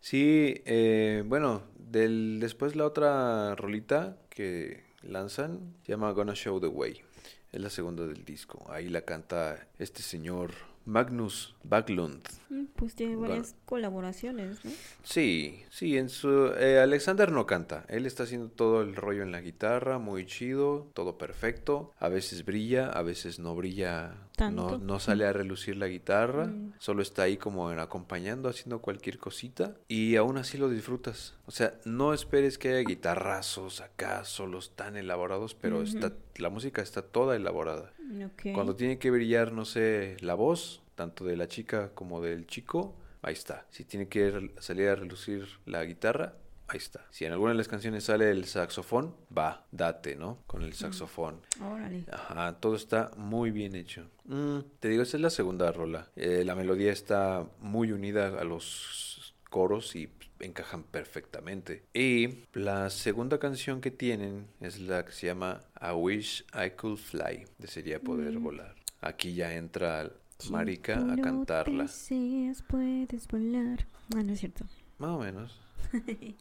Sí, 0.00 0.60
eh, 0.64 1.22
bueno, 1.26 1.62
del, 1.78 2.38
después 2.40 2.76
la 2.76 2.86
otra 2.86 3.54
rolita 3.54 4.18
que 4.28 4.84
lanzan 5.02 5.74
se 5.84 5.92
llama 5.92 6.12
Gonna 6.12 6.34
Show 6.34 6.60
the 6.60 6.66
Way. 6.66 7.02
Es 7.52 7.60
la 7.60 7.70
segunda 7.70 8.06
del 8.06 8.24
disco. 8.24 8.64
Ahí 8.70 8.88
la 8.88 9.02
canta 9.02 9.66
este 9.78 10.02
señor 10.02 10.52
Magnus 10.84 11.54
Backlund. 11.62 12.26
Mm, 12.48 12.64
pues 12.74 12.94
tiene 12.94 13.16
varias 13.16 13.54
colaboraciones, 13.64 14.64
¿no? 14.64 14.70
Sí, 15.02 15.62
sí, 15.70 15.98
en 15.98 16.08
su 16.08 16.52
eh, 16.58 16.80
Alexander 16.80 17.30
no 17.30 17.46
canta, 17.46 17.84
él 17.88 18.06
está 18.06 18.22
haciendo 18.24 18.48
todo 18.48 18.82
el 18.82 18.96
rollo 18.96 19.22
en 19.22 19.30
la 19.30 19.40
guitarra, 19.40 19.98
muy 19.98 20.26
chido, 20.26 20.88
todo 20.94 21.18
perfecto, 21.18 21.92
a 21.98 22.08
veces 22.08 22.44
brilla, 22.44 22.88
a 22.88 23.02
veces 23.02 23.38
no 23.38 23.54
brilla, 23.54 24.14
no, 24.48 24.78
no 24.78 24.98
sale 25.00 25.26
a 25.26 25.32
relucir 25.32 25.76
la 25.76 25.88
guitarra, 25.88 26.46
mm. 26.46 26.74
solo 26.78 27.02
está 27.02 27.24
ahí 27.24 27.36
como 27.36 27.68
acompañando, 27.68 28.48
haciendo 28.48 28.80
cualquier 28.80 29.18
cosita 29.18 29.74
y 29.88 30.16
aún 30.16 30.38
así 30.38 30.56
lo 30.56 30.68
disfrutas. 30.68 31.34
O 31.46 31.50
sea, 31.50 31.74
no 31.84 32.14
esperes 32.14 32.56
que 32.56 32.70
haya 32.70 32.88
guitarrazos 32.88 33.80
acá, 33.80 34.24
solos 34.24 34.72
tan 34.76 34.96
elaborados, 34.96 35.54
pero 35.54 35.82
está, 35.82 36.12
la 36.36 36.48
música 36.48 36.80
está 36.80 37.02
toda 37.02 37.36
elaborada. 37.36 37.92
Cuando 38.54 38.74
tiene 38.74 38.98
que 38.98 39.10
brillar, 39.10 39.52
no 39.52 39.64
sé, 39.64 40.16
la 40.20 40.34
voz, 40.34 40.82
tanto 40.94 41.24
de 41.24 41.36
la 41.36 41.48
chica 41.48 41.90
como 41.94 42.20
del 42.20 42.46
chico, 42.46 42.94
ahí 43.22 43.34
está. 43.34 43.66
Si 43.70 43.84
tiene 43.84 44.08
que 44.08 44.52
salir 44.58 44.88
a 44.88 44.94
relucir 44.94 45.46
la 45.66 45.84
guitarra, 45.84 46.34
ahí 46.70 46.78
está. 46.78 47.04
Si 47.10 47.24
en 47.24 47.32
alguna 47.32 47.52
de 47.52 47.58
las 47.58 47.68
canciones 47.68 48.04
sale 48.04 48.30
el 48.30 48.44
saxofón, 48.44 49.14
va, 49.36 49.66
date, 49.72 50.16
¿no? 50.16 50.38
Con 50.46 50.62
el 50.62 50.72
saxofón. 50.72 51.40
Órale. 51.60 52.04
Ajá, 52.10 52.60
todo 52.60 52.76
está 52.76 53.10
muy 53.16 53.50
bien 53.50 53.74
hecho. 53.74 54.08
Mm, 54.24 54.60
te 54.78 54.88
digo, 54.88 55.02
esa 55.02 55.16
es 55.16 55.20
la 55.20 55.30
segunda 55.30 55.72
rola. 55.72 56.08
Eh, 56.16 56.44
la 56.44 56.54
melodía 56.54 56.92
está 56.92 57.46
muy 57.58 57.92
unida 57.92 58.28
a 58.40 58.44
los 58.44 59.34
coros 59.50 59.96
y 59.96 60.10
encajan 60.38 60.84
perfectamente. 60.84 61.84
Y 61.92 62.44
la 62.54 62.88
segunda 62.90 63.38
canción 63.38 63.80
que 63.80 63.90
tienen 63.90 64.46
es 64.60 64.78
la 64.80 65.04
que 65.04 65.12
se 65.12 65.26
llama 65.26 65.60
I 65.80 65.92
Wish 65.92 66.44
I 66.54 66.70
Could 66.70 66.98
Fly, 66.98 67.46
desearía 67.58 68.00
poder 68.00 68.38
mm. 68.38 68.42
volar. 68.42 68.74
Aquí 69.00 69.34
ya 69.34 69.54
entra 69.54 70.10
Marica 70.50 70.98
a 71.12 71.16
cantarla. 71.16 71.84
deseas, 71.84 72.62
puedes 72.62 73.26
volar. 73.28 73.86
Ah, 74.14 74.22
no 74.22 74.32
es 74.32 74.40
cierto. 74.40 74.64
Más 74.98 75.10
o 75.10 75.18
menos. 75.18 75.60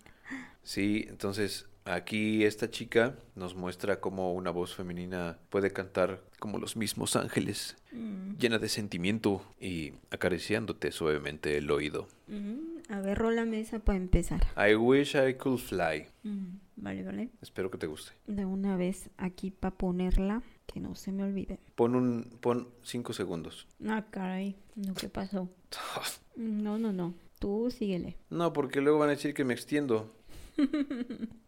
Sí, 0.70 1.08
entonces 1.10 1.66
aquí 1.84 2.44
esta 2.44 2.70
chica 2.70 3.16
nos 3.34 3.56
muestra 3.56 4.00
cómo 4.00 4.36
una 4.36 4.52
voz 4.52 4.76
femenina 4.76 5.40
puede 5.50 5.72
cantar 5.74 6.22
como 6.38 6.60
los 6.60 6.76
mismos 6.76 7.16
ángeles, 7.16 7.76
Mm. 7.92 8.36
llena 8.38 8.60
de 8.60 8.70
sentimiento 8.70 9.42
y 9.60 9.94
acariciándote 10.12 10.92
suavemente 10.92 11.58
el 11.58 11.72
oído. 11.72 12.08
Mm, 12.28 12.78
A 12.92 13.02
ver, 13.02 13.18
rola 13.18 13.46
mesa 13.46 13.80
para 13.80 13.98
empezar. 13.98 14.42
I 14.56 14.76
wish 14.76 15.16
I 15.16 15.34
could 15.34 15.58
fly. 15.60 16.06
Mm, 16.22 16.60
Vale, 16.76 17.04
vale. 17.04 17.30
Espero 17.42 17.72
que 17.72 17.80
te 17.80 17.88
guste. 17.88 18.12
De 18.28 18.46
una 18.46 18.78
vez 18.78 19.10
aquí 19.18 19.50
para 19.50 19.76
ponerla, 19.76 20.44
que 20.68 20.80
no 20.80 20.94
se 20.94 21.12
me 21.12 21.24
olvide. 21.24 21.58
Pon 21.76 21.96
un 21.96 22.30
pon 22.42 22.68
cinco 22.84 23.14
segundos. 23.14 23.66
Ah, 23.88 24.06
caray. 24.12 24.56
No, 24.76 24.94
¿qué 24.94 25.10
pasó? 25.10 25.50
No, 26.36 26.78
no, 26.78 26.94
no. 26.94 27.16
Tú 27.40 27.70
síguele. 27.72 28.18
No, 28.30 28.54
porque 28.54 28.82
luego 28.82 29.00
van 29.00 29.10
a 29.10 29.14
decir 29.14 29.34
que 29.34 29.44
me 29.44 29.54
extiendo. 29.56 30.16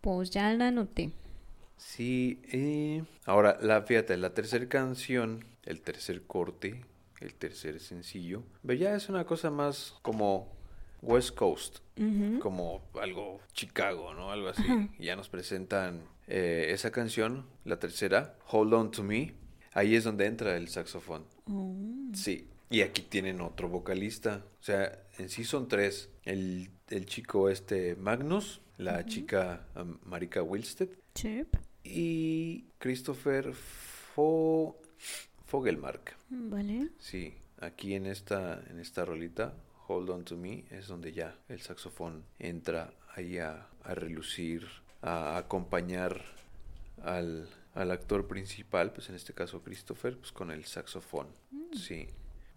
Pues 0.00 0.28
ya 0.28 0.52
la 0.52 0.68
anoté. 0.68 1.12
Sí, 1.78 2.38
eh, 2.52 3.02
ahora 3.24 3.56
la 3.62 3.80
fíjate, 3.82 4.18
la 4.18 4.34
tercera 4.34 4.68
canción, 4.68 5.46
el 5.64 5.80
tercer 5.80 6.22
corte, 6.24 6.84
el 7.20 7.32
tercer 7.32 7.80
sencillo, 7.80 8.42
pero 8.66 8.78
ya 8.78 8.94
es 8.94 9.08
una 9.08 9.24
cosa 9.24 9.50
más 9.50 9.94
como 10.02 10.52
West 11.00 11.34
Coast, 11.34 11.78
como 12.40 12.82
algo 13.00 13.40
Chicago, 13.54 14.12
¿no? 14.14 14.30
Algo 14.30 14.48
así. 14.48 14.62
Y 14.98 15.06
Ya 15.06 15.16
nos 15.16 15.28
presentan 15.28 16.02
eh, 16.26 16.66
esa 16.70 16.90
canción, 16.90 17.46
la 17.64 17.78
tercera, 17.78 18.36
Hold 18.50 18.74
On 18.74 18.90
To 18.90 19.02
Me. 19.02 19.34
Ahí 19.72 19.96
es 19.96 20.04
donde 20.04 20.26
entra 20.26 20.56
el 20.56 20.68
saxofón. 20.68 21.24
Oh. 21.46 21.74
Sí, 22.12 22.46
y 22.70 22.82
aquí 22.82 23.02
tienen 23.02 23.40
otro 23.40 23.68
vocalista. 23.68 24.44
O 24.60 24.62
sea, 24.62 25.03
en 25.18 25.28
sí 25.28 25.44
son 25.44 25.68
tres. 25.68 26.10
El, 26.24 26.70
el 26.88 27.06
chico 27.06 27.48
este 27.48 27.96
Magnus, 27.96 28.60
la 28.78 29.04
chica 29.06 29.66
um, 29.76 29.98
Marika 30.04 30.42
Wilsted 30.42 30.88
Chip. 31.14 31.56
y 31.82 32.64
Christopher 32.78 33.52
Fo 33.54 34.76
Fogelmark. 35.46 36.16
Vale. 36.30 36.90
Sí, 36.98 37.34
aquí 37.60 37.94
en 37.94 38.06
esta, 38.06 38.62
en 38.70 38.80
esta 38.80 39.04
rolita, 39.04 39.54
Hold 39.86 40.10
On 40.10 40.24
To 40.24 40.36
Me, 40.36 40.64
es 40.70 40.88
donde 40.88 41.12
ya 41.12 41.36
el 41.48 41.60
saxofón 41.60 42.24
entra 42.38 42.94
ahí 43.14 43.38
a, 43.38 43.68
a 43.82 43.94
relucir, 43.94 44.66
a 45.02 45.36
acompañar 45.36 46.22
al, 47.02 47.48
al 47.74 47.90
actor 47.90 48.26
principal, 48.26 48.92
pues 48.92 49.08
en 49.10 49.14
este 49.14 49.34
caso 49.34 49.62
Christopher, 49.62 50.16
pues 50.18 50.32
con 50.32 50.50
el 50.50 50.64
saxofón. 50.64 51.28
Sí. 51.72 52.08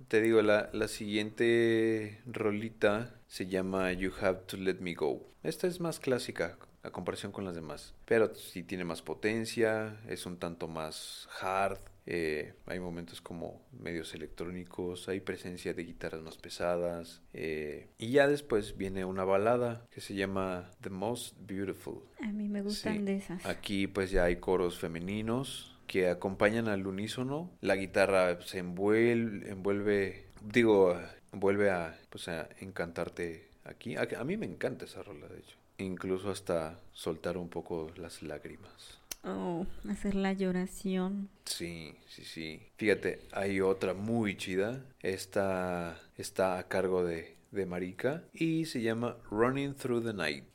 Te 0.08 0.22
digo, 0.22 0.41
la, 0.41 0.70
la 0.74 0.88
siguiente 0.88 2.22
rolita 2.26 3.16
se 3.28 3.48
llama 3.48 3.91
You 3.93 4.12
Have 4.22 4.41
to 4.48 4.58
Let 4.58 4.76
Me 4.80 4.93
Go. 4.93 5.28
Esta 5.43 5.68
es 5.68 5.80
más 5.80 6.00
clásica 6.00 6.58
a 6.84 6.91
comparación 6.91 7.32
con 7.32 7.43
las 7.43 7.56
demás, 7.56 7.93
pero 8.06 8.34
sí 8.36 8.64
tiene 8.64 8.86
más 8.86 9.02
potencia, 9.02 10.00
es 10.08 10.26
un 10.26 10.38
tanto 10.38 10.68
más 10.68 11.28
hard. 11.41 11.80
eh, 12.10 12.54
hay 12.68 12.80
momentos 12.80 13.20
como 13.20 13.62
medios 13.78 14.14
electrónicos, 14.14 15.10
hay 15.10 15.20
presencia 15.20 15.74
de 15.74 15.84
guitarras 15.84 16.22
más 16.22 16.38
pesadas. 16.38 17.22
eh, 17.34 17.89
y 17.98 18.12
ya 18.12 18.30
después 18.30 18.78
viene 18.78 19.04
una 19.04 19.26
balada 19.26 19.86
que 19.91 20.00
se 20.00 20.14
llama 20.16 20.72
The 20.80 20.89
Most 20.89 21.36
Beautiful. 21.45 22.04
A 22.22 22.32
mí 22.32 22.48
me 22.48 22.62
gustan 22.62 23.00
Sí. 23.00 23.04
de 23.04 23.16
esas. 23.18 23.45
Aquí 23.45 23.88
pues 23.88 24.12
ya 24.12 24.24
hay 24.24 24.38
coros 24.38 24.80
femeninos 24.80 25.76
que 25.88 26.09
acompañan 26.09 26.67
al 26.67 26.85
unísono. 26.85 27.49
La 27.61 27.75
guitarra 27.75 28.41
se 28.41 28.59
envuelve, 28.59 29.49
envuelve 29.49 30.27
digo, 30.41 30.99
vuelve 31.31 31.69
a, 31.69 31.97
pues, 32.09 32.27
a 32.27 32.49
encantarte 32.59 33.47
aquí. 33.63 33.95
A, 33.95 34.07
a 34.19 34.23
mí 34.23 34.38
me 34.38 34.45
encanta 34.45 34.85
esa 34.85 35.03
rola, 35.03 35.27
de 35.27 35.39
hecho. 35.39 35.57
Incluso 35.77 36.31
hasta 36.31 36.79
soltar 36.91 37.38
un 37.38 37.49
poco 37.49 37.91
las 37.97 38.23
lágrimas. 38.23 38.99
Oh, 39.23 39.65
hacer 39.89 40.15
la 40.15 40.33
lloración. 40.33 41.29
Sí, 41.45 41.95
sí, 42.07 42.23
sí. 42.23 42.61
Fíjate, 42.77 43.21
hay 43.31 43.61
otra 43.61 43.93
muy 43.93 44.38
chida. 44.38 44.83
Esta 45.01 45.99
está 46.15 46.57
a 46.57 46.67
cargo 46.67 47.03
de, 47.03 47.35
de 47.51 47.65
Marika 47.65 48.23
y 48.33 48.65
se 48.65 48.81
llama 48.81 49.17
Running 49.29 49.75
Through 49.75 50.05
the 50.05 50.13
Night. 50.13 50.45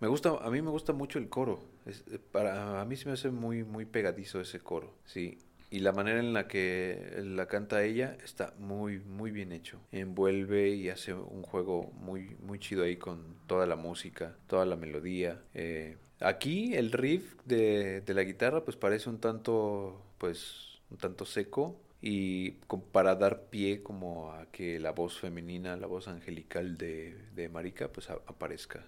Me 0.00 0.08
gusta, 0.08 0.30
a 0.30 0.50
mí 0.50 0.60
me 0.60 0.70
gusta 0.70 0.92
mucho 0.92 1.18
el 1.18 1.28
coro. 1.28 1.62
Eh, 1.86 2.18
para 2.30 2.80
a 2.80 2.84
mí 2.84 2.96
se 2.96 3.06
me 3.06 3.12
hace 3.12 3.30
muy 3.30 3.64
muy 3.64 3.84
pegadizo 3.84 4.40
ese 4.40 4.60
coro, 4.60 4.94
sí. 5.04 5.38
Y 5.70 5.80
la 5.80 5.92
manera 5.92 6.20
en 6.20 6.34
la 6.34 6.48
que 6.48 7.22
la 7.24 7.46
canta 7.46 7.82
ella 7.82 8.16
está 8.24 8.54
muy 8.58 8.98
muy 9.00 9.30
bien 9.30 9.52
hecho. 9.52 9.80
Envuelve 9.90 10.68
y 10.70 10.90
hace 10.90 11.14
un 11.14 11.42
juego 11.42 11.90
muy 11.94 12.36
muy 12.42 12.58
chido 12.58 12.84
ahí 12.84 12.96
con 12.96 13.36
toda 13.46 13.66
la 13.66 13.76
música, 13.76 14.36
toda 14.46 14.66
la 14.66 14.76
melodía. 14.76 15.40
Eh, 15.54 15.96
aquí 16.20 16.74
el 16.74 16.92
riff 16.92 17.36
de, 17.46 18.02
de 18.02 18.14
la 18.14 18.22
guitarra 18.24 18.64
pues 18.64 18.76
parece 18.76 19.08
un 19.08 19.18
tanto 19.18 20.02
pues 20.18 20.80
un 20.90 20.98
tanto 20.98 21.24
seco 21.24 21.80
y 22.02 22.52
para 22.92 23.14
dar 23.14 23.44
pie 23.48 23.82
como 23.82 24.32
a 24.32 24.46
que 24.50 24.78
la 24.80 24.90
voz 24.92 25.18
femenina, 25.20 25.76
la 25.76 25.86
voz 25.86 26.08
angelical 26.08 26.76
de, 26.76 27.16
de 27.34 27.48
Marika 27.48 27.88
pues 27.92 28.10
aparezca. 28.10 28.84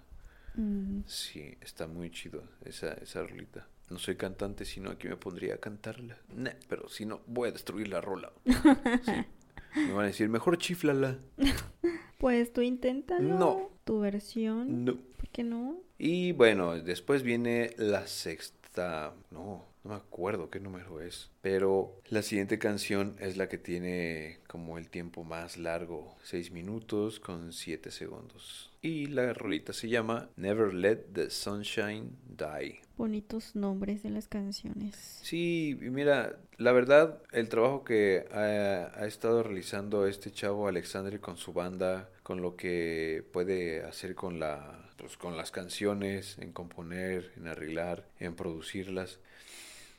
Mm, 0.57 1.01
Sí, 1.07 1.57
está 1.61 1.87
muy 1.87 2.11
chido 2.11 2.43
esa, 2.65 2.93
esa 2.95 3.23
rolita. 3.23 3.67
No 3.91 3.99
soy 3.99 4.17
cantante, 4.17 4.65
sino 4.65 4.91
aquí 4.91 5.09
me 5.09 5.17
pondría 5.17 5.55
a 5.55 5.59
cantarla. 5.59 6.17
Nah, 6.35 6.53
pero 6.69 6.89
si 6.89 7.05
no, 7.05 7.21
voy 7.27 7.49
a 7.49 7.53
destruir 7.53 7.89
la 7.89 8.01
rola. 8.01 8.33
Sí. 9.05 9.81
Me 9.81 9.93
van 9.93 10.05
a 10.05 10.07
decir, 10.09 10.29
mejor 10.29 10.57
chiflala. 10.59 11.19
Pues 12.19 12.53
tú 12.53 12.63
inténtalo. 12.63 13.37
No. 13.39 13.71
Tu 13.85 14.01
versión. 14.01 14.85
No. 14.87 14.97
¿Por 14.97 15.29
qué 15.29 15.43
no? 15.43 15.77
Y 15.99 16.33
bueno, 16.33 16.75
después 16.81 17.23
viene 17.23 17.75
la 17.77 18.07
sexta. 18.07 19.13
No, 19.31 19.65
no 19.85 19.91
me 19.91 19.97
acuerdo 19.97 20.51
qué 20.51 20.61
número 20.61 21.01
es. 21.01 21.31
Pero 21.43 22.01
la 22.09 22.23
siguiente 22.23 22.59
canción 22.59 23.17
es 23.21 23.37
la 23.37 23.49
que 23.49 23.59
tiene 23.59 24.39
como 24.47 24.79
el 24.79 24.89
tiempo 24.89 25.25
más 25.25 25.59
largo: 25.59 26.17
6 26.23 26.51
minutos 26.53 27.21
con 27.21 27.53
7 27.53 27.91
segundos. 27.91 28.71
Y 28.81 29.07
la 29.07 29.33
rolita 29.33 29.73
se 29.73 29.89
llama 29.89 30.29
Never 30.37 30.75
Let 30.75 31.07
the 31.13 31.31
Sunshine 31.31 32.17
Die. 32.27 32.81
Bonitos 32.97 33.57
nombres 33.57 34.03
de 34.03 34.11
las 34.11 34.29
canciones. 34.29 35.21
Sí, 35.23 35.77
mira, 35.81 36.39
la 36.59 36.73
verdad, 36.73 37.23
el 37.33 37.49
trabajo 37.49 37.83
que 37.85 38.27
ha, 38.31 38.93
ha 38.95 39.07
estado 39.07 39.43
realizando 39.43 40.07
este 40.07 40.31
chavo 40.31 40.69
Alexandre 40.69 41.19
con 41.19 41.37
su 41.37 41.53
banda, 41.53 42.11
con 42.23 42.41
lo 42.41 42.57
que 42.57 43.25
puede 43.33 43.83
hacer 43.85 44.15
con 44.15 44.39
la, 44.39 44.91
pues, 44.97 45.17
con 45.17 45.37
las 45.37 45.51
canciones, 45.51 46.39
en 46.39 46.53
componer, 46.53 47.33
en 47.37 47.49
arreglar, 47.49 48.07
en 48.21 48.37
producirlas, 48.37 49.19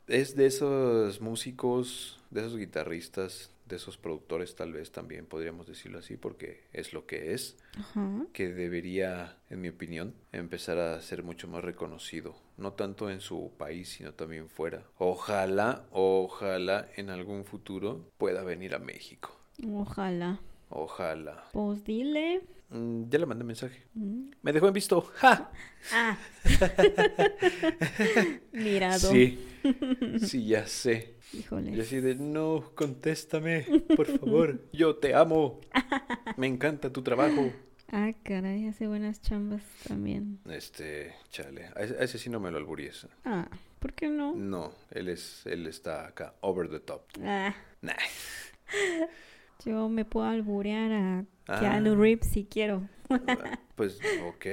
es 0.07 0.35
de 0.35 0.45
esos 0.45 1.21
músicos, 1.21 2.19
de 2.29 2.41
esos 2.41 2.57
guitarristas, 2.57 3.51
de 3.67 3.77
esos 3.77 3.97
productores 3.97 4.55
tal 4.55 4.73
vez 4.73 4.91
también 4.91 5.25
podríamos 5.25 5.67
decirlo 5.67 5.99
así, 5.99 6.17
porque 6.17 6.63
es 6.71 6.93
lo 6.93 7.07
que 7.07 7.33
es 7.33 7.57
Ajá. 7.77 8.25
que 8.31 8.53
debería, 8.53 9.37
en 9.49 9.61
mi 9.61 9.69
opinión, 9.69 10.13
empezar 10.31 10.77
a 10.77 11.01
ser 11.01 11.23
mucho 11.23 11.47
más 11.47 11.63
reconocido, 11.63 12.35
no 12.57 12.73
tanto 12.73 13.09
en 13.09 13.21
su 13.21 13.51
país, 13.57 13.89
sino 13.89 14.13
también 14.13 14.49
fuera. 14.49 14.83
Ojalá, 14.97 15.85
ojalá 15.91 16.87
en 16.95 17.09
algún 17.09 17.43
futuro 17.45 18.05
pueda 18.17 18.43
venir 18.43 18.75
a 18.75 18.79
México. 18.79 19.35
Ojalá. 19.67 20.39
Ojalá. 20.69 21.45
Pues 21.53 21.83
dile. 21.83 22.41
Mm, 22.75 23.09
ya 23.09 23.19
le 23.19 23.25
mandé 23.25 23.43
mensaje. 23.45 23.83
Mm. 23.93 24.31
Me 24.41 24.51
dejó 24.51 24.67
en 24.67 24.73
visto. 24.73 25.01
¡Ja! 25.15 25.49
Ah. 25.93 26.17
Mirado. 28.51 29.11
Sí, 29.11 29.39
sí, 30.21 30.45
ya 30.47 30.67
sé. 30.67 31.15
Híjole. 31.33 31.75
Y 31.75 31.79
así 31.81 31.99
de, 32.01 32.15
no, 32.15 32.71
contéstame, 32.75 33.65
por 33.95 34.07
favor. 34.19 34.61
Yo 34.73 34.95
te 34.97 35.15
amo. 35.15 35.61
Me 36.37 36.47
encanta 36.47 36.91
tu 36.91 37.01
trabajo. 37.01 37.51
Ah, 37.91 38.11
caray, 38.23 38.67
hace 38.67 38.87
buenas 38.87 39.21
chambas 39.21 39.61
también. 39.87 40.39
Este, 40.49 41.13
chale, 41.29 41.69
a 41.75 41.81
ese, 41.83 41.95
a 41.95 41.99
ese 42.03 42.17
sí 42.17 42.29
no 42.29 42.39
me 42.39 42.51
lo 42.51 42.57
alburies. 42.57 43.07
Ah, 43.23 43.47
¿por 43.79 43.93
qué 43.93 44.09
no? 44.09 44.35
No, 44.35 44.73
él 44.91 45.07
es, 45.09 45.45
él 45.45 45.67
está 45.67 46.07
acá, 46.07 46.33
over 46.41 46.69
the 46.69 46.79
top. 46.79 47.03
Ah, 47.23 47.53
Nah. 47.81 47.93
yo 49.65 49.87
me 49.89 50.03
puedo 50.05 50.25
alburear 50.25 50.91
a 50.91 51.25
Ah. 51.47 51.59
Keanu 51.59 51.95
Reeves 51.95 52.27
si 52.27 52.45
quiero. 52.45 52.87
Pues, 53.75 53.99
ok. 54.25 54.45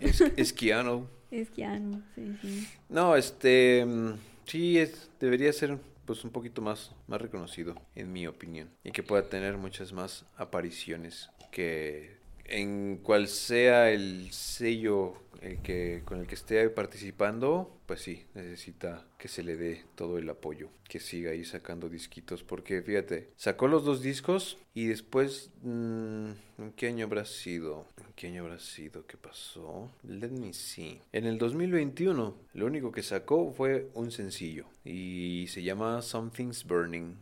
Es, 0.00 0.22
es 0.22 0.50
Keanu. 0.50 1.06
Es 1.30 1.50
Keanu, 1.50 2.02
sí, 2.14 2.38
sí. 2.40 2.66
No, 2.88 3.14
este, 3.14 3.84
mm, 3.84 4.14
sí, 4.46 4.78
es, 4.78 5.10
debería 5.20 5.52
ser 5.52 5.78
pues 6.06 6.24
un 6.24 6.30
poquito 6.30 6.62
más, 6.62 6.92
más 7.06 7.20
reconocido, 7.20 7.74
en 7.94 8.12
mi 8.14 8.26
opinión. 8.26 8.70
Y 8.82 8.92
que 8.92 9.02
pueda 9.02 9.28
tener 9.28 9.58
muchas 9.58 9.92
más 9.92 10.24
apariciones 10.38 11.28
que 11.50 12.16
en 12.44 12.98
cual 13.02 13.28
sea 13.28 13.90
el 13.90 14.30
sello 14.30 15.14
el 15.46 15.58
que 15.58 16.02
con 16.04 16.20
el 16.20 16.26
que 16.26 16.34
esté 16.34 16.68
participando, 16.70 17.78
pues 17.86 18.00
sí, 18.00 18.24
necesita 18.34 19.06
que 19.18 19.28
se 19.28 19.42
le 19.42 19.56
dé 19.56 19.84
todo 19.94 20.18
el 20.18 20.28
apoyo, 20.28 20.68
que 20.88 21.00
siga 21.00 21.30
ahí 21.30 21.44
sacando 21.44 21.88
disquitos, 21.88 22.42
porque 22.42 22.82
fíjate, 22.82 23.30
sacó 23.36 23.68
los 23.68 23.84
dos 23.84 24.02
discos 24.02 24.58
y 24.74 24.86
después, 24.86 25.50
mm, 25.62 26.30
¿en 26.58 26.72
qué 26.76 26.88
año 26.88 27.06
habrá 27.06 27.24
sido? 27.24 27.86
¿En 27.98 28.12
qué 28.14 28.26
año 28.28 28.42
habrá 28.42 28.58
sido? 28.58 29.06
¿Qué 29.06 29.16
pasó? 29.16 29.90
Let 30.02 30.30
me 30.30 30.52
see. 30.52 31.00
En 31.12 31.24
el 31.24 31.38
2021, 31.38 32.36
lo 32.54 32.66
único 32.66 32.92
que 32.92 33.02
sacó 33.02 33.52
fue 33.52 33.88
un 33.94 34.10
sencillo 34.10 34.66
y 34.84 35.46
se 35.48 35.62
llama 35.62 36.02
Something's 36.02 36.64
Burning. 36.64 37.14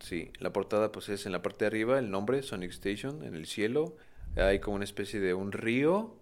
Sí, 0.00 0.32
la 0.40 0.52
portada 0.52 0.90
pues 0.90 1.08
es 1.08 1.24
en 1.24 1.32
la 1.32 1.42
parte 1.42 1.64
de 1.64 1.68
arriba 1.68 1.98
el 1.98 2.10
nombre 2.10 2.42
Sonic 2.42 2.72
Station 2.72 3.24
en 3.24 3.34
el 3.34 3.46
cielo. 3.46 3.96
Hay 4.36 4.58
como 4.58 4.76
una 4.76 4.84
especie 4.84 5.20
de 5.20 5.32
un 5.32 5.52
río 5.52 6.17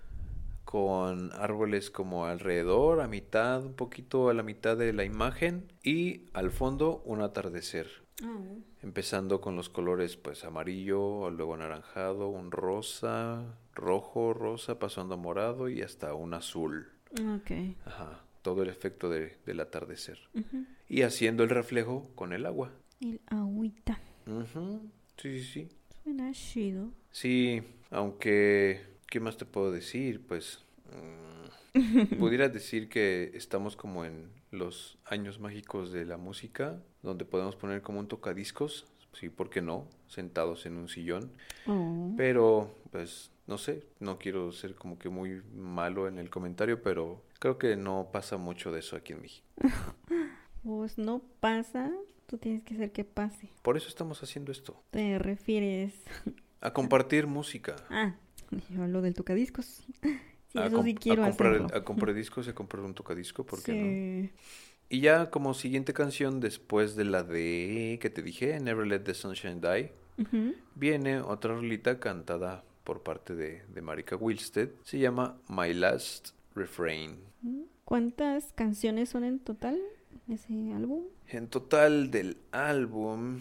con 0.77 1.33
árboles 1.33 1.91
como 1.91 2.27
alrededor, 2.27 3.01
a 3.01 3.09
mitad, 3.09 3.65
un 3.65 3.73
poquito 3.73 4.29
a 4.29 4.35
la 4.35 4.43
mitad 4.43 4.77
de 4.77 4.93
la 4.93 5.05
imagen 5.05 5.73
y 5.83 6.27
al 6.35 6.51
fondo 6.51 7.01
un 7.07 7.23
atardecer. 7.23 7.89
Ah. 8.23 8.37
Empezando 8.83 9.41
con 9.41 9.57
los 9.57 9.71
colores 9.71 10.19
pues 10.19 10.45
amarillo, 10.45 11.31
luego 11.31 11.55
anaranjado, 11.55 12.29
un 12.29 12.51
rosa, 12.51 13.57
rojo, 13.75 14.35
rosa, 14.35 14.79
pasando 14.79 15.15
a 15.15 15.17
morado 15.17 15.71
y 15.71 15.81
hasta 15.81 16.13
un 16.13 16.35
azul. 16.35 16.89
Okay. 17.41 17.75
Ajá, 17.87 18.21
todo 18.43 18.63
el 18.63 18.69
efecto 18.69 19.09
del 19.09 19.61
atardecer. 19.61 20.19
Y 20.91 21.03
haciendo 21.03 21.43
el 21.43 21.49
reflejo 21.49 22.07
con 22.15 22.35
el 22.35 22.45
agua. 22.45 22.71
El 23.01 23.23
agüita. 23.29 23.99
Sí, 25.17 25.41
sí, 25.41 25.43
sí. 25.43 25.69
Suena 26.05 26.33
chido. 26.33 26.91
Sí, 27.11 27.63
aunque 27.91 28.97
¿Qué 29.09 29.21
más 29.21 29.37
te 29.37 29.45
puedo 29.45 29.71
decir? 29.71 30.21
Pues 30.27 30.59
mm, 31.75 32.17
pudiera 32.19 32.49
decir 32.49 32.89
que 32.89 33.33
estamos 33.35 33.77
como 33.77 34.05
en 34.05 34.31
los 34.51 34.99
años 35.05 35.39
mágicos 35.39 35.93
de 35.93 36.05
la 36.05 36.17
música, 36.17 36.83
donde 37.03 37.25
podemos 37.25 37.57
poner 37.57 37.83
como 37.83 38.01
un 38.01 38.09
tocadiscos, 38.09 38.87
sí, 39.13 39.29
¿por 39.29 39.51
qué 39.51 39.63
no? 39.63 39.89
Sentados 40.09 40.67
en 40.67 40.77
un 40.77 40.89
sillón. 40.89 41.33
Oh. 41.67 42.13
Pero, 42.17 42.75
pues, 42.91 43.31
no 43.47 43.59
sé, 43.59 43.85
no 44.01 44.19
quiero 44.19 44.53
ser 44.53 44.75
como 44.75 44.99
que 44.99 45.09
muy 45.09 45.43
malo 45.55 46.09
en 46.09 46.19
el 46.19 46.31
comentario, 46.31 46.83
pero 46.83 47.23
creo 47.39 47.59
que 47.59 47.77
no 47.77 48.11
pasa 48.13 48.37
mucho 48.37 48.73
de 48.73 48.81
eso 48.81 48.97
aquí 48.97 49.13
en 49.13 49.23
México. 49.23 49.47
Pues 50.67 50.99
no 50.99 51.23
pasa, 51.39 51.93
tú 52.27 52.39
tienes 52.39 52.65
que 52.65 52.75
hacer 52.75 52.91
que 52.91 53.05
pase. 53.05 53.51
Por 53.63 53.77
eso 53.77 53.89
estamos 53.89 54.21
haciendo 54.25 54.51
esto. 54.51 54.83
¿Te 54.91 55.17
refieres? 55.17 55.95
A 56.61 56.73
compartir 56.73 57.29
música. 57.29 57.77
Ah, 57.89 58.17
yo 58.71 58.83
hablo 58.83 59.01
del 59.01 59.15
tocadiscos. 59.15 59.85
Sí, 60.57 60.63
a 60.63 60.67
eso 60.67 60.83
sí 60.83 60.95
quiero 60.95 61.25
a 61.25 61.29
comprar, 61.29 61.55
hacerlo. 61.55 61.77
A 61.77 61.85
comprar 61.85 62.15
discos 62.15 62.47
y 62.47 62.51
a 62.51 62.55
comprar 62.55 62.85
un 62.85 62.95
tocadisco, 62.95 63.45
¿por 63.45 63.63
qué 63.63 63.73
no? 63.73 64.31
Y 64.89 65.01
ya 65.01 65.31
como 65.31 65.53
siguiente 65.55 65.93
canción, 65.93 66.39
después 66.41 66.95
de 66.95 67.05
la 67.05 67.23
de 67.25 67.99
que 68.01 68.09
te 68.09 68.23
dije, 68.23 68.59
Never 68.61 68.87
Let 68.87 69.01
the 69.01 69.15
Sunshine 69.15 69.61
Die, 69.61 69.93
viene 70.75 71.21
otra 71.21 71.55
rolita 71.55 71.99
cantada 71.99 72.65
por 72.85 73.03
parte 73.03 73.35
de, 73.35 73.65
de 73.67 73.83
Marika 73.83 74.17
Wilstead. 74.17 74.69
Se 74.85 74.99
llama 74.99 75.39
My 75.49 75.75
Last 75.75 76.31
Refrain. 76.55 77.17
¿Cuántas 77.85 78.53
canciones 78.55 79.09
son 79.09 79.25
en 79.25 79.41
total 79.41 79.81
ese 80.29 80.53
álbum? 80.73 81.05
En 81.29 81.49
total 81.49 82.11
del 82.11 82.37
álbum, 82.53 83.41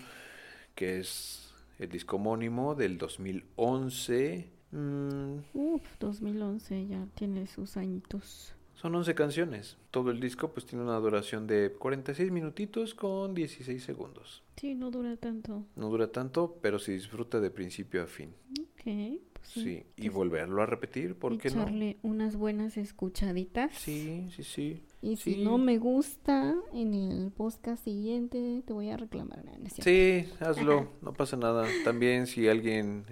que 0.74 1.00
es 1.00 1.54
el 1.78 1.90
disco 1.90 2.16
homónimo 2.16 2.76
del 2.76 2.98
2011, 2.98 4.50
Mm. 4.72 5.38
Uf, 5.54 5.84
2011 6.00 6.88
ya 6.88 7.08
tiene 7.16 7.48
sus 7.48 7.78
añitos. 7.78 8.56
Son 8.76 8.94
11 8.94 9.16
canciones. 9.16 9.78
Todo 9.90 10.12
el 10.12 10.20
disco 10.20 10.52
pues 10.52 10.66
tiene 10.66 10.84
una 10.84 10.98
duración 10.98 11.48
de 11.48 11.72
46 11.72 12.32
minutitos 12.32 12.94
con 12.94 13.34
16 13.34 13.84
segundos. 13.84 14.44
Sí, 14.58 14.76
no 14.76 14.92
dura 14.92 15.16
tanto. 15.18 15.64
No 15.76 15.90
dura 15.90 16.12
tanto, 16.12 16.58
pero 16.62 16.78
se 16.78 16.92
disfruta 16.92 17.40
de 17.40 17.50
principio 17.52 18.04
a 18.04 18.08
fin. 18.08 18.34
Ok. 18.60 19.22
Pues 19.34 19.50
sí, 19.50 19.86
y 19.96 20.10
volverlo 20.10 20.62
a 20.62 20.66
repetir, 20.66 21.16
¿por 21.16 21.38
qué 21.38 21.50
no? 21.52 21.62
Echarle 21.62 21.98
unas 22.02 22.36
buenas 22.36 22.78
escuchaditas. 22.78 23.74
Sí, 23.76 24.28
sí, 24.36 24.44
sí. 24.44 24.82
Y 25.06 25.18
si 25.18 25.36
no 25.38 25.60
me 25.60 25.78
gusta, 25.78 26.56
en 26.74 26.96
el 26.96 27.32
podcast 27.32 27.84
siguiente 27.84 28.64
te 28.66 28.74
voy 28.74 28.90
a 28.90 28.98
reclamar. 28.98 29.44
sí, 29.80 30.28
hazlo, 30.40 30.88
no 31.04 31.14
pasa 31.14 31.38
nada. 31.38 31.68
También 31.84 32.26
si 32.26 32.48
alguien 32.48 33.06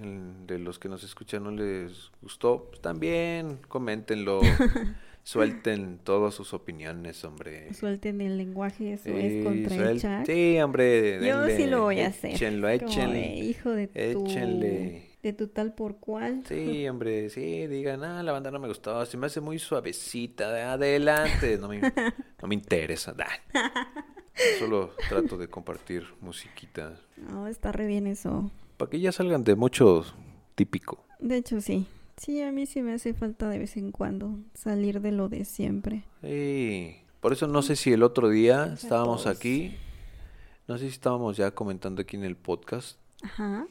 de 0.48 0.58
los 0.58 0.80
que 0.80 0.90
nos 0.90 1.04
escuchan 1.04 1.44
no 1.44 1.52
les 1.52 2.10
gustó, 2.20 2.66
pues 2.70 2.82
también 2.82 3.60
coméntenlo. 3.68 4.42
Suelten 5.26 6.00
todas 6.04 6.34
sus 6.34 6.54
opiniones, 6.54 7.24
hombre. 7.24 7.74
Suelten 7.76 8.22
el 8.22 8.38
lenguaje, 8.38 8.94
eso 8.94 9.10
es 9.10 9.46
contra 9.46 9.92
el 9.92 10.02
chat. 10.02 10.26
Sí, 10.26 10.60
hombre. 10.60 11.26
Yo 11.26 11.48
sí 11.48 11.68
lo 11.68 11.84
voy 11.84 12.00
a 12.00 12.08
hacer. 12.08 12.32
Échenlo, 12.32 12.68
échenle. 12.68 13.36
hijo 13.36 13.70
de 13.70 13.88
tu... 13.88 14.26
De 15.24 15.32
tu 15.32 15.48
tal 15.48 15.74
por 15.74 16.00
cual. 16.00 16.44
Sí, 16.46 16.86
hombre, 16.90 17.30
sí, 17.30 17.66
digan, 17.68 18.04
ah, 18.04 18.22
la 18.22 18.34
banda 18.34 18.52
no 18.52 18.60
me 18.60 18.68
gustaba, 18.68 19.06
se 19.06 19.16
me 19.16 19.28
hace 19.28 19.40
muy 19.40 19.58
suavecita, 19.58 20.74
adelante, 20.74 21.58
no 21.58 21.70
me, 21.70 21.80
no 22.42 22.48
me 22.48 22.56
interesa. 22.56 23.16
Solo 24.60 24.92
trato 25.08 25.38
de 25.38 25.48
compartir 25.48 26.04
musiquita. 26.20 27.00
No, 27.16 27.48
está 27.48 27.72
re 27.72 27.88
bien 27.88 28.06
eso. 28.06 28.52
Para 28.76 28.92
que 28.92 29.00
ya 29.00 29.14
salgan 29.14 29.46
de 29.46 29.56
mucho 29.56 30.04
típico. 30.56 31.06
De 31.20 31.38
hecho, 31.38 31.62
sí. 31.62 31.88
Sí, 32.18 32.42
a 32.42 32.52
mí 32.52 32.66
sí 32.66 32.82
me 32.82 32.92
hace 32.94 33.14
falta 33.14 33.48
de 33.48 33.60
vez 33.60 33.78
en 33.78 33.94
cuando 33.94 34.38
salir 34.54 35.00
de 35.00 35.14
lo 35.14 35.30
de 35.30 35.46
siempre. 35.46 36.04
Sí, 36.22 36.98
por 37.22 37.32
eso 37.32 37.48
no 37.48 37.62
sé 37.62 37.78
si 37.78 37.94
el 37.94 38.04
otro 38.04 38.28
día 38.28 38.74
estábamos 38.74 39.26
aquí, 39.26 39.78
no 40.68 40.78
sé 40.78 40.90
si 40.90 40.92
estábamos 40.92 41.38
ya 41.38 41.52
comentando 41.52 42.02
aquí 42.02 42.18
en 42.18 42.26
el 42.26 42.36
podcast, 42.36 43.00
Ajá. 43.22 43.66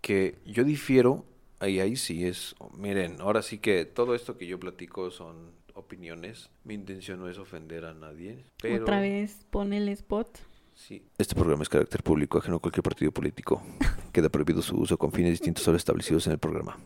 Que 0.00 0.38
yo 0.44 0.64
difiero, 0.64 1.24
ahí, 1.58 1.80
ahí 1.80 1.96
sí 1.96 2.26
es, 2.26 2.54
miren, 2.76 3.20
ahora 3.20 3.42
sí 3.42 3.58
que 3.58 3.84
todo 3.84 4.14
esto 4.14 4.36
que 4.36 4.46
yo 4.46 4.58
platico 4.58 5.10
son 5.10 5.52
opiniones, 5.74 6.50
mi 6.64 6.74
intención 6.74 7.20
no 7.20 7.28
es 7.28 7.38
ofender 7.38 7.84
a 7.84 7.94
nadie, 7.94 8.44
pero... 8.60 8.82
Otra 8.82 9.00
vez 9.00 9.46
pone 9.50 9.78
el 9.78 9.88
spot. 9.88 10.38
Sí. 10.74 11.02
Este 11.18 11.34
programa 11.34 11.62
es 11.62 11.68
carácter 11.68 12.02
público, 12.02 12.38
ajeno 12.38 12.56
a 12.56 12.58
cualquier 12.60 12.82
partido 12.82 13.12
político. 13.12 13.62
Queda 14.12 14.30
prohibido 14.30 14.62
su 14.62 14.76
uso 14.78 14.96
con 14.96 15.12
fines 15.12 15.32
distintos 15.32 15.66
a 15.68 15.72
los 15.72 15.80
establecidos 15.80 16.26
en 16.26 16.32
el 16.32 16.38
programa. 16.38 16.78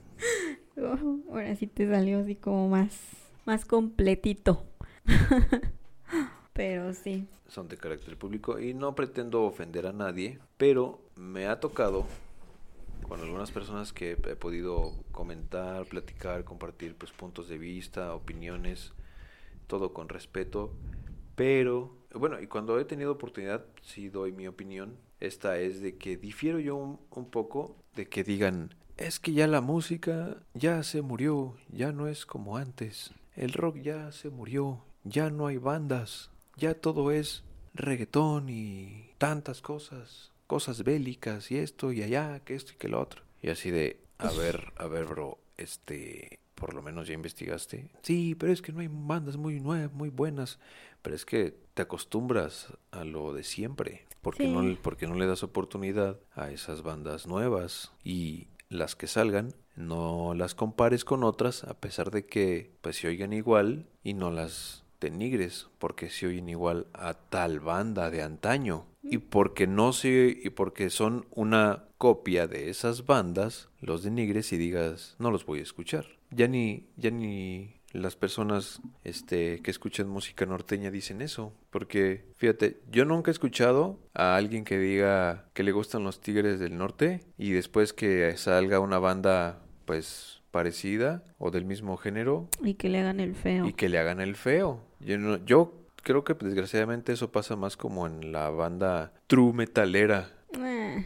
ahora 1.31 1.55
sí 1.57 1.67
te 1.67 1.89
salió 1.89 2.19
así 2.19 2.35
como 2.35 2.69
más, 2.69 2.99
más 3.45 3.65
completito. 3.65 4.65
pero 6.53 6.93
sí. 6.95 7.27
Son 7.49 7.69
de 7.69 7.77
carácter 7.77 8.17
público 8.17 8.59
y 8.59 8.75
no 8.75 8.95
pretendo 8.95 9.43
ofender 9.45 9.87
a 9.87 9.93
nadie, 9.93 10.39
pero 10.57 11.01
me 11.15 11.47
ha 11.47 11.61
tocado 11.61 12.07
con 13.09 13.21
algunas 13.21 13.51
personas 13.51 13.93
que 13.93 14.13
he 14.13 14.37
podido 14.37 14.93
comentar, 15.13 15.87
platicar, 15.87 16.45
compartir 16.45 16.97
pues 16.97 17.13
puntos 17.13 17.49
de 17.49 17.59
vista, 17.59 18.15
opiniones, 18.15 18.93
todo 19.67 19.93
con 19.93 20.09
respeto, 20.09 20.73
pero 21.37 21.97
bueno, 22.13 22.41
y 22.41 22.47
cuando 22.47 22.79
he 22.79 22.85
tenido 22.85 23.13
oportunidad 23.13 23.65
sí 23.83 24.09
doy 24.09 24.33
mi 24.33 24.47
opinión. 24.47 24.97
Esta 25.21 25.59
es 25.59 25.81
de 25.81 25.97
que 25.97 26.17
difiero 26.17 26.59
yo 26.59 26.77
un, 26.77 27.01
un 27.11 27.31
poco 27.31 27.77
de 27.95 28.09
que 28.09 28.25
digan, 28.25 28.75
es 28.97 29.19
que 29.19 29.33
ya 29.33 29.47
la 29.47 29.61
música 29.61 30.37
ya 30.55 30.83
se 30.83 31.03
murió, 31.03 31.57
ya 31.69 31.93
no 31.93 32.07
es 32.09 32.27
como 32.27 32.57
antes. 32.57 33.13
El 33.35 33.53
rock 33.53 33.79
ya 33.79 34.13
se 34.13 34.31
murió, 34.31 34.85
ya 35.03 35.31
no 35.31 35.47
hay 35.47 35.57
bandas, 35.57 36.31
ya 36.57 36.75
todo 36.75 37.11
es 37.11 37.43
reggaetón 37.75 38.49
y 38.49 39.11
tantas 39.19 39.61
cosas, 39.61 40.34
cosas 40.47 40.85
bélicas 40.85 41.51
y 41.51 41.59
esto 41.59 41.93
y 41.93 42.03
allá, 42.03 42.41
que 42.41 42.55
esto 42.55 42.73
y 42.73 42.77
que 42.77 42.89
lo 42.89 43.01
otro. 43.01 43.23
Y 43.43 43.51
así 43.51 43.71
de, 43.71 44.01
a 44.19 44.31
ver, 44.31 44.73
a 44.77 44.87
ver, 44.87 45.07
bro, 45.07 45.39
este, 45.57 46.39
por 46.55 46.75
lo 46.75 46.83
menos 46.83 47.09
ya 47.09 47.15
investigaste. 47.15 47.91
Sí, 48.03 48.35
pero 48.35 48.53
es 48.53 48.63
que 48.63 48.73
no 48.73 48.81
hay 48.81 48.89
bandas 48.91 49.37
muy 49.37 49.61
nuevas, 49.61 49.93
muy 49.93 50.09
buenas. 50.09 50.59
Pero 51.03 51.17
es 51.17 51.27
que 51.27 51.55
te 51.75 51.83
acostumbras 51.83 52.69
a 52.91 53.05
lo 53.05 53.35
de 53.35 53.45
siempre. 53.45 54.07
Porque, 54.23 54.47
no, 54.47 54.77
porque 54.81 55.07
no 55.07 55.15
le 55.15 55.27
das 55.27 55.43
oportunidad 55.43 56.19
a 56.35 56.51
esas 56.51 56.83
bandas 56.83 57.27
nuevas. 57.27 57.93
Y 58.03 58.49
las 58.71 58.97
que 58.97 59.07
salgan, 59.07 59.53
no 59.77 60.33
las 60.35 60.55
compares 60.55 61.05
con 61.05 61.25
otras, 61.25 61.65
a 61.65 61.75
pesar 61.75 62.11
de 62.11 62.25
que 62.25 62.71
pues 62.81 62.97
se 62.97 63.09
oigan 63.09 63.33
igual 63.33 63.87
y 64.03 64.15
no 64.15 64.31
las 64.31 64.85
denigres, 65.01 65.69
porque 65.79 66.09
se 66.09 66.27
oyen 66.27 66.49
igual 66.49 66.87
a 66.95 67.15
tal 67.15 67.61
banda 67.61 68.11
de 68.11 68.23
antaño. 68.23 68.87
Y 69.05 69.19
porque 69.19 69.67
no 69.67 69.93
se, 69.93 70.37
y 70.43 70.51
porque 70.51 70.89
son 70.91 71.27
una 71.31 71.85
copia 71.99 72.47
de 72.47 72.71
esas 72.71 73.07
bandas, 73.07 73.69
los 73.81 74.03
denigres 74.03 74.53
y 74.53 74.57
digas, 74.57 75.15
no 75.19 75.31
los 75.31 75.45
voy 75.47 75.61
a 75.61 75.63
escuchar. 75.63 76.07
Ya 76.31 76.49
ni, 76.49 76.89
ya 76.97 77.11
ni 77.11 77.81
las 77.93 78.17
personas 78.17 78.81
este, 79.05 79.61
que 79.61 79.71
escuchan 79.71 80.09
música 80.09 80.47
norteña 80.47 80.91
dicen 80.91 81.21
eso. 81.23 81.53
Porque, 81.71 82.25
fíjate, 82.37 82.81
yo 82.91 83.05
nunca 83.05 83.31
he 83.31 83.33
escuchado 83.33 84.01
a 84.15 84.35
alguien 84.37 84.65
que 84.65 84.79
diga 84.79 85.49
que 85.55 85.63
le 85.63 85.71
gustan 85.73 86.03
los 86.03 86.21
Tigres 86.21 86.59
del 86.59 86.77
Norte 86.77 87.21
y 87.39 87.51
después 87.53 87.93
que 87.93 88.37
salga 88.37 88.81
una 88.81 88.99
banda, 88.99 89.63
pues, 89.85 90.41
parecida 90.51 91.23
o 91.39 91.51
del 91.51 91.65
mismo 91.65 91.97
género 91.97 92.49
Y 92.63 92.75
que 92.75 92.89
le 92.89 93.01
hagan 93.01 93.21
el 93.21 93.35
feo. 93.35 93.67
y 93.69 93.73
que 93.75 93.89
le 93.89 93.99
hagan 93.99 94.21
el 94.21 94.35
feo. 94.37 94.81
Yo, 95.01 95.19
no- 95.19 95.45
yo 95.45 95.84
creo 96.05 96.23
que 96.23 96.35
desgraciadamente 96.35 97.13
eso 97.13 97.33
pasa 97.33 97.57
más 97.57 97.77
como 97.77 98.07
en 98.07 98.31
la 98.31 98.51
banda 98.51 99.13
true 99.27 99.53
metalera 99.53 100.31
Eh, 100.57 101.05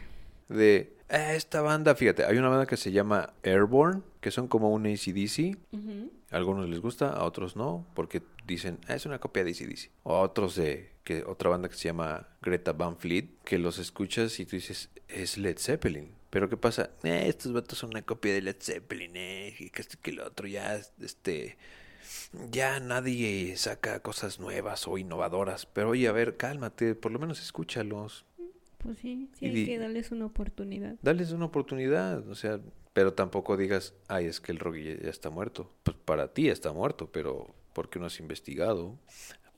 de 0.49 0.95
"Eh, 1.09 1.33
esta 1.35 1.61
banda, 1.61 1.95
fíjate, 1.95 2.23
hay 2.25 2.37
una 2.37 2.49
banda 2.49 2.67
que 2.67 2.77
se 2.77 2.91
llama 2.91 3.33
Airborne, 3.41 4.03
que 4.21 4.29
son 4.29 4.47
como 4.47 4.69
un 4.71 4.85
ACDC. 4.85 5.57
ujú. 5.71 6.11
A 6.31 6.35
algunos 6.37 6.69
les 6.69 6.79
gusta, 6.79 7.09
a 7.09 7.23
otros 7.23 7.55
no, 7.55 7.87
porque 7.95 8.21
dicen, 8.45 8.77
"Ah, 8.87 8.93
es 8.93 9.07
una 9.07 9.17
copia 9.17 9.43
de 9.43 9.49
ACDC. 9.51 9.89
O 10.03 10.13
a 10.15 10.21
otros 10.21 10.55
de 10.55 10.91
que 11.03 11.23
otra 11.23 11.49
banda 11.49 11.69
que 11.69 11.75
se 11.75 11.85
llama 11.85 12.27
Greta 12.43 12.71
Van 12.73 12.95
Fleet, 12.97 13.25
que 13.43 13.57
los 13.57 13.79
escuchas 13.79 14.39
y 14.39 14.45
tú 14.45 14.55
dices, 14.57 14.89
es 15.07 15.39
Led 15.39 15.57
Zeppelin. 15.57 16.11
Pero 16.29 16.47
¿qué 16.49 16.57
pasa? 16.57 16.91
"Eh, 17.03 17.23
estos 17.27 17.51
vatos 17.53 17.79
son 17.79 17.89
una 17.89 18.03
copia 18.03 18.31
de 18.31 18.43
Led 18.43 18.57
Zeppelin, 18.61 19.13
eh, 19.15 19.55
y 19.57 19.71
que 19.71 19.83
que 20.03 20.11
lo 20.11 20.27
otro, 20.27 20.45
ya, 20.47 20.79
este, 21.01 21.57
ya 22.49 22.79
nadie 22.79 23.55
saca 23.57 24.01
cosas 24.01 24.39
nuevas 24.39 24.87
o 24.87 24.97
innovadoras. 24.97 25.65
Pero 25.65 25.89
oye, 25.89 26.07
a 26.07 26.11
ver, 26.11 26.37
cálmate, 26.37 26.95
por 26.95 27.11
lo 27.11 27.19
menos 27.19 27.41
escúchalos. 27.41 28.25
Pues 28.77 28.99
sí, 28.99 29.29
sí 29.33 29.45
hay 29.45 29.65
que 29.65 29.77
darles 29.77 30.11
una 30.11 30.25
oportunidad. 30.25 30.95
Dales 31.01 31.31
una 31.31 31.45
oportunidad, 31.45 32.27
o 32.29 32.35
sea, 32.35 32.61
pero 32.93 33.13
tampoco 33.13 33.57
digas, 33.57 33.93
ay, 34.07 34.25
es 34.25 34.39
que 34.39 34.51
el 34.51 34.59
rock 34.59 34.77
ya, 34.77 34.97
ya 35.01 35.09
está 35.09 35.29
muerto. 35.29 35.71
Pues 35.83 35.97
para 35.97 36.33
ti 36.33 36.49
está 36.49 36.71
muerto, 36.71 37.11
pero 37.11 37.53
¿por 37.73 37.89
qué 37.89 37.99
no 37.99 38.05
has 38.05 38.19
investigado? 38.19 38.97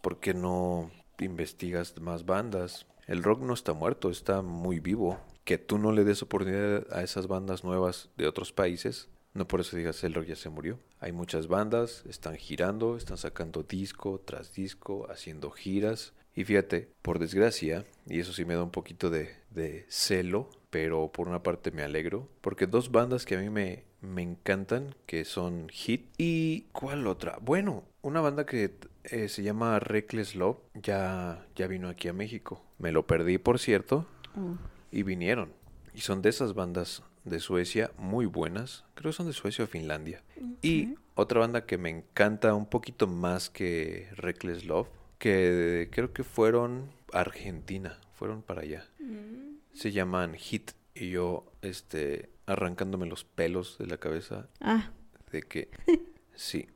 ¿Por 0.01 0.19
qué 0.19 0.33
no 0.33 0.91
investigas 1.19 1.99
más 2.01 2.25
bandas? 2.25 2.87
El 3.07 3.23
rock 3.23 3.41
no 3.41 3.53
está 3.53 3.73
muerto, 3.73 4.09
está 4.09 4.41
muy 4.41 4.79
vivo. 4.79 5.19
Que 5.43 5.57
tú 5.57 5.77
no 5.77 5.91
le 5.91 6.03
des 6.03 6.21
oportunidad 6.21 6.87
a 6.91 7.03
esas 7.03 7.27
bandas 7.27 7.63
nuevas 7.63 8.09
de 8.17 8.27
otros 8.27 8.51
países, 8.53 9.09
no 9.33 9.47
por 9.47 9.59
eso 9.59 9.75
digas 9.75 10.03
el 10.03 10.13
rock 10.13 10.25
ya 10.25 10.35
se 10.35 10.49
murió. 10.49 10.79
Hay 11.01 11.11
muchas 11.11 11.47
bandas, 11.47 12.03
están 12.07 12.37
girando, 12.37 12.95
están 12.95 13.17
sacando 13.17 13.63
disco 13.63 14.21
tras 14.23 14.53
disco, 14.53 15.07
haciendo 15.09 15.49
giras. 15.51 16.13
Y 16.35 16.45
fíjate, 16.45 16.89
por 17.01 17.19
desgracia, 17.19 17.85
y 18.07 18.19
eso 18.19 18.31
sí 18.31 18.45
me 18.45 18.53
da 18.53 18.63
un 18.63 18.71
poquito 18.71 19.09
de, 19.09 19.35
de 19.49 19.85
celo, 19.89 20.49
pero 20.69 21.11
por 21.11 21.27
una 21.27 21.43
parte 21.43 21.71
me 21.71 21.83
alegro, 21.83 22.29
porque 22.39 22.67
dos 22.67 22.91
bandas 22.91 23.25
que 23.25 23.35
a 23.35 23.39
mí 23.39 23.49
me, 23.49 23.83
me 23.99 24.21
encantan, 24.21 24.95
que 25.07 25.25
son 25.25 25.67
Hit 25.69 26.05
y 26.17 26.67
¿cuál 26.71 27.07
otra? 27.07 27.37
Bueno, 27.41 27.83
una 28.01 28.21
banda 28.21 28.45
que 28.45 28.75
eh, 29.03 29.27
se 29.27 29.43
llama 29.43 29.79
Reckless 29.79 30.35
Love, 30.35 30.59
ya, 30.75 31.45
ya 31.55 31.67
vino 31.67 31.89
aquí 31.89 32.07
a 32.07 32.13
México. 32.13 32.63
Me 32.77 32.91
lo 32.91 33.07
perdí, 33.07 33.37
por 33.39 33.59
cierto, 33.59 34.07
Oh, 34.35 34.55
y 34.91 35.03
vinieron. 35.03 35.51
Y 35.93 36.01
son 36.01 36.21
de 36.21 36.29
esas 36.29 36.53
bandas 36.53 37.03
de 37.26 37.39
Suecia 37.39 37.91
muy 37.97 38.26
buenas. 38.26 38.84
Creo 38.95 39.11
que 39.11 39.17
son 39.17 39.28
de 39.28 39.34
Suecia 39.34 39.65
o 39.65 39.67
Finlandia. 39.67 40.22
Y 40.61 40.95
otra 41.15 41.39
banda 41.39 41.65
que 41.65 41.78
me 41.78 41.89
encanta 41.89 42.53
un 42.53 42.65
poquito 42.65 43.07
más 43.07 43.49
que 43.49 44.07
Reckless 44.15 44.65
Love, 44.65 44.88
que 45.19 45.89
creo 45.91 46.13
que 46.13 46.24
fueron 46.24 46.89
Argentina, 47.13 47.99
fueron 48.15 48.41
para 48.41 48.61
allá. 48.61 48.88
Mm, 48.99 49.57
Se 49.74 49.91
llaman 49.91 50.34
Hit 50.36 50.72
y 50.95 51.09
yo 51.11 51.45
este 51.61 52.30
arrancándome 52.47 53.05
los 53.05 53.24
pelos 53.24 53.78
de 53.78 53.88
la 53.88 53.97
cabeza 53.97 54.49
Ah, 54.59 54.91
de 55.32 55.41
que 55.43 55.69
sí, 56.36 56.67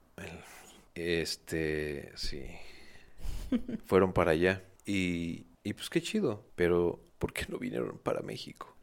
este 0.94 2.12
sí 2.16 2.46
fueron 3.86 4.14
para 4.14 4.32
allá 4.32 4.64
y 4.86 5.46
y 5.64 5.74
pues 5.74 5.90
qué 5.90 6.00
chido, 6.02 6.46
pero 6.56 7.00
¿por 7.18 7.34
qué 7.34 7.46
no 7.50 7.58
vinieron 7.58 7.98
para 7.98 8.22
México? 8.22 8.76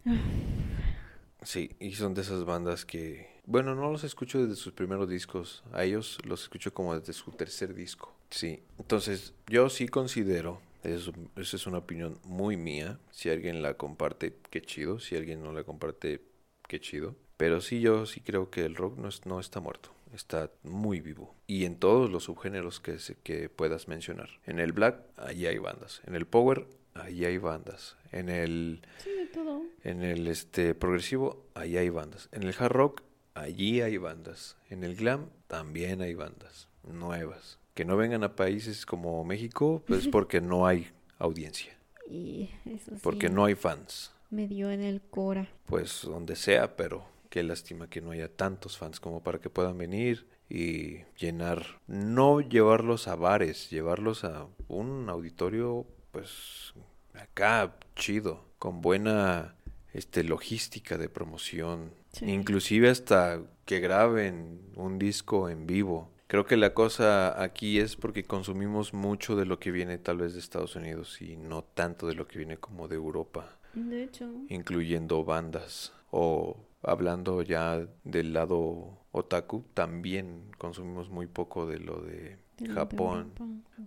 Sí, 1.45 1.70
y 1.80 1.93
son 1.93 2.14
de 2.14 2.22
esas 2.22 2.45
bandas 2.45 2.84
que, 2.84 3.28
bueno, 3.47 3.74
no 3.74 3.90
los 3.90 4.05
escucho 4.05 4.40
desde 4.40 4.55
sus 4.57 4.72
primeros 4.72 5.09
discos, 5.09 5.64
a 5.72 5.82
ellos 5.84 6.18
los 6.24 6.43
escucho 6.43 6.72
como 6.72 6.97
desde 6.99 7.12
su 7.12 7.32
tercer 7.32 7.74
disco. 7.74 8.14
Sí, 8.30 8.62
entonces 8.78 9.34
yo 9.49 9.68
sí 9.68 9.88
considero, 9.88 10.61
eso, 10.84 11.12
es 11.36 11.66
una 11.66 11.78
opinión 11.78 12.18
muy 12.24 12.57
mía, 12.57 12.99
si 13.11 13.28
alguien 13.28 13.61
la 13.61 13.74
comparte, 13.74 14.36
qué 14.51 14.62
chido, 14.62 15.01
si 15.01 15.16
alguien 15.16 15.43
no 15.43 15.53
la 15.53 15.64
comparte, 15.64 16.22
qué 16.68 16.80
chido. 16.80 17.16
Pero 17.36 17.61
sí, 17.61 17.80
yo 17.80 18.07
sí 18.07 18.20
creo 18.20 18.51
que 18.51 18.64
el 18.64 18.76
rock 18.76 18.97
no, 18.99 19.09
es- 19.09 19.26
no 19.26 19.40
está 19.40 19.59
muerto, 19.59 19.90
está 20.14 20.49
muy 20.62 21.01
vivo. 21.01 21.34
Y 21.49 21.64
en 21.64 21.76
todos 21.76 22.09
los 22.11 22.24
subgéneros 22.24 22.78
que, 22.78 22.99
que 23.24 23.49
puedas 23.49 23.88
mencionar. 23.88 24.28
En 24.47 24.61
el 24.61 24.72
black, 24.72 25.01
allí 25.16 25.47
hay 25.47 25.59
bandas. 25.59 26.03
En 26.07 26.14
el 26.14 26.26
power, 26.26 26.66
allí 26.95 27.24
hay 27.24 27.38
bandas. 27.38 27.97
En 28.11 28.28
el 28.28 28.82
sí, 28.99 29.11
de 29.11 29.26
todo. 29.26 29.62
en 29.84 30.03
el 30.03 30.26
este 30.28 30.74
progresivo, 30.74 31.45
allí 31.55 31.76
hay 31.78 31.88
bandas. 31.88 32.28
En 32.32 32.43
el 32.43 32.55
hard 32.59 32.72
rock, 32.72 33.03
allí 33.34 33.80
hay 33.80 33.97
bandas. 33.97 34.57
En 34.70 34.84
el 34.84 34.97
glam, 34.97 35.28
también 35.47 36.03
hay 36.03 36.14
bandas 36.14 36.68
nuevas. 36.86 37.59
Que 37.74 37.84
no 37.84 37.97
vengan 37.97 38.22
a 38.24 38.36
países 38.36 38.84
como 38.84 39.24
México, 39.24 39.82
pues 39.86 40.09
porque 40.12 40.40
no 40.40 40.66
hay 40.66 40.88
audiencia, 41.18 41.72
Y 42.11 42.51
eso 42.66 42.90
sí. 42.95 43.01
porque 43.03 43.28
no 43.30 43.45
hay 43.45 43.55
fans. 43.55 44.12
Me 44.30 44.49
dio 44.49 44.70
en 44.70 44.82
el 44.82 45.01
cora. 45.01 45.49
Pues 45.66 46.03
donde 46.03 46.36
sea, 46.36 46.76
pero 46.76 47.05
qué 47.30 47.43
lástima 47.43 47.88
que 47.88 48.01
no 48.03 48.11
haya 48.11 48.28
tantos 48.28 48.76
fans 48.76 48.99
como 49.01 49.22
para 49.22 49.38
que 49.38 49.49
puedan 49.51 49.78
venir 49.78 50.26
y 50.51 50.99
llenar, 51.18 51.64
no 51.86 52.40
llevarlos 52.40 53.09
a 53.09 53.14
bares, 53.14 53.70
llevarlos 53.70 54.24
a 54.24 54.47
un 54.68 55.09
auditorio, 55.09 55.86
pues 56.13 56.73
acá 57.15 57.75
chido, 57.97 58.45
con 58.59 58.81
buena 58.81 59.57
este 59.93 60.23
logística 60.25 60.97
de 60.97 61.09
promoción, 61.09 61.91
Sí. 62.13 62.27
inclusive 62.31 62.91
hasta 62.91 63.41
que 63.65 63.81
graben 63.81 64.61
un 64.77 64.99
disco 64.99 65.49
en 65.49 65.67
vivo. 65.67 66.11
Creo 66.27 66.47
que 66.47 66.57
la 66.57 66.73
cosa 66.75 67.43
aquí 67.43 67.79
es 67.79 67.97
porque 67.97 68.25
consumimos 68.25 68.93
mucho 68.95 69.35
de 69.37 69.45
lo 69.47 69.59
que 69.59 69.71
viene 69.71 69.99
tal 69.99 70.19
vez 70.19 70.33
de 70.35 70.41
Estados 70.41 70.77
Unidos 70.77 71.21
y 71.21 71.37
no 71.37 71.63
tanto 71.63 72.07
de 72.07 72.15
lo 72.15 72.27
que 72.27 72.39
viene 72.39 72.57
como 72.59 72.89
de 72.89 72.97
Europa 72.97 73.59
De 73.75 74.05
hecho. 74.05 74.31
incluyendo 74.49 75.25
bandas 75.25 75.93
o 76.11 76.57
hablando 76.83 77.43
ya 77.43 77.87
del 78.05 78.33
lado 78.33 78.99
otaku, 79.13 79.65
también 79.75 80.43
consumimos 80.59 81.11
muy 81.11 81.27
poco 81.27 81.67
de 81.67 81.79
lo 81.79 82.01
de 82.01 82.13
de 82.13 82.37
lo 82.37 82.37
de 82.37 82.52
Japón. 82.75 83.33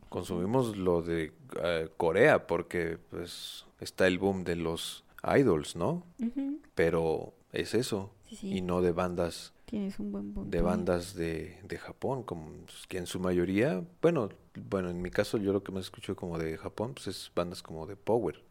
Consumimos 0.09 0.77
lo 0.77 1.01
de 1.01 1.31
eh, 1.63 1.89
Corea 1.97 2.47
porque 2.47 2.97
pues 3.09 3.65
está 3.79 4.07
el 4.07 4.17
boom 4.19 4.43
de 4.43 4.55
los 4.55 5.03
idols, 5.23 5.75
¿no? 5.75 6.03
Pero 6.75 7.33
es 7.51 7.73
eso 7.73 8.11
Sí, 8.29 8.35
sí. 8.35 8.57
y 8.57 8.61
no 8.61 8.81
de 8.81 8.91
bandas 8.91 9.53
Tienes 9.65 9.99
un 9.99 10.11
buen 10.11 10.33
punto. 10.33 10.49
de 10.49 10.61
bandas 10.61 11.13
de, 11.15 11.59
de 11.63 11.77
Japón, 11.77 12.23
como 12.23 12.51
pues, 12.65 12.85
que 12.87 12.97
en 12.97 13.05
su 13.07 13.19
mayoría, 13.19 13.83
bueno, 14.01 14.29
bueno, 14.69 14.89
en 14.89 15.01
mi 15.01 15.09
caso 15.11 15.37
yo 15.37 15.53
lo 15.53 15.63
que 15.63 15.71
más 15.71 15.85
escucho 15.85 16.15
como 16.15 16.37
de 16.37 16.57
Japón, 16.57 16.93
pues 16.93 17.07
es 17.07 17.31
bandas 17.35 17.61
como 17.63 17.85
de 17.87 17.95
Power, 17.95 18.43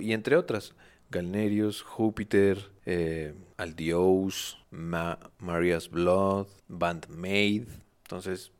y 0.00 0.12
entre 0.12 0.36
otras, 0.36 0.74
Galnerius, 1.10 1.82
Júpiter, 1.82 2.70
eh, 2.86 3.34
Aldios, 3.56 4.58
Ma- 4.70 5.18
Maria's 5.38 5.88
Blood, 5.90 6.46
Band 6.68 7.08
Maid, 7.08 7.64
entonces, 8.04 8.52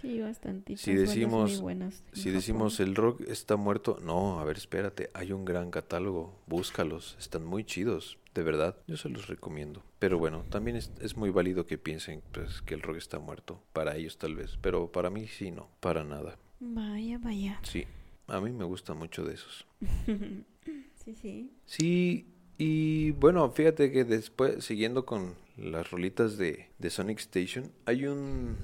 Sí, 0.00 0.20
bastantitas 0.20 0.80
Si 0.82 0.94
decimos- 0.94 1.50
muy 1.52 1.60
buenas 1.60 2.02
en 2.12 2.16
si 2.20 2.30
decimos 2.30 2.78
el 2.80 2.94
rock 2.94 3.22
está 3.22 3.56
muerto, 3.56 3.98
no, 4.02 4.38
a 4.40 4.44
ver, 4.44 4.56
espérate, 4.56 5.10
hay 5.14 5.32
un 5.32 5.44
gran 5.44 5.70
catálogo, 5.70 6.34
búscalos, 6.46 7.16
están 7.18 7.44
muy 7.44 7.64
chidos, 7.64 8.18
de 8.34 8.42
verdad, 8.44 8.76
yo 8.86 8.96
se 8.96 9.08
los 9.08 9.26
recomiendo. 9.26 9.82
Pero 9.98 10.18
bueno, 10.18 10.44
también 10.50 10.76
es, 10.76 10.92
es 11.00 11.16
muy 11.16 11.30
válido 11.30 11.66
que 11.66 11.78
piensen 11.78 12.22
pues, 12.32 12.62
que 12.62 12.74
el 12.74 12.82
rock 12.82 12.98
está 12.98 13.18
muerto, 13.18 13.60
para 13.72 13.96
ellos 13.96 14.18
tal 14.18 14.36
vez, 14.36 14.56
pero 14.60 14.92
para 14.92 15.10
mí 15.10 15.26
sí, 15.26 15.50
no, 15.50 15.68
para 15.80 16.04
nada. 16.04 16.38
Vaya, 16.60 17.18
vaya. 17.18 17.58
Sí, 17.64 17.84
a 18.28 18.40
mí 18.40 18.52
me 18.52 18.64
gusta 18.64 18.94
mucho 18.94 19.24
de 19.24 19.34
esos. 19.34 19.66
sí, 21.04 21.14
sí. 21.14 21.52
Sí, 21.66 22.26
y 22.56 23.10
bueno, 23.12 23.50
fíjate 23.50 23.90
que 23.90 24.04
después, 24.04 24.64
siguiendo 24.64 25.04
con 25.06 25.34
las 25.56 25.90
rolitas 25.90 26.36
de, 26.38 26.68
de 26.78 26.90
Sonic 26.90 27.18
Station, 27.18 27.72
hay 27.86 28.06
un, 28.06 28.56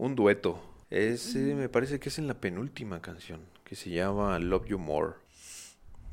un 0.00 0.14
dueto. 0.16 0.60
Ese 0.88 1.54
me 1.54 1.68
parece 1.68 2.00
que 2.00 2.08
es 2.08 2.18
en 2.18 2.26
la 2.26 2.40
penúltima 2.40 3.00
canción, 3.02 3.40
que 3.64 3.76
se 3.76 3.90
llama 3.90 4.38
Love 4.38 4.66
You 4.68 4.78
More. 4.78 5.14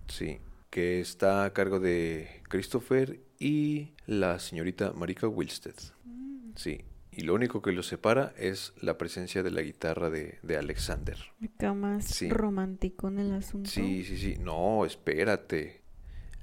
Sí, 0.07 0.39
que 0.69 0.99
está 0.99 1.45
a 1.45 1.53
cargo 1.53 1.79
de 1.79 2.41
Christopher 2.49 3.19
y 3.39 3.93
la 4.05 4.39
señorita 4.39 4.91
Marika 4.93 5.27
Wilsted. 5.27 5.73
Mm, 6.03 6.51
Sí, 6.55 6.81
y 7.11 7.21
lo 7.21 7.33
único 7.33 7.61
que 7.61 7.71
los 7.71 7.87
separa 7.87 8.33
es 8.37 8.73
la 8.81 8.97
presencia 8.97 9.41
de 9.41 9.51
la 9.51 9.61
guitarra 9.61 10.09
de, 10.09 10.37
de 10.43 10.57
Alexander. 10.57 11.17
Acá 11.43 11.73
más 11.73 12.05
Sí. 12.05 12.29
romántico 12.29 13.07
en 13.07 13.19
el 13.19 13.33
asunto. 13.33 13.69
Sí, 13.69 14.03
sí, 14.03 14.17
sí. 14.17 14.35
No, 14.39 14.85
espérate. 14.85 15.81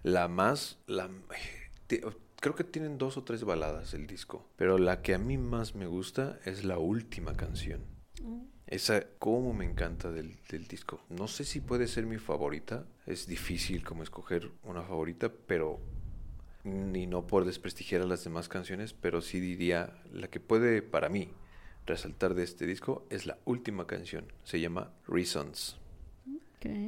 La 0.03 0.29
más, 0.29 0.79
la, 0.87 1.09
te- 1.87 2.03
creo 2.45 2.55
que 2.55 2.65
tienen 2.65 2.99
dos 2.99 3.17
o 3.17 3.25
tres 3.25 3.43
baladas 3.43 3.95
el 3.95 4.07
disco, 4.07 4.47
pero 4.57 4.77
la 4.77 5.01
que 5.01 5.15
a 5.15 5.19
mí 5.19 5.39
más 5.39 5.75
me 5.75 5.87
gusta 5.87 6.39
es 6.45 6.63
la 6.63 6.77
última 6.77 7.33
canción. 7.33 7.81
Oh, 8.23 8.43
Esa, 8.67 9.03
cómo 9.19 9.55
me 9.55 9.65
encanta 9.65 10.11
del, 10.11 10.37
del 10.51 10.67
disco. 10.67 11.01
No 11.09 11.27
sé 11.27 11.47
si 11.47 11.63
puede 11.63 11.89
ser 11.89 12.05
mi 12.05 12.19
favorita. 12.19 12.85
Es 13.07 13.27
difícil 13.27 13.83
como 13.83 14.03
escoger 14.03 14.51
una 14.63 14.83
favorita, 14.83 15.33
pero 15.47 15.81
ni 16.65 17.07
no 17.07 17.27
por 17.27 17.47
desprestigiar 17.47 18.03
a 18.03 18.07
las 18.07 18.25
demás 18.25 18.51
canciones, 18.51 18.93
pero 18.93 19.23
sí 19.23 19.41
diría 19.41 19.97
la 20.13 20.29
que 20.29 20.39
puede 20.39 20.83
para 20.83 21.09
mí 21.09 21.31
resaltar 21.87 22.35
de 22.35 22.43
este 22.43 22.67
disco 22.67 23.07
es 23.09 23.25
la 23.25 23.39
última 23.47 23.87
canción, 23.87 24.27
se 24.43 24.61
llama 24.61 24.93
Reasons. 25.09 25.79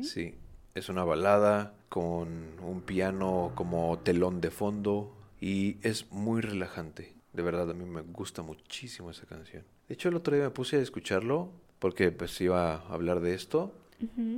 Sí, 0.03 0.35
es 0.75 0.91
una 0.91 1.05
balada 1.05 1.73
con 1.89 2.61
un 2.61 2.83
piano 2.83 3.53
como 3.55 3.99
telón 4.01 4.43
de 4.43 4.51
fondo 4.51 5.16
y 5.47 5.79
es 5.83 6.11
muy 6.11 6.41
relajante. 6.41 7.15
De 7.33 7.41
verdad, 7.41 7.71
a 7.71 7.75
mí 7.75 7.85
me 7.85 8.01
gusta 8.01 8.43
muchísimo 8.43 9.13
esa 9.13 9.27
canción. 9.27 9.63
De 9.87 9.95
hecho, 9.95 10.09
el 10.09 10.17
otro 10.17 10.35
día 10.35 10.43
me 10.43 10.51
puse 10.51 10.77
a 10.77 10.83
escucharlo 10.83 11.53
porque 11.79 12.11
pues 12.11 12.41
iba 12.41 12.75
a 12.75 12.89
hablar 12.89 13.21
de 13.21 13.35
esto 13.35 13.73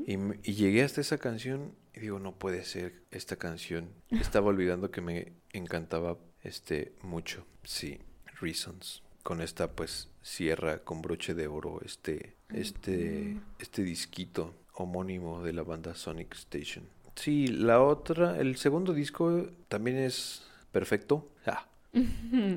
y 0.06 0.52
llegué 0.52 0.82
hasta 0.82 1.00
esa 1.00 1.16
canción 1.16 1.72
y 1.94 2.00
digo, 2.00 2.18
no 2.18 2.32
puede 2.32 2.62
ser 2.62 3.00
esta 3.10 3.36
canción. 3.36 3.88
Estaba 4.10 4.48
olvidando 4.48 4.90
que 4.90 5.00
me 5.00 5.32
encantaba 5.54 6.18
este 6.42 6.92
mucho. 7.00 7.46
Sí, 7.64 8.00
Reasons. 8.38 9.02
Con 9.22 9.40
esta 9.40 9.72
pues 9.72 10.10
cierra 10.22 10.80
con 10.80 11.00
broche 11.00 11.32
de 11.32 11.46
oro 11.46 11.80
este 11.86 12.36
este 12.50 13.38
este 13.58 13.82
disquito 13.82 14.54
homónimo 14.74 15.42
de 15.42 15.54
la 15.54 15.62
banda 15.62 15.94
Sonic 15.94 16.34
Station. 16.34 16.84
Sí, 17.14 17.46
la 17.46 17.80
otra, 17.82 18.38
el 18.38 18.56
segundo 18.56 18.92
disco 18.92 19.48
también 19.68 19.96
es 19.96 20.48
perfecto. 20.78 21.28
Ah, 21.46 21.66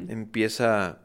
Empieza. 0.10 1.00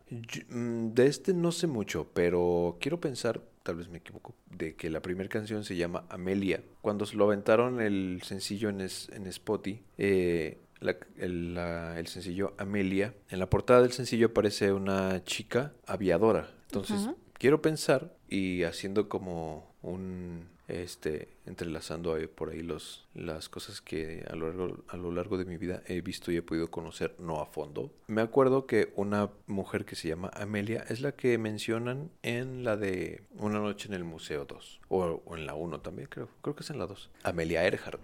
mm, 0.49 0.89
De 0.95 1.07
este 1.07 1.35
no 1.35 1.53
sé 1.53 1.67
mucho, 1.67 2.11
pero 2.13 2.77
quiero 2.81 3.01
pensar, 3.01 3.41
tal 3.63 3.77
vez 3.77 3.89
me 3.89 3.99
equivoco, 3.99 4.35
de 4.51 4.75
que 4.75 4.91
la 4.91 5.01
primera 5.01 5.29
canción 5.29 5.65
se 5.65 5.77
llama 5.77 6.05
Amelia. 6.09 6.63
Cuando 6.83 7.07
se 7.07 7.17
lo 7.17 7.25
aventaron 7.25 7.81
el 7.81 8.21
sencillo 8.25 8.69
en, 8.69 8.81
es- 8.81 9.09
en 9.13 9.27
Spotify, 9.27 9.83
eh, 9.99 10.59
la- 10.81 10.97
el, 11.19 11.55
la- 11.55 11.99
el 11.99 12.07
sencillo 12.07 12.55
Amelia, 12.59 13.15
en 13.31 13.39
la 13.39 13.49
portada 13.49 13.83
del 13.83 13.93
sencillo 13.93 14.27
aparece 14.29 14.73
una 14.73 15.23
chica 15.25 15.73
aviadora. 15.87 16.51
Entonces, 16.67 17.09
quiero 17.39 17.63
pensar 17.63 18.13
y 18.29 18.65
haciendo 18.65 19.09
como 19.09 19.73
un 19.83 20.49
este 20.69 21.29
entrelazando 21.47 22.15
ahí 22.15 22.27
por 22.27 22.51
ahí 22.51 22.61
los 22.61 23.07
las 23.15 23.49
cosas 23.49 23.81
que 23.81 24.25
a 24.29 24.35
lo 24.35 24.49
largo 24.49 24.85
a 24.89 24.97
lo 24.97 25.13
largo 25.13 25.39
de 25.39 25.45
mi 25.45 25.57
vida 25.57 25.83
he 25.87 26.01
visto 26.01 26.33
y 26.33 26.37
he 26.37 26.43
podido 26.43 26.71
conocer 26.71 27.15
no 27.19 27.41
a 27.41 27.47
fondo. 27.47 27.93
Me 28.09 28.21
acuerdo 28.21 28.67
que 28.67 28.93
una 28.97 29.31
mujer 29.47 29.85
que 29.85 29.97
se 29.97 30.09
llama 30.09 30.31
Amelia 30.35 30.85
es 30.89 31.01
la 31.01 31.13
que 31.13 31.39
mencionan 31.39 32.11
en 32.23 32.65
la 32.65 32.77
de 32.77 33.23
Una 33.37 33.59
noche 33.61 33.89
en 33.89 33.95
el 33.95 34.05
Museo 34.05 34.45
2 34.45 34.81
o, 34.89 35.23
o 35.25 35.37
en 35.37 35.47
la 35.47 35.55
1 35.55 35.81
también 35.81 36.09
creo, 36.09 36.29
creo 36.43 36.55
que 36.57 36.63
es 36.63 36.71
en 36.71 36.79
la 36.79 36.87
2. 36.87 37.11
Amelia 37.23 37.65
Earhart, 37.65 38.01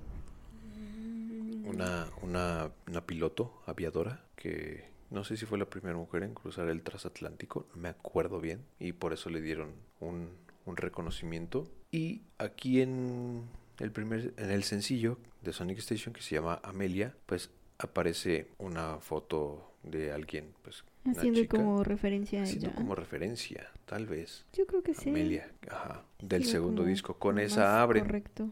una 1.64 2.08
una 2.22 2.70
una 2.86 3.06
piloto 3.06 3.62
aviadora 3.66 4.24
que 4.36 4.92
no 5.12 5.24
sé 5.24 5.36
si 5.36 5.44
fue 5.44 5.58
la 5.58 5.66
primera 5.66 5.96
mujer 5.96 6.22
en 6.22 6.32
cruzar 6.32 6.68
el 6.68 6.82
transatlántico, 6.82 7.66
me 7.74 7.90
acuerdo 7.90 8.40
bien, 8.40 8.64
y 8.80 8.92
por 8.92 9.12
eso 9.12 9.28
le 9.28 9.42
dieron 9.42 9.74
un, 10.00 10.30
un 10.64 10.76
reconocimiento. 10.76 11.68
Y 11.92 12.22
aquí 12.38 12.80
en 12.80 13.42
el 13.78 13.92
primer, 13.92 14.32
en 14.38 14.50
el 14.50 14.64
sencillo 14.64 15.18
de 15.42 15.52
Sonic 15.52 15.78
Station 15.78 16.14
que 16.14 16.22
se 16.22 16.34
llama 16.34 16.58
Amelia, 16.64 17.14
pues 17.26 17.50
aparece 17.78 18.48
una 18.58 18.96
foto 18.98 19.72
de 19.82 20.10
alguien, 20.10 20.54
pues 20.62 20.84
una 21.04 21.18
Haciendo 21.18 21.40
chica, 21.40 21.58
como 21.58 21.84
referencia 21.84 22.40
a 22.40 22.42
haciendo 22.44 22.68
ella. 22.68 22.76
como 22.76 22.94
referencia, 22.94 23.70
tal 23.84 24.06
vez. 24.06 24.46
Yo 24.54 24.66
creo 24.66 24.82
que 24.82 24.94
sí. 24.94 25.10
Amelia, 25.10 25.52
ajá, 25.68 26.02
del 26.20 26.44
segundo 26.44 26.84
disco. 26.84 27.18
Con 27.18 27.38
esa 27.38 27.82
abren. 27.82 28.04
Correcto. 28.04 28.50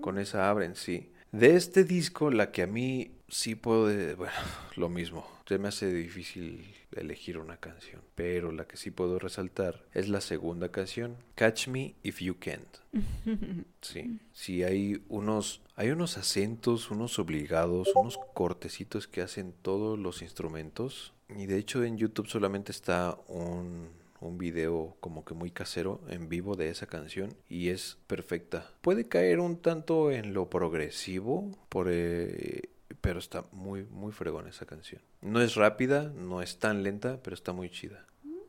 Con 0.00 0.18
esa 0.18 0.48
abren, 0.48 0.76
sí. 0.76 1.10
De 1.32 1.56
este 1.56 1.82
disco, 1.84 2.30
la 2.30 2.52
que 2.52 2.62
a 2.62 2.66
mí 2.68 3.10
sí 3.28 3.54
puedo, 3.54 3.84
bueno, 4.16 4.34
lo 4.76 4.88
mismo. 4.88 5.26
Se 5.46 5.58
me 5.58 5.68
hace 5.68 5.92
difícil 5.92 6.74
elegir 6.92 7.38
una 7.38 7.56
canción, 7.58 8.00
pero 8.14 8.50
la 8.52 8.66
que 8.66 8.76
sí 8.76 8.90
puedo 8.90 9.18
resaltar 9.18 9.84
es 9.94 10.08
la 10.08 10.20
segunda 10.20 10.70
canción, 10.70 11.16
Catch 11.34 11.68
Me 11.68 11.94
If 12.02 12.20
You 12.20 12.36
Can't. 12.38 12.76
Sí, 13.82 14.18
sí 14.32 14.64
hay 14.64 15.00
unos, 15.08 15.60
hay 15.76 15.90
unos 15.90 16.18
acentos, 16.18 16.90
unos 16.90 17.20
obligados, 17.20 17.88
unos 17.94 18.18
cortecitos 18.34 19.06
que 19.06 19.22
hacen 19.22 19.54
todos 19.62 19.96
los 19.96 20.22
instrumentos. 20.22 21.12
Y 21.28 21.46
de 21.46 21.58
hecho 21.58 21.84
en 21.84 21.96
YouTube 21.96 22.26
solamente 22.26 22.72
está 22.72 23.16
un, 23.28 23.90
un 24.20 24.38
video 24.38 24.96
como 24.98 25.24
que 25.24 25.34
muy 25.34 25.52
casero 25.52 26.00
en 26.08 26.28
vivo 26.28 26.56
de 26.56 26.68
esa 26.68 26.86
canción 26.86 27.32
y 27.48 27.68
es 27.68 27.98
perfecta. 28.08 28.72
Puede 28.80 29.06
caer 29.06 29.38
un 29.38 29.56
tanto 29.56 30.10
en 30.10 30.34
lo 30.34 30.50
progresivo, 30.50 31.48
por, 31.68 31.86
eh, 31.88 32.70
pero 33.00 33.18
está 33.18 33.44
muy, 33.52 33.84
muy 33.84 34.12
fregón 34.12 34.48
esa 34.48 34.66
canción. 34.66 35.00
No 35.20 35.40
es 35.40 35.54
rápida, 35.54 36.12
no 36.14 36.42
es 36.42 36.58
tan 36.58 36.82
lenta, 36.82 37.20
pero 37.22 37.34
está 37.34 37.52
muy 37.52 37.70
chida. 37.70 38.06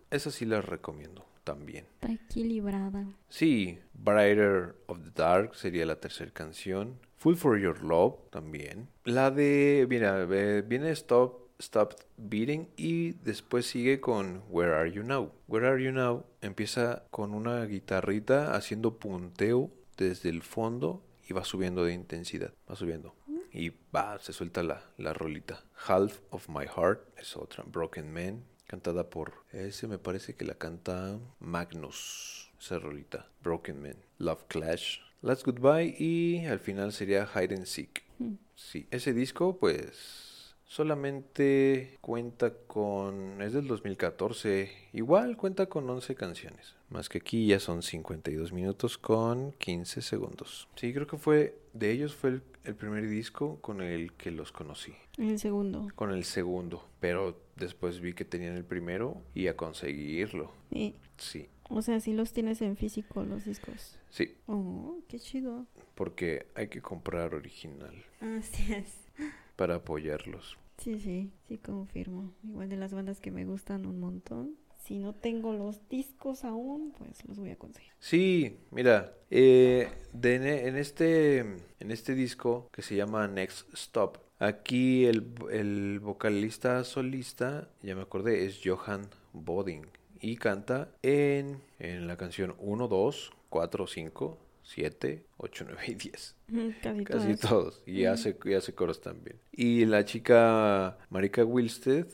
Esa 0.09 0.31
sí 0.31 0.45
la 0.45 0.61
recomiendo 0.61 1.25
también. 1.43 1.85
Está 2.01 2.11
equilibrada. 2.11 3.05
Sí, 3.29 3.79
Brighter 3.93 4.75
of 4.87 4.99
the 5.03 5.11
Dark 5.15 5.55
sería 5.55 5.85
la 5.85 5.99
tercera 5.99 6.31
canción. 6.31 6.99
Full 7.17 7.35
for 7.35 7.59
Your 7.59 7.81
Love 7.83 8.15
también. 8.29 8.89
La 9.03 9.31
de, 9.31 9.85
mira, 9.89 10.25
viene 10.25 10.91
Stop, 10.91 11.47
Stop 11.59 11.93
Beating 12.17 12.69
y 12.77 13.13
después 13.23 13.65
sigue 13.65 13.99
con 13.99 14.43
Where 14.49 14.73
Are 14.73 14.91
You 14.91 15.03
Now. 15.03 15.31
Where 15.47 15.67
Are 15.67 15.83
You 15.83 15.91
Now 15.91 16.25
empieza 16.41 17.03
con 17.09 17.33
una 17.33 17.65
guitarrita 17.65 18.55
haciendo 18.55 18.97
punteo 18.99 19.71
desde 19.97 20.29
el 20.29 20.43
fondo 20.43 21.01
y 21.27 21.33
va 21.33 21.43
subiendo 21.43 21.83
de 21.83 21.93
intensidad, 21.93 22.53
va 22.69 22.75
subiendo. 22.75 23.15
Y 23.57 23.73
va, 23.93 24.19
se 24.19 24.33
suelta 24.33 24.61
la, 24.61 24.83
la 24.99 25.13
rolita. 25.13 25.63
Half 25.87 26.19
of 26.29 26.47
My 26.47 26.67
Heart 26.67 27.17
es 27.17 27.35
otra. 27.35 27.63
Broken 27.65 28.13
Man, 28.13 28.43
cantada 28.67 29.09
por 29.09 29.33
ese 29.51 29.87
me 29.87 29.97
parece 29.97 30.35
que 30.35 30.45
la 30.45 30.53
canta 30.53 31.17
Magnus, 31.39 32.51
esa 32.59 32.77
rolita. 32.77 33.27
Broken 33.43 33.81
Man, 33.81 33.95
Love 34.19 34.43
Clash, 34.47 34.99
Last 35.23 35.43
Goodbye 35.43 35.95
y 35.97 36.45
al 36.45 36.59
final 36.59 36.93
sería 36.93 37.27
Hide 37.33 37.55
and 37.55 37.65
Seek. 37.65 38.03
Mm. 38.19 38.35
Sí, 38.53 38.87
ese 38.91 39.13
disco 39.13 39.57
pues 39.57 40.53
solamente 40.67 41.97
cuenta 42.01 42.53
con... 42.53 43.41
es 43.41 43.53
del 43.53 43.67
2014, 43.67 44.69
igual 44.93 45.37
cuenta 45.37 45.65
con 45.65 45.89
11 45.89 46.13
canciones. 46.13 46.75
Más 46.89 47.09
que 47.09 47.17
aquí 47.17 47.47
ya 47.47 47.59
son 47.59 47.81
52 47.81 48.51
minutos 48.51 48.97
con 48.97 49.53
15 49.53 50.01
segundos. 50.01 50.67
Sí, 50.75 50.93
creo 50.93 51.07
que 51.07 51.17
fue... 51.17 51.57
De 51.73 51.91
ellos 51.91 52.15
fue 52.15 52.29
el, 52.31 52.41
el 52.67 52.75
primer 52.75 53.07
disco 53.09 53.59
con 53.61 53.81
el 53.81 54.13
que 54.13 54.29
los 54.31 54.51
conocí. 54.51 54.93
El 55.17 55.39
segundo. 55.39 55.87
Con 55.95 56.11
el 56.11 56.23
segundo. 56.25 56.85
Pero 56.99 57.39
después 57.55 57.99
vi 58.01 58.13
que 58.13 58.25
tenían 58.25 58.55
el 58.55 58.63
primero 58.65 59.21
y 59.33 59.47
a 59.47 59.55
conseguirlo. 59.57 60.51
Sí. 60.71 60.95
Sí, 61.17 61.47
O 61.69 61.81
sea, 61.81 61.99
sí 61.99 62.13
los 62.13 62.31
tienes 62.31 62.61
en 62.61 62.77
físico 62.77 63.23
los 63.23 63.43
discos. 63.45 63.97
sí. 64.11 64.35
Oh, 64.45 64.99
qué 65.07 65.19
chido. 65.19 65.65
Porque 65.95 66.45
hay 66.53 66.67
que 66.67 66.79
comprar 66.81 67.33
original 67.33 67.95
Así 68.21 68.71
es. 68.73 69.07
para 69.55 69.75
apoyarlos. 69.75 70.57
Sí, 70.77 70.99
sí, 70.99 71.31
sí 71.47 71.57
confirmo. 71.57 72.31
Igual 72.43 72.69
de 72.69 72.77
las 72.77 72.93
bandas 72.93 73.19
que 73.19 73.31
me 73.31 73.45
gustan 73.45 73.87
un 73.87 73.99
montón. 73.99 74.55
Si 74.87 74.99
no 74.99 75.13
tengo 75.13 75.51
los 75.51 75.89
discos 75.89 76.45
aún, 76.45 76.93
pues 76.97 77.25
los 77.27 77.37
voy 77.37 77.49
a 77.49 77.57
conseguir. 77.57 77.91
Sí, 77.99 78.55
mira, 78.71 79.13
eh, 79.29 79.89
de 80.13 80.35
en, 80.65 80.77
este, 80.77 81.39
en 81.39 81.91
este 81.91 82.15
disco 82.15 82.69
que 82.71 82.81
se 82.81 82.95
llama 82.95 83.27
Next 83.27 83.67
Stop, 83.73 84.19
aquí 84.39 85.05
el, 85.05 85.27
el 85.51 85.99
vocalista 85.99 86.85
solista, 86.85 87.67
ya 87.81 87.95
me 87.95 88.03
acordé, 88.03 88.45
es 88.45 88.61
Johan 88.63 89.01
Boding 89.33 89.85
y 90.21 90.37
canta 90.37 90.89
en, 91.01 91.61
en 91.79 92.07
la 92.07 92.15
canción 92.15 92.55
1, 92.57 92.87
2, 92.87 93.31
4, 93.49 93.87
5, 93.87 94.37
7, 94.63 95.25
8, 95.35 95.65
9 95.67 95.83
y 95.87 95.95
10. 95.95 96.35
Casi, 96.81 97.03
Casi 97.03 97.35
todas. 97.35 97.39
todos. 97.39 97.83
Y 97.85 98.03
Ujú. 98.05 98.13
hace, 98.13 98.37
y 98.45 98.53
hace 98.53 98.73
coros 98.73 99.01
también. 99.01 99.37
Y 99.51 99.83
la 99.85 100.05
chica 100.05 100.97
Marika 101.09 101.43
Wilstead, 101.43 102.07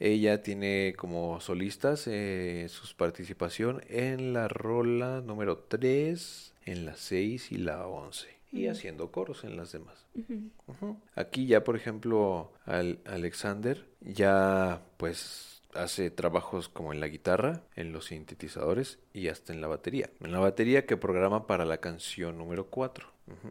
ella 0.00 0.42
tiene 0.42 0.94
como 0.96 1.40
solistas 1.40 2.06
eh, 2.06 2.66
su 2.68 2.94
participación 2.96 3.82
en 3.88 4.32
la 4.32 4.46
rola 4.46 5.20
número 5.20 5.58
3, 5.58 6.54
en 6.66 6.86
la 6.86 6.94
6 6.94 7.52
y 7.52 7.58
la 7.58 7.86
11. 7.86 8.28
Y 8.50 8.68
haciendo 8.68 9.10
coros 9.12 9.44
en 9.44 9.58
las 9.58 9.72
demás. 9.72 10.06
Aquí 11.14 11.46
ya, 11.46 11.64
por 11.64 11.76
ejemplo, 11.76 12.50
al 12.64 12.98
Alexander 13.04 13.84
ya 14.00 14.80
pues 14.96 15.62
hace 15.74 16.10
trabajos 16.10 16.70
como 16.70 16.94
en 16.94 17.00
la 17.00 17.08
guitarra, 17.08 17.62
en 17.76 17.92
los 17.92 18.06
sintetizadores 18.06 18.98
y 19.12 19.28
hasta 19.28 19.52
en 19.52 19.60
la 19.60 19.66
batería. 19.66 20.08
En 20.20 20.32
la 20.32 20.38
batería 20.38 20.86
que 20.86 20.96
programa 20.96 21.46
para 21.46 21.66
la 21.66 21.78
canción 21.78 22.38
número 22.38 22.68
4. 22.68 23.06
Ujú. 23.26 23.48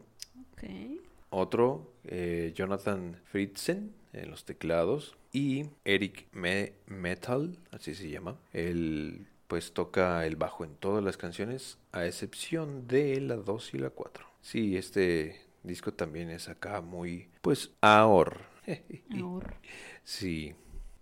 Ok. 0.52 1.00
Otro, 1.30 1.92
eh, 2.04 2.52
Jonathan 2.56 3.20
Fritzen 3.26 3.92
en 4.12 4.30
los 4.30 4.44
teclados 4.44 5.16
y 5.32 5.66
Eric 5.84 6.26
Me- 6.32 6.72
Metal, 6.86 7.58
así 7.70 7.94
se 7.94 8.10
llama. 8.10 8.38
Él 8.52 9.26
pues 9.46 9.72
toca 9.72 10.26
el 10.26 10.36
bajo 10.36 10.64
en 10.64 10.74
todas 10.76 11.02
las 11.02 11.16
canciones 11.16 11.78
a 11.92 12.06
excepción 12.06 12.86
de 12.86 13.20
la 13.20 13.36
2 13.36 13.74
y 13.74 13.78
la 13.78 13.90
4. 13.90 14.26
Sí, 14.42 14.76
este 14.76 15.40
disco 15.62 15.92
también 15.94 16.30
es 16.30 16.48
acá 16.48 16.80
muy 16.80 17.28
pues 17.42 17.70
ahor. 17.80 18.40
Ahora. 19.20 19.58
Sí. 20.04 20.54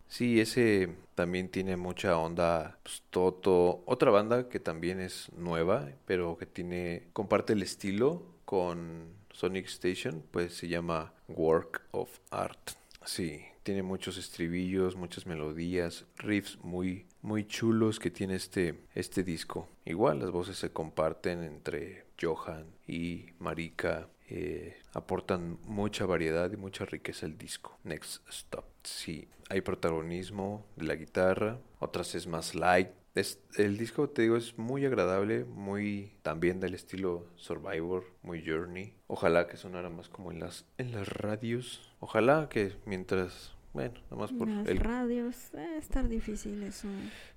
Sí, 0.08 0.40
ese 0.40 0.94
también 1.16 1.48
tiene 1.48 1.76
mucha 1.76 2.16
onda 2.16 2.78
pues, 2.84 3.02
Toto. 3.10 3.82
Otra 3.86 4.12
banda 4.12 4.48
que 4.48 4.60
también 4.60 5.00
es 5.00 5.32
nueva, 5.36 5.88
pero 6.06 6.36
que 6.38 6.46
tiene 6.46 7.08
comparte 7.12 7.54
el 7.54 7.62
estilo 7.62 8.22
con 8.44 9.08
Sonic 9.32 9.66
Station, 9.66 10.22
pues 10.30 10.54
se 10.56 10.68
llama 10.68 11.12
Work 11.26 11.82
of 11.90 12.20
Art. 12.30 12.70
Sí, 13.06 13.44
tiene 13.62 13.84
muchos 13.84 14.18
estribillos, 14.18 14.96
muchas 14.96 15.26
melodías, 15.26 16.04
riffs 16.16 16.58
muy 16.62 17.06
muy 17.22 17.46
chulos 17.46 18.00
que 18.00 18.10
tiene 18.10 18.34
este 18.34 18.80
este 18.94 19.22
disco. 19.22 19.68
Igual 19.84 20.18
las 20.18 20.32
voces 20.32 20.58
se 20.58 20.72
comparten 20.72 21.42
entre 21.44 22.04
Johan 22.20 22.66
y 22.86 23.26
Marika 23.38 24.08
eh, 24.28 24.76
aportan 24.92 25.58
mucha 25.62 26.04
variedad 26.04 26.50
y 26.52 26.56
mucha 26.56 26.84
riqueza 26.84 27.26
al 27.26 27.38
disco. 27.38 27.78
Next 27.84 28.28
Stop. 28.28 28.64
Sí, 28.82 29.28
hay 29.48 29.60
protagonismo 29.60 30.66
de 30.74 30.86
la 30.86 30.96
guitarra, 30.96 31.60
otras 31.78 32.14
es 32.16 32.26
más 32.26 32.56
light. 32.56 32.88
Es, 33.16 33.40
el 33.56 33.78
disco, 33.78 34.10
te 34.10 34.22
digo, 34.22 34.36
es 34.36 34.58
muy 34.58 34.84
agradable, 34.84 35.46
muy 35.46 36.12
también 36.20 36.60
del 36.60 36.74
estilo 36.74 37.24
Survivor, 37.36 38.04
muy 38.22 38.44
Journey. 38.46 38.92
Ojalá 39.06 39.46
que 39.46 39.56
sonara 39.56 39.88
más 39.88 40.10
como 40.10 40.32
en 40.32 40.38
las, 40.38 40.66
en 40.76 40.92
las 40.92 41.08
radios. 41.08 41.90
Ojalá 41.98 42.50
que 42.50 42.74
mientras, 42.84 43.54
bueno, 43.72 43.94
nada 44.10 44.16
más 44.16 44.32
por 44.32 44.48
Las 44.48 44.68
el... 44.68 44.80
radios, 44.80 45.54
eh, 45.54 45.78
estar 45.78 46.10
difícil 46.10 46.62
eso. 46.62 46.88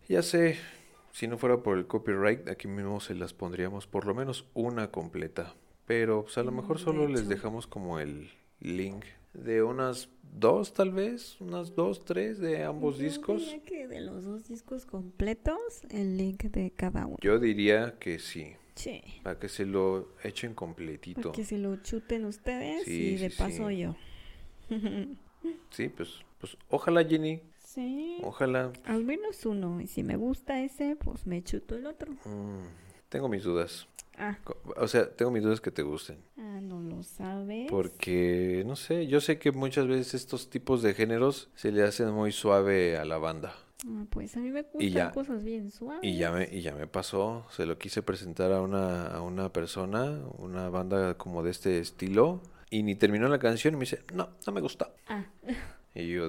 Ya 0.09 0.21
sé, 0.21 0.57
si 1.13 1.29
no 1.29 1.37
fuera 1.37 1.63
por 1.63 1.77
el 1.77 1.87
copyright, 1.87 2.49
aquí 2.49 2.67
mismo 2.67 2.99
se 2.99 3.15
las 3.15 3.33
pondríamos 3.33 3.87
por 3.87 4.05
lo 4.05 4.13
menos 4.13 4.45
una 4.53 4.91
completa. 4.91 5.55
Pero 5.85 6.23
pues 6.23 6.37
a 6.37 6.43
lo 6.43 6.51
mejor 6.51 6.77
solo 6.77 7.07
les 7.07 7.29
dejamos 7.29 7.67
como 7.67 7.99
el 7.99 8.29
link 8.59 9.05
de 9.33 9.63
unas 9.63 10.09
dos 10.33 10.73
tal 10.73 10.91
vez, 10.91 11.39
unas 11.41 11.75
dos, 11.75 12.03
tres 12.05 12.39
de 12.39 12.63
ambos 12.63 12.97
Yo 12.97 13.03
discos. 13.03 13.41
diría 13.45 13.63
que 13.63 13.87
de 13.87 14.01
los 14.01 14.23
dos 14.25 14.47
discos 14.47 14.85
completos, 14.85 15.57
el 15.89 16.17
link 16.17 16.43
de 16.43 16.71
cada 16.71 17.05
uno. 17.05 17.17
Yo 17.21 17.39
diría 17.39 17.97
que 17.99 18.19
sí, 18.19 18.53
Sí. 18.75 19.01
para 19.23 19.39
que 19.39 19.49
se 19.49 19.65
lo 19.65 20.09
echen 20.23 20.53
completito. 20.53 21.21
Para 21.21 21.31
que 21.33 21.45
se 21.45 21.57
lo 21.57 21.75
chuten 21.77 22.25
ustedes 22.25 22.83
Sí, 22.85 23.13
y 23.13 23.17
de 23.17 23.29
sí, 23.29 23.37
paso 23.37 23.69
sí. 23.69 23.77
yo. 23.79 23.95
Sí, 25.71 25.87
pues, 25.87 26.09
pues 26.39 26.57
ojalá 26.69 27.03
Jenny, 27.05 27.41
sí. 27.63 28.17
ojalá. 28.23 28.73
Al 28.83 29.05
menos 29.05 29.45
uno. 29.45 29.79
Y 29.79 29.87
si 29.87 30.03
me 30.03 30.17
gusta 30.17 30.61
ese, 30.63 30.95
pues 30.97 31.25
me 31.25 31.41
chuto 31.43 31.75
el 31.75 31.85
otro. 31.85 32.11
Mm, 32.25 32.65
tengo 33.07 33.29
mis 33.29 33.43
dudas. 33.43 33.87
Ah, 34.19 34.37
O 34.75 34.87
sea, 34.87 35.09
tengo 35.15 35.31
mis 35.31 35.41
dudas 35.43 35.61
que 35.61 35.71
te 35.71 35.81
gusten. 35.81 36.17
ah 36.37 36.59
no 36.61 36.81
lo 36.81 37.01
sabes. 37.03 37.67
Porque, 37.69 38.63
no 38.67 38.75
sé, 38.75 39.07
yo 39.07 39.21
sé 39.21 39.39
que 39.39 39.51
muchas 39.51 39.87
veces 39.87 40.13
estos 40.13 40.49
tipos 40.49 40.81
de 40.81 40.93
géneros 40.93 41.49
se 41.55 41.71
le 41.71 41.83
hacen 41.83 42.11
muy 42.11 42.31
suave 42.31 42.97
a 42.97 43.05
la 43.05 43.17
banda. 43.17 43.55
Ah, 43.87 44.05
pues 44.09 44.35
a 44.35 44.39
mí 44.41 44.49
me 44.51 44.63
gustan 44.63 44.89
ya. 44.89 45.11
cosas 45.11 45.43
bien 45.43 45.71
suaves. 45.71 46.03
Y 46.03 46.17
ya 46.17 46.31
me, 46.31 46.49
y 46.51 46.61
ya 46.61 46.75
me 46.75 46.85
pasó, 46.85 47.45
se 47.51 47.65
lo 47.65 47.77
quise 47.77 48.01
presentar 48.03 48.51
a 48.51 48.61
una, 48.61 49.07
a 49.07 49.21
una 49.21 49.53
persona, 49.53 50.19
una 50.37 50.67
banda 50.69 51.17
como 51.17 51.41
de 51.43 51.51
este 51.51 51.79
estilo, 51.79 52.41
y 52.69 52.83
ni 52.83 52.95
terminó 52.95 53.29
la 53.29 53.39
canción 53.39 53.73
y 53.73 53.77
me 53.77 53.81
dice, 53.81 54.03
no, 54.13 54.29
no 54.45 54.53
me 54.53 54.59
gusta. 54.61 54.91
Ah, 55.07 55.23
Y 55.95 56.07
yo, 56.09 56.27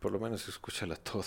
por 0.00 0.10
lo 0.12 0.18
menos 0.18 0.48
escúchala 0.48 0.96
toda, 0.96 1.26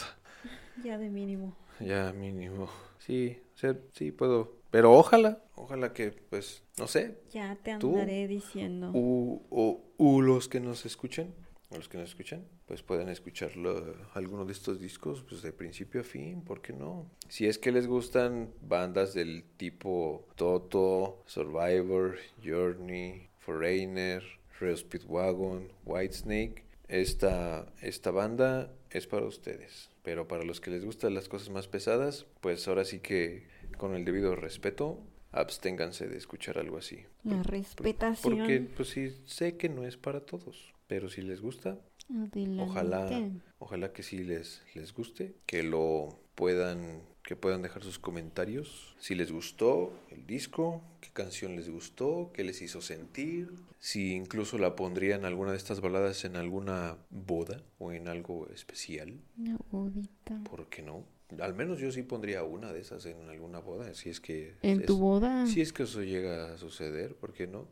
ya 0.83 0.97
de 0.97 1.09
mínimo. 1.09 1.55
ya 1.79 2.11
mínimo. 2.11 2.69
Sí, 2.99 3.37
o 3.55 3.57
sea, 3.57 3.75
sí 3.93 4.11
puedo, 4.11 4.57
pero 4.73 4.91
ojalá, 4.91 5.37
ojalá 5.53 5.93
que, 5.93 6.09
pues, 6.31 6.63
no 6.79 6.87
sé, 6.87 7.19
Ya 7.29 7.55
te 7.61 7.77
¿Tú? 7.77 7.89
andaré 7.91 8.27
diciendo. 8.27 8.89
u, 8.91 9.43
o, 9.51 9.81
u 9.97 10.21
los 10.23 10.47
que 10.47 10.59
nos 10.59 10.87
escuchen, 10.87 11.31
o 11.69 11.75
los 11.77 11.87
que 11.87 11.99
nos 11.99 12.09
escuchan, 12.09 12.43
pues 12.65 12.81
pueden 12.81 13.07
escucharlo, 13.07 13.95
alguno 14.15 14.45
de 14.45 14.51
estos 14.53 14.79
discos, 14.79 15.23
pues 15.29 15.43
de 15.43 15.53
principio 15.53 16.01
a 16.01 16.03
fin, 16.03 16.41
¿por 16.41 16.59
qué 16.63 16.73
no? 16.73 17.05
Si 17.29 17.45
es 17.45 17.59
que 17.59 17.71
les 17.71 17.85
gustan 17.85 18.51
bandas 18.61 19.13
del 19.13 19.43
tipo 19.57 20.25
Toto, 20.35 21.21
Survivor, 21.27 22.17
Journey, 22.43 23.29
Foreigner, 23.37 24.23
Real 24.59 24.75
Speedwagon, 24.77 25.71
Whitesnake, 25.85 26.63
esta, 26.87 27.71
esta 27.81 28.09
banda 28.09 28.73
es 28.89 29.05
para 29.05 29.27
ustedes. 29.27 29.91
Pero 30.01 30.27
para 30.27 30.43
los 30.43 30.59
que 30.61 30.71
les 30.71 30.83
gustan 30.83 31.13
las 31.13 31.29
cosas 31.29 31.49
más 31.51 31.67
pesadas, 31.67 32.25
pues 32.41 32.67
ahora 32.67 32.85
sí 32.85 32.99
que 32.99 33.45
con 33.77 33.95
el 33.95 34.05
debido 34.05 34.35
respeto, 34.35 34.99
absténganse 35.31 36.07
de 36.07 36.17
escuchar 36.17 36.57
algo 36.57 36.77
así. 36.77 36.99
La 37.23 37.43
respetación. 37.43 38.37
Porque, 38.37 38.59
pues 38.61 38.89
sí, 38.89 39.15
sé 39.25 39.57
que 39.57 39.69
no 39.69 39.85
es 39.85 39.97
para 39.97 40.21
todos. 40.21 40.73
Pero 40.87 41.09
si 41.09 41.21
les 41.21 41.41
gusta, 41.41 41.79
Adelante. 42.09 42.61
ojalá, 42.61 43.29
ojalá 43.59 43.93
que 43.93 44.03
sí 44.03 44.19
les, 44.19 44.61
les 44.75 44.93
guste, 44.93 45.35
que 45.45 45.63
lo 45.63 46.19
puedan, 46.35 47.01
que 47.23 47.35
puedan 47.35 47.61
dejar 47.61 47.83
sus 47.83 47.99
comentarios. 47.99 48.95
Si 48.99 49.15
les 49.15 49.31
gustó 49.31 49.93
el 50.11 50.25
disco, 50.27 50.83
qué 51.01 51.09
canción 51.13 51.55
les 51.55 51.69
gustó, 51.69 52.31
qué 52.33 52.43
les 52.43 52.61
hizo 52.61 52.81
sentir, 52.81 53.49
si 53.79 54.13
incluso 54.13 54.57
la 54.57 54.75
pondrían 54.75 55.25
alguna 55.25 55.51
de 55.51 55.57
estas 55.57 55.81
baladas 55.81 56.25
en 56.25 56.35
alguna 56.35 56.97
boda 57.09 57.63
o 57.79 57.91
en 57.91 58.07
algo 58.07 58.47
especial, 58.53 59.19
Una 59.37 59.57
bodita. 59.71 60.41
¿por 60.43 60.67
qué 60.67 60.81
no? 60.81 61.05
Al 61.39 61.53
menos 61.53 61.79
yo 61.79 61.91
sí 61.91 62.03
pondría 62.03 62.43
una 62.43 62.71
de 62.73 62.79
esas 62.81 63.05
en 63.05 63.29
alguna 63.29 63.59
boda, 63.59 63.93
si 63.93 64.09
es 64.09 64.19
que 64.19 64.55
En 64.61 64.81
es- 64.81 64.85
tu 64.85 64.97
boda. 64.97 65.45
si 65.47 65.61
es 65.61 65.73
que 65.73 65.83
eso 65.83 66.01
llega 66.03 66.53
a 66.53 66.57
suceder, 66.57 67.15
¿por 67.15 67.33
qué 67.33 67.47
no? 67.47 67.67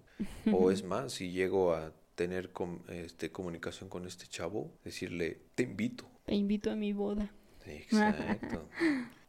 O 0.52 0.72
es 0.72 0.84
más, 0.84 1.14
si 1.14 1.32
llego 1.32 1.74
a 1.74 1.94
tener 2.16 2.52
com- 2.52 2.82
este, 2.90 3.32
comunicación 3.32 3.90
con 3.90 4.06
este 4.06 4.28
chavo, 4.28 4.72
decirle, 4.84 5.40
te 5.56 5.64
invito. 5.64 6.06
Te 6.26 6.36
invito 6.36 6.70
a 6.72 6.76
mi 6.76 6.94
boda. 6.94 7.32
Exacto. 7.66 8.68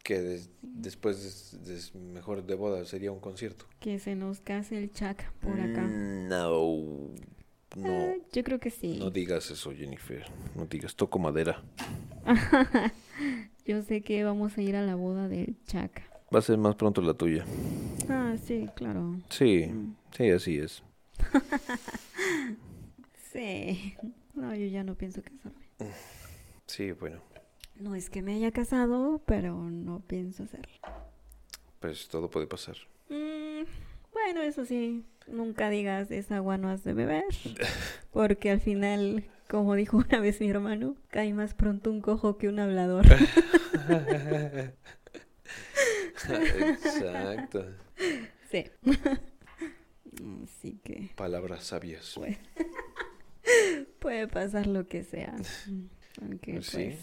que 0.03 0.21
des- 0.21 0.51
después, 0.63 1.23
des- 1.23 1.65
des- 1.65 1.95
mejor 1.95 2.45
de 2.45 2.55
boda, 2.57 2.85
sería 2.85 3.13
un 3.13 3.21
concierto. 3.21 3.67
Que 3.79 3.99
se 4.01 4.17
nos 4.17 4.41
case 4.41 4.77
el 4.77 4.91
chac 4.93 5.31
por 5.35 5.61
acá. 5.61 5.83
No, 5.87 7.11
no, 7.77 7.89
Ah, 8.11 8.15
yo 8.33 8.43
creo 8.43 8.59
que 8.59 8.71
sí. 8.71 8.99
no 8.99 9.11
digas 9.11 9.51
eso, 9.53 9.73
Jennifer. 9.73 10.25
No 10.57 10.67
digas, 10.67 10.97
toco 10.97 11.19
madera. 11.21 11.63
Yo 13.67 13.83
sé 13.83 14.03
que 14.03 14.25
vamos 14.25 14.57
a 14.59 14.63
ir 14.63 14.75
a 14.77 14.83
la 14.83 14.95
boda 14.97 15.29
del 15.29 15.57
chac. 15.67 16.03
Va 16.35 16.39
a 16.39 16.43
ser 16.43 16.59
más 16.59 16.75
pronto 16.77 17.01
la 17.03 17.15
tuya. 17.15 17.45
Ah, 18.09 18.35
sí, 18.43 18.67
claro. 18.75 19.17
Sí, 19.31 19.67
Mm. 19.67 19.95
sí, 20.17 20.31
así 20.31 20.59
es. 20.59 20.83
Sí. 23.33 23.95
No, 24.35 24.55
yo 24.55 24.67
ya 24.67 24.85
no 24.85 24.95
pienso 24.95 25.23
casarme. 25.23 25.67
Sí, 26.67 26.93
bueno, 26.93 27.21
No 27.77 27.95
es 27.95 28.11
que 28.11 28.21
me 28.23 28.35
haya 28.35 28.51
casado, 28.53 29.23
pero 29.27 29.55
no 29.71 30.01
pienso 30.01 30.43
hacerlo. 30.45 30.73
pues 31.81 32.09
todo 32.09 32.31
puede 32.31 32.47
pasar. 32.47 32.77
Mm, 33.09 33.65
bueno, 34.13 34.43
eso 34.43 34.65
sí, 34.65 35.05
nunca 35.27 35.69
digas 35.71 36.11
esa 36.11 36.37
agua 36.37 36.59
no 36.59 36.69
has 36.69 36.85
de 36.85 36.93
beber, 36.95 37.25
porque 38.13 38.51
al 38.51 38.61
final, 38.61 39.25
como 39.53 39.75
dijo 39.75 39.99
una 39.99 40.19
vez 40.19 40.41
mi 40.41 40.49
hermano, 40.49 40.97
cae 41.11 41.35
más 41.35 41.53
pronto 41.53 41.91
un 41.91 42.01
cojo 42.01 42.39
que 42.39 42.49
un 42.49 42.59
hablador. 42.59 43.05
Exacto. 46.31 47.67
sí. 48.51 48.65
Así 50.43 50.79
que 50.83 51.11
Palabras 51.17 51.65
sabias. 51.65 52.13
puede, 52.15 52.39
puede 53.99 54.27
pasar 54.29 54.67
lo 54.67 54.89
que 54.89 55.05
sea. 55.05 55.35
Aunque 56.23 56.53
Pues 56.55 56.71
pues, 56.71 56.95
sí. 56.95 56.99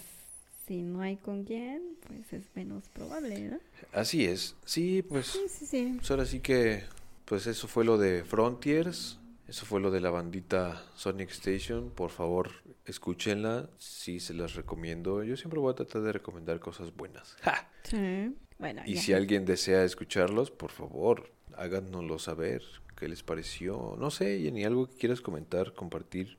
si 0.67 0.81
no 0.81 1.01
hay 1.01 1.17
con 1.17 1.43
quién, 1.43 1.81
pues 2.07 2.33
es 2.33 2.45
menos 2.55 2.89
probable, 2.89 3.39
¿no? 3.41 3.59
Así 3.93 4.25
es. 4.25 4.55
Sí, 4.65 5.03
pues, 5.03 5.27
Sí, 5.27 5.39
sí, 5.49 5.65
sí. 5.67 5.93
pues 5.97 6.09
ahora 6.09 6.25
sí 6.25 6.39
que, 6.39 6.83
pues 7.25 7.45
eso 7.45 7.67
fue 7.67 7.85
lo 7.85 7.99
de 7.99 8.23
Frontiers. 8.23 9.18
Eso 9.49 9.65
fue 9.65 9.79
lo 9.79 9.89
de 9.89 9.99
la 9.99 10.11
bandita 10.11 10.85
Sonic 10.95 11.31
Station. 11.31 11.89
Por 11.89 12.11
favor, 12.11 12.51
escúchenla. 12.85 13.67
Sí, 13.79 14.19
se 14.19 14.33
las 14.35 14.53
recomiendo. 14.53 15.23
Yo 15.23 15.35
siempre 15.37 15.59
voy 15.59 15.71
a 15.71 15.75
tratar 15.75 16.03
de 16.03 16.11
recomendar 16.13 16.59
cosas 16.59 16.95
buenas. 16.95 17.35
¡Ja! 17.41 17.67
Sí. 17.83 18.35
Bueno, 18.59 18.83
Y 18.85 18.95
ya. 18.95 19.01
si 19.01 19.13
alguien 19.13 19.45
desea 19.45 19.83
escucharlos, 19.83 20.51
por 20.51 20.69
favor, 20.71 21.31
háganoslo 21.57 22.19
saber. 22.19 22.61
¿Qué 22.95 23.07
les 23.07 23.23
pareció? 23.23 23.95
No 23.97 24.11
sé, 24.11 24.39
Jenny, 24.41 24.65
algo 24.65 24.87
que 24.87 24.97
quieras 24.97 25.21
comentar, 25.21 25.73
compartir. 25.73 26.37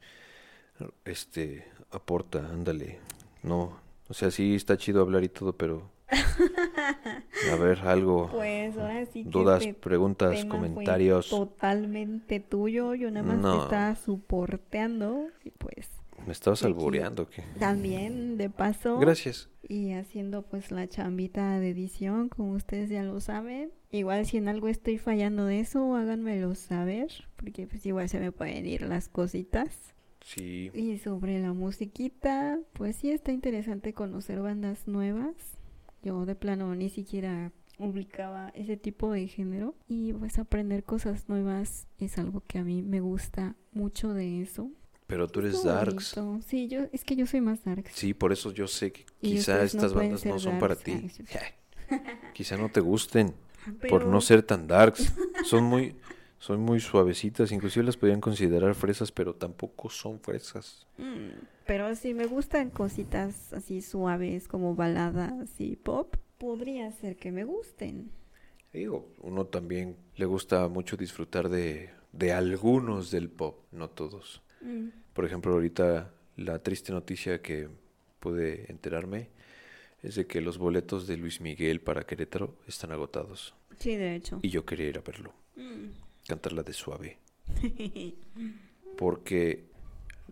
Este, 1.04 1.66
aporta, 1.90 2.38
ándale. 2.50 3.00
No, 3.42 3.80
o 4.08 4.14
sea, 4.14 4.30
sí 4.30 4.54
está 4.54 4.76
chido 4.76 5.00
hablar 5.00 5.24
y 5.24 5.28
todo, 5.30 5.52
pero... 5.56 5.90
A 7.52 7.56
ver, 7.56 7.80
algo. 7.80 8.28
Pues 8.32 8.76
ahora 8.76 9.06
sí 9.06 9.24
que 9.24 9.30
dudas, 9.30 9.66
preguntas, 9.80 10.40
fue 10.40 10.48
comentarios. 10.48 11.28
totalmente 11.28 12.40
tuyo. 12.40 12.94
Yo 12.94 13.10
nada 13.10 13.26
más 13.26 13.38
No. 13.38 13.58
te 13.58 13.64
estaba 13.64 13.94
soporteando. 13.96 15.26
Y 15.44 15.50
pues 15.50 15.88
¿Me 16.26 16.32
estabas 16.32 16.62
albureando 16.64 17.28
qué? 17.28 17.42
también 17.58 18.36
de 18.36 18.50
paso. 18.50 18.98
Gracias. 18.98 19.48
Y 19.68 19.92
haciendo 19.92 20.42
pues 20.42 20.70
la 20.70 20.88
chambita 20.88 21.58
de 21.60 21.70
edición, 21.70 22.28
como 22.28 22.52
ustedes 22.52 22.90
ya 22.90 23.02
lo 23.02 23.20
saben. 23.20 23.70
Igual 23.92 24.26
si 24.26 24.36
en 24.36 24.48
algo 24.48 24.68
estoy 24.68 24.98
fallando 24.98 25.44
de 25.46 25.60
eso, 25.60 25.94
háganmelo 25.96 26.54
saber. 26.54 27.08
Porque 27.36 27.66
pues 27.66 27.84
igual 27.86 28.08
se 28.08 28.20
me 28.20 28.32
pueden 28.32 28.66
ir 28.66 28.82
las 28.82 29.08
cositas. 29.08 29.94
Sí. 30.22 30.70
Y 30.74 30.98
sobre 30.98 31.40
la 31.40 31.52
musiquita, 31.54 32.58
pues 32.74 32.96
sí 32.96 33.10
está 33.10 33.32
interesante 33.32 33.94
conocer 33.94 34.40
bandas 34.42 34.86
nuevas. 34.86 35.34
Yo 36.02 36.24
de 36.26 36.34
plano 36.34 36.74
ni 36.74 36.88
siquiera 36.88 37.52
ubicaba 37.78 38.50
ese 38.54 38.76
tipo 38.76 39.12
de 39.12 39.26
género 39.26 39.74
y 39.88 40.12
pues 40.12 40.38
aprender 40.38 40.84
cosas 40.84 41.28
nuevas 41.28 41.86
es 41.98 42.18
algo 42.18 42.42
que 42.46 42.58
a 42.58 42.64
mí 42.64 42.82
me 42.82 43.00
gusta 43.00 43.56
mucho 43.72 44.12
de 44.12 44.42
eso. 44.42 44.70
Pero 45.06 45.26
tú 45.28 45.40
eres 45.40 45.64
darks. 45.64 46.14
Sí, 46.46 46.68
yo 46.68 46.82
es 46.92 47.04
que 47.04 47.16
yo 47.16 47.26
soy 47.26 47.40
más 47.40 47.64
darks. 47.64 47.92
Sí, 47.94 48.14
por 48.14 48.32
eso 48.32 48.52
yo 48.52 48.68
sé 48.68 48.92
que 48.92 49.06
Y 49.20 49.32
quizá 49.32 49.56
no 49.56 49.62
estas 49.62 49.92
bandas 49.94 50.24
no 50.24 50.38
son 50.38 50.58
para 50.58 50.74
darks. 50.74 50.84
ti. 50.84 51.24
Quizá 52.34 52.56
no 52.56 52.68
te 52.68 52.78
gusten 52.80 53.34
por 53.88 54.06
no 54.06 54.20
ser 54.20 54.42
tan 54.42 54.66
darks. 54.68 55.12
Son 55.44 55.64
muy 55.64 55.96
son 56.40 56.60
muy 56.60 56.80
suavecitas, 56.80 57.52
inclusive 57.52 57.84
las 57.86 57.96
podrían 57.96 58.20
considerar 58.20 58.74
fresas, 58.74 59.12
pero 59.12 59.34
tampoco 59.34 59.88
son 59.90 60.18
fresas. 60.18 60.86
Mm, 60.98 61.28
Pero 61.66 61.94
si 61.94 62.14
me 62.14 62.26
gustan 62.26 62.70
cositas 62.70 63.52
así 63.52 63.80
suaves 63.82 64.48
como 64.48 64.74
baladas 64.74 65.60
y 65.60 65.76
pop, 65.76 66.16
podría 66.38 66.90
ser 66.90 67.16
que 67.16 67.30
me 67.30 67.44
gusten. 67.44 68.10
Digo, 68.72 69.08
uno 69.20 69.44
también 69.46 69.96
le 70.16 70.24
gusta 70.26 70.66
mucho 70.68 70.96
disfrutar 70.96 71.48
de, 71.48 71.90
de 72.12 72.32
algunos 72.32 73.10
del 73.10 73.28
pop, 73.28 73.58
no 73.70 73.88
todos. 73.90 74.42
Mm. 74.62 74.88
Por 75.12 75.24
ejemplo, 75.26 75.52
ahorita 75.52 76.10
la 76.36 76.58
triste 76.60 76.90
noticia 76.92 77.42
que 77.42 77.68
pude 78.18 78.70
enterarme 78.70 79.28
es 80.02 80.14
de 80.14 80.26
que 80.26 80.40
los 80.40 80.56
boletos 80.56 81.06
de 81.06 81.18
Luis 81.18 81.40
Miguel 81.42 81.80
para 81.82 82.04
Querétaro 82.04 82.56
están 82.66 82.92
agotados. 82.92 83.54
Sí, 83.78 83.96
de 83.96 84.14
hecho. 84.16 84.38
Y 84.42 84.48
yo 84.48 84.64
quería 84.64 84.88
ir 84.88 84.96
a 84.98 85.02
verlo, 85.02 85.34
Mm. 85.56 85.90
Cantarla 86.30 86.62
de 86.62 86.72
suave. 86.72 87.18
Porque 88.96 89.64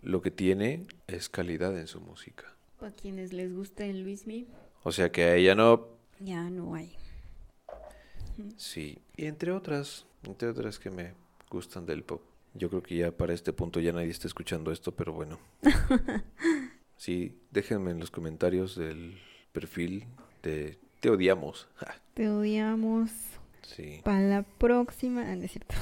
lo 0.01 0.21
que 0.21 0.31
tiene 0.31 0.85
es 1.07 1.29
calidad 1.29 1.77
en 1.77 1.87
su 1.87 1.99
música. 1.99 2.45
Para 2.79 2.91
quienes 2.93 3.33
les 3.33 3.53
guste 3.53 3.89
el 3.89 4.03
Luismi, 4.03 4.47
O 4.83 4.91
sea 4.91 5.11
que 5.11 5.23
a 5.23 5.35
ella 5.35 5.55
no, 5.55 5.87
ya 6.19 6.49
no 6.49 6.73
hay. 6.75 6.95
sí. 8.57 8.97
Y 9.17 9.25
entre 9.25 9.51
otras, 9.51 10.05
entre 10.23 10.47
otras 10.47 10.79
que 10.79 10.89
me 10.89 11.13
gustan 11.49 11.85
del 11.85 12.03
pop. 12.03 12.21
Yo 12.53 12.69
creo 12.69 12.81
que 12.81 12.95
ya 12.95 13.11
para 13.11 13.33
este 13.33 13.51
punto 13.53 13.79
ya 13.81 13.91
nadie 13.91 14.09
está 14.09 14.27
escuchando 14.27 14.71
esto, 14.71 14.93
pero 14.95 15.13
bueno. 15.13 15.37
Sí, 16.97 17.33
déjenme 17.51 17.91
en 17.91 17.99
los 18.01 18.11
comentarios 18.11 18.75
del 18.75 19.17
perfil 19.53 20.03
de 20.43 20.77
Te 20.99 21.09
odiamos. 21.09 21.69
Te 22.13 22.29
odiamos. 22.29 23.09
Sí, 23.63 24.01
Para 24.03 24.21
la 24.21 24.43
próxima. 24.43 25.23
Ah, 25.29 25.35
no 25.35 25.43
es 25.43 25.51
cierto. 25.51 25.75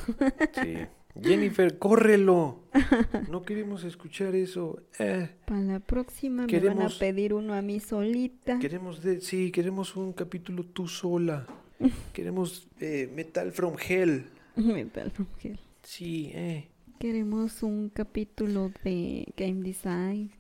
sí. 0.62 0.74
Jennifer, 1.22 1.78
córrelo. 1.80 2.60
No 3.32 3.42
queremos 3.44 3.84
escuchar 3.84 4.36
eso. 4.36 4.82
Eh, 5.00 5.30
Para 5.46 5.62
la 5.62 5.80
próxima 5.80 6.46
me 6.46 6.60
van 6.60 6.70
a 6.70 6.76
Queremos- 6.76 7.00
pedir 7.00 7.34
uno 7.34 7.54
a 7.56 7.62
mí 7.62 7.80
solita. 7.80 8.60
queremos 8.60 9.02
de, 9.02 9.22
sí, 9.22 9.52
queremos 9.52 9.96
un 9.96 10.14
capítulo 10.14 10.64
tú 10.64 10.88
sola. 10.88 11.48
Queremos 12.14 12.68
eh, 12.80 13.12
Metal 13.16 13.52
from 13.52 13.76
Hell. 13.88 14.26
Metal 14.56 15.10
from 15.12 15.28
Hell. 15.44 15.60
Sí, 15.84 16.32
eh. 16.36 16.68
Queremos 17.00 17.62
un 17.64 17.90
capítulo 17.90 18.72
de 18.84 19.32
Game 19.38 19.62
Design. 19.64 20.32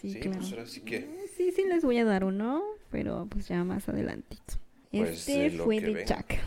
sí, 0.00 0.12
Sí, 0.12 0.20
claro. 0.20 0.38
pues 0.38 0.52
ahora 0.52 0.66
sí 0.66 0.80
que. 0.80 1.26
Sí, 1.36 1.52
sí 1.52 1.64
les 1.68 1.84
voy 1.84 1.98
a 1.98 2.04
dar 2.04 2.24
uno, 2.24 2.62
pero 2.90 3.26
pues 3.30 3.48
ya 3.48 3.64
más 3.64 3.88
adelantito. 3.88 4.54
Pues, 5.00 5.18
este 5.28 5.50
de 5.50 5.58
fue 5.58 5.80
de. 5.80 6.04
Jack. 6.04 6.40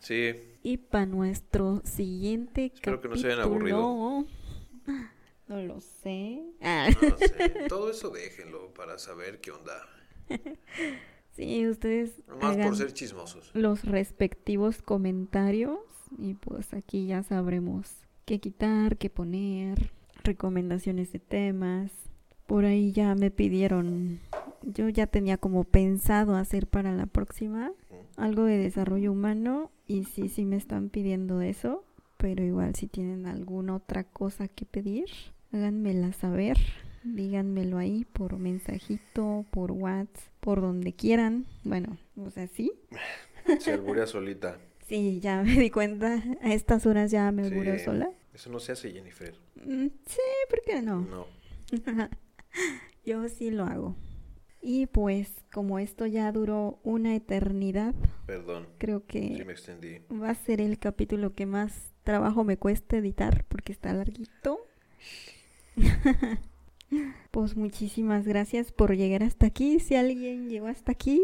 Sí, 0.00 0.32
Y 0.62 0.76
para 0.78 1.06
nuestro 1.06 1.80
siguiente 1.84 2.72
Espero 2.74 3.00
que 3.00 3.08
no 3.08 3.16
se 3.16 3.26
hayan 3.32 3.48
capítulo- 3.48 4.26
No 5.48 5.62
lo 5.62 5.80
sé. 5.80 6.42
Ah, 6.60 6.88
no 7.02 7.16
sé. 7.18 7.50
Todo 7.68 7.90
eso 7.90 8.10
déjenlo 8.10 8.72
para 8.74 8.98
saber 8.98 9.40
qué 9.40 9.50
onda. 9.50 9.74
sí, 11.36 11.66
ustedes 11.68 12.12
Nomás 12.26 12.54
hagan 12.54 12.68
por 12.68 12.76
ser 12.76 12.92
chismosos. 12.92 13.50
los 13.54 13.84
respectivos 13.84 14.80
comentarios 14.82 15.78
y 16.18 16.34
pues 16.34 16.72
aquí 16.74 17.06
ya 17.06 17.22
sabremos 17.22 17.90
qué 18.24 18.40
quitar, 18.40 18.96
qué 18.96 19.10
poner, 19.10 19.90
recomendaciones 20.22 21.12
de 21.12 21.18
temas. 21.18 21.92
Por 22.46 22.64
ahí 22.64 22.92
ya 22.92 23.14
me 23.14 23.30
pidieron, 23.30 24.20
yo 24.62 24.88
ya 24.88 25.06
tenía 25.06 25.38
como 25.38 25.64
pensado 25.64 26.36
hacer 26.36 26.66
para 26.66 26.92
la 26.92 27.06
próxima 27.06 27.72
algo 28.16 28.44
de 28.44 28.58
desarrollo 28.58 29.12
humano 29.12 29.70
y 29.86 30.04
sí, 30.04 30.28
sí 30.28 30.44
me 30.44 30.56
están 30.56 30.88
pidiendo 30.90 31.40
eso, 31.40 31.84
pero 32.16 32.44
igual 32.44 32.74
si 32.74 32.86
tienen 32.86 33.26
alguna 33.26 33.74
otra 33.76 34.04
cosa 34.04 34.46
que 34.48 34.64
pedir, 34.66 35.06
háganmela 35.52 36.12
saber, 36.12 36.58
díganmelo 37.02 37.78
ahí 37.78 38.04
por 38.04 38.38
mensajito, 38.38 39.44
por 39.50 39.72
WhatsApp, 39.72 40.16
por 40.40 40.60
donde 40.60 40.92
quieran, 40.92 41.46
bueno, 41.64 41.96
o 42.16 42.30
sea, 42.30 42.46
sí, 42.46 42.70
Se 43.58 43.72
alburea 43.72 44.06
solita. 44.06 44.58
sí, 44.86 45.18
ya 45.20 45.42
me 45.42 45.54
di 45.54 45.70
cuenta, 45.70 46.22
a 46.42 46.52
estas 46.54 46.86
horas 46.86 47.10
ya 47.10 47.32
me 47.32 47.48
Sí. 47.48 47.54
aburro 47.54 47.78
sola. 47.78 48.10
Eso 48.32 48.50
no 48.50 48.58
se 48.60 48.72
hace, 48.72 48.90
Jennifer. 48.92 49.34
Mm, 49.64 49.86
sí, 50.06 50.20
¿por 50.50 50.60
qué 50.64 50.82
no? 50.82 51.00
No. 51.00 51.26
Yo 53.04 53.28
sí 53.28 53.50
lo 53.50 53.64
hago. 53.64 53.96
Y 54.60 54.86
pues 54.86 55.44
como 55.52 55.78
esto 55.78 56.06
ya 56.06 56.32
duró 56.32 56.80
una 56.84 57.14
eternidad, 57.14 57.94
Perdón. 58.26 58.66
creo 58.78 59.04
que 59.06 59.36
Sí 59.36 59.44
me 59.44 59.52
extendí. 59.52 59.98
va 60.10 60.30
a 60.30 60.34
ser 60.34 60.60
el 60.62 60.78
capítulo 60.78 61.34
que 61.34 61.44
más 61.44 61.92
trabajo 62.02 62.44
me 62.44 62.56
cueste 62.56 62.96
editar 62.98 63.44
porque 63.48 63.72
está 63.72 63.92
larguito. 63.92 64.58
pues 67.30 67.56
muchísimas 67.56 68.26
gracias 68.26 68.72
por 68.72 68.96
llegar 68.96 69.22
hasta 69.22 69.46
aquí. 69.46 69.80
Si 69.80 69.96
alguien 69.96 70.48
llegó 70.48 70.66
hasta 70.68 70.92
aquí 70.92 71.20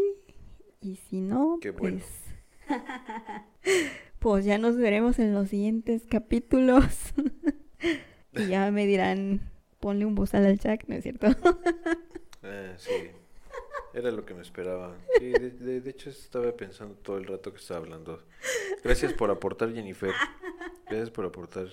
y 0.81 0.97
si 0.97 1.21
no, 1.21 1.57
Qué 1.61 1.71
bueno. 1.71 1.97
pues 1.97 2.21
pues 4.19 4.45
ya 4.45 4.57
nos 4.57 4.77
veremos 4.77 5.19
en 5.19 5.33
los 5.33 5.49
siguientes 5.49 6.05
capítulos. 6.07 6.85
y 8.33 8.47
ya 8.47 8.69
me 8.71 8.85
dirán, 8.85 9.50
ponle 9.81 10.05
un 10.05 10.15
bozal 10.15 10.45
al 10.45 10.57
chat, 10.59 10.83
¿no 10.87 10.95
es 10.95 11.03
cierto? 11.03 11.27
Ah, 12.43 12.73
sí. 12.77 13.11
Era 13.93 14.09
lo 14.09 14.25
que 14.25 14.33
me 14.33 14.41
esperaba. 14.41 14.95
Sí, 15.19 15.29
de, 15.31 15.51
de- 15.51 15.81
de 15.81 15.89
hecho 15.91 16.09
estaba 16.09 16.51
pensando 16.57 16.95
todo 16.95 17.17
el 17.17 17.25
rato 17.25 17.51
que 17.53 17.59
estaba 17.59 17.81
hablando. 17.81 18.23
Gracias 18.83 19.13
por 19.13 19.29
aportar, 19.29 19.71
Jennifer. 19.73 20.11
Gracias 20.87 21.11
por 21.11 21.25
aportar. 21.25 21.67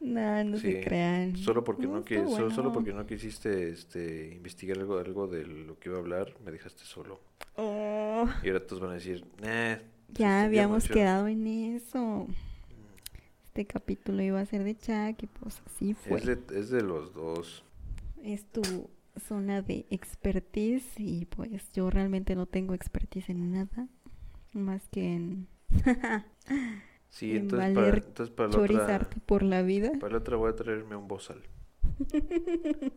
no, 0.00 0.44
no 0.44 0.56
Sí, 0.56 0.72
se 0.72 0.80
crean. 0.80 1.36
Solo 1.36 1.62
porque 1.62 1.86
no, 1.86 2.02
qui- 2.04 2.26
solo, 2.50 2.72
porque 2.72 2.94
no 2.94 3.06
quisiste 3.06 3.68
este, 3.68 4.28
investigar 4.34 4.78
algo, 4.78 4.98
algo 4.98 5.26
de 5.26 5.44
lo 5.44 5.78
que 5.78 5.90
iba 5.90 5.98
a 5.98 6.00
hablar, 6.00 6.32
me 6.42 6.52
dejaste 6.52 6.84
solo. 6.84 7.20
Oh. 7.56 8.26
Y 8.42 8.48
ahora 8.48 8.66
todos 8.66 8.80
van 8.80 8.92
a 8.92 8.94
decir, 8.94 9.18
se 9.40 9.44
Ya 9.44 9.80
extendió 10.08 10.26
habíamos 10.46 10.84
mucho". 10.84 10.94
quedado 10.94 11.26
en 11.28 11.46
eso. 11.76 12.26
Este 13.50 13.66
capítulo 13.66 14.22
iba 14.22 14.40
a 14.40 14.46
ser 14.46 14.62
de 14.62 14.76
Chuck 14.76 15.22
y 15.22 15.26
pues 15.26 15.60
así 15.66 15.94
fue. 15.94 16.18
Es 16.18 16.24
de, 16.24 16.38
es 16.54 16.70
de 16.70 16.82
los 16.82 17.12
dos. 17.12 17.64
Es 18.22 18.44
tu 18.46 18.88
zona 19.28 19.60
de 19.60 19.86
expertise 19.90 20.84
y 20.98 21.24
pues 21.26 21.72
yo 21.72 21.90
realmente 21.90 22.36
no 22.36 22.46
tengo 22.46 22.74
expertise 22.74 23.28
en 23.30 23.52
nada 23.52 23.88
más 24.52 24.88
que 24.88 25.14
en 25.14 25.48
Sí, 27.08 27.32
En 27.32 27.42
entonces 27.42 27.70
para, 27.74 27.86
valer 27.86 28.04
entonces 28.06 28.34
para 28.34 28.48
la 28.48 28.58
otra, 28.58 28.66
chorizarte 28.68 29.20
por 29.20 29.42
la 29.42 29.62
vida. 29.62 29.90
para 29.98 30.12
la 30.12 30.18
otra 30.18 30.36
voy 30.36 30.50
a 30.50 30.56
traerme 30.56 30.94
un 30.96 31.08
bozal. 31.08 31.42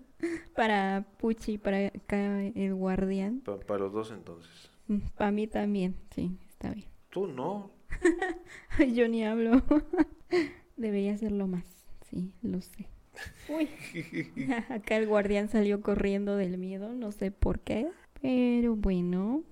Para 0.56 1.06
Puchi, 1.18 1.58
para 1.58 1.88
acá 1.88 2.42
el 2.44 2.74
guardián. 2.76 3.42
Pa- 3.42 3.60
para 3.60 3.82
los 3.84 3.94
dos 3.94 4.12
entonces. 4.12 4.70
Para 5.18 5.32
mí 5.32 5.48
también, 5.48 5.96
sí, 6.16 6.38
está 6.50 6.72
bien. 6.72 6.88
Tú 7.10 7.28
no. 7.28 7.72
Yo 8.94 9.08
ni 9.08 9.24
hablo. 9.26 9.62
Debería 10.78 11.14
hacerlo 11.14 11.48
más, 11.48 11.66
sí, 12.10 12.32
lo 12.42 12.62
sé. 12.62 12.88
Uy, 13.50 13.70
acá 14.70 14.98
el 14.98 15.08
guardián 15.08 15.50
salió 15.50 15.82
corriendo 15.82 16.36
del 16.36 16.58
miedo, 16.58 16.94
no 16.94 17.12
sé 17.12 17.32
por 17.32 17.60
qué. 17.60 17.88
Pero 18.22 18.76
bueno, 18.76 19.44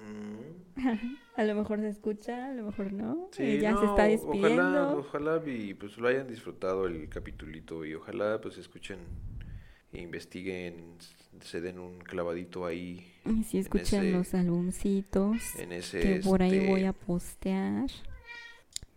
Mm, 0.00 0.80
a 1.36 1.44
lo 1.44 1.54
mejor 1.54 1.80
se 1.80 1.88
escucha, 1.88 2.46
a 2.46 2.52
lo 2.54 2.64
mejor 2.64 2.92
no. 2.92 3.28
Sí, 3.32 3.42
Eh, 3.44 3.58
ya 3.60 3.70
se 3.76 3.84
no, 3.84 3.86
está 3.86 4.04
despidiendo. 4.04 4.92
Ojalá, 4.92 4.94
ojalá 4.96 5.42
y 5.46 5.74
pues 5.74 5.96
lo 5.98 6.08
hayan 6.08 6.26
disfrutado 6.28 6.86
el 6.86 7.08
capitulito 7.08 7.84
y 7.84 7.94
ojalá 7.94 8.40
pues 8.40 8.58
escuchen 8.58 8.98
e 9.92 10.00
investiguen, 10.02 10.96
se 11.40 11.60
den 11.60 11.78
un 11.78 11.98
clavadito 12.00 12.64
ahí 12.66 13.06
Y 13.26 13.44
si 13.44 13.58
escuchan 13.58 14.06
ese- 14.06 14.12
los 14.12 14.34
ese 15.72 16.00
que 16.00 16.20
por 16.20 16.42
ahí 16.42 16.52
este, 16.52 16.70
voy 16.70 16.84
a 16.84 16.92
postear. 16.92 17.90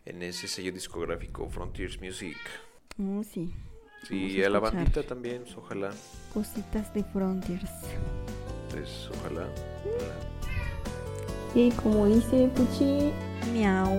En 0.05 0.21
ese 0.23 0.47
sello 0.47 0.71
discográfico 0.71 1.49
Frontiers 1.49 1.99
Music. 2.01 2.37
Oh, 2.99 3.23
sí, 3.23 3.51
Sí, 4.07 4.41
a 4.43 4.47
a 4.47 4.49
la 4.51 4.59
bandita 4.59 5.01
también, 5.03 5.43
pues, 5.43 5.57
ojalá. 5.57 5.91
cositas 6.33 6.93
de 6.93 7.03
Frontiers. 7.05 7.69
Pues 8.71 9.09
ojalá. 9.19 9.47
Y 11.55 11.71
como 11.71 12.05
dice 12.07 12.49
Puchi, 12.55 13.11
miau, 13.53 13.95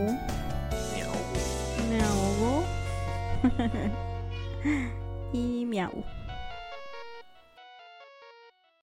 Miau. 0.90 2.04
ahogo. 2.04 2.64
y 5.32 5.64
miau. 5.64 6.04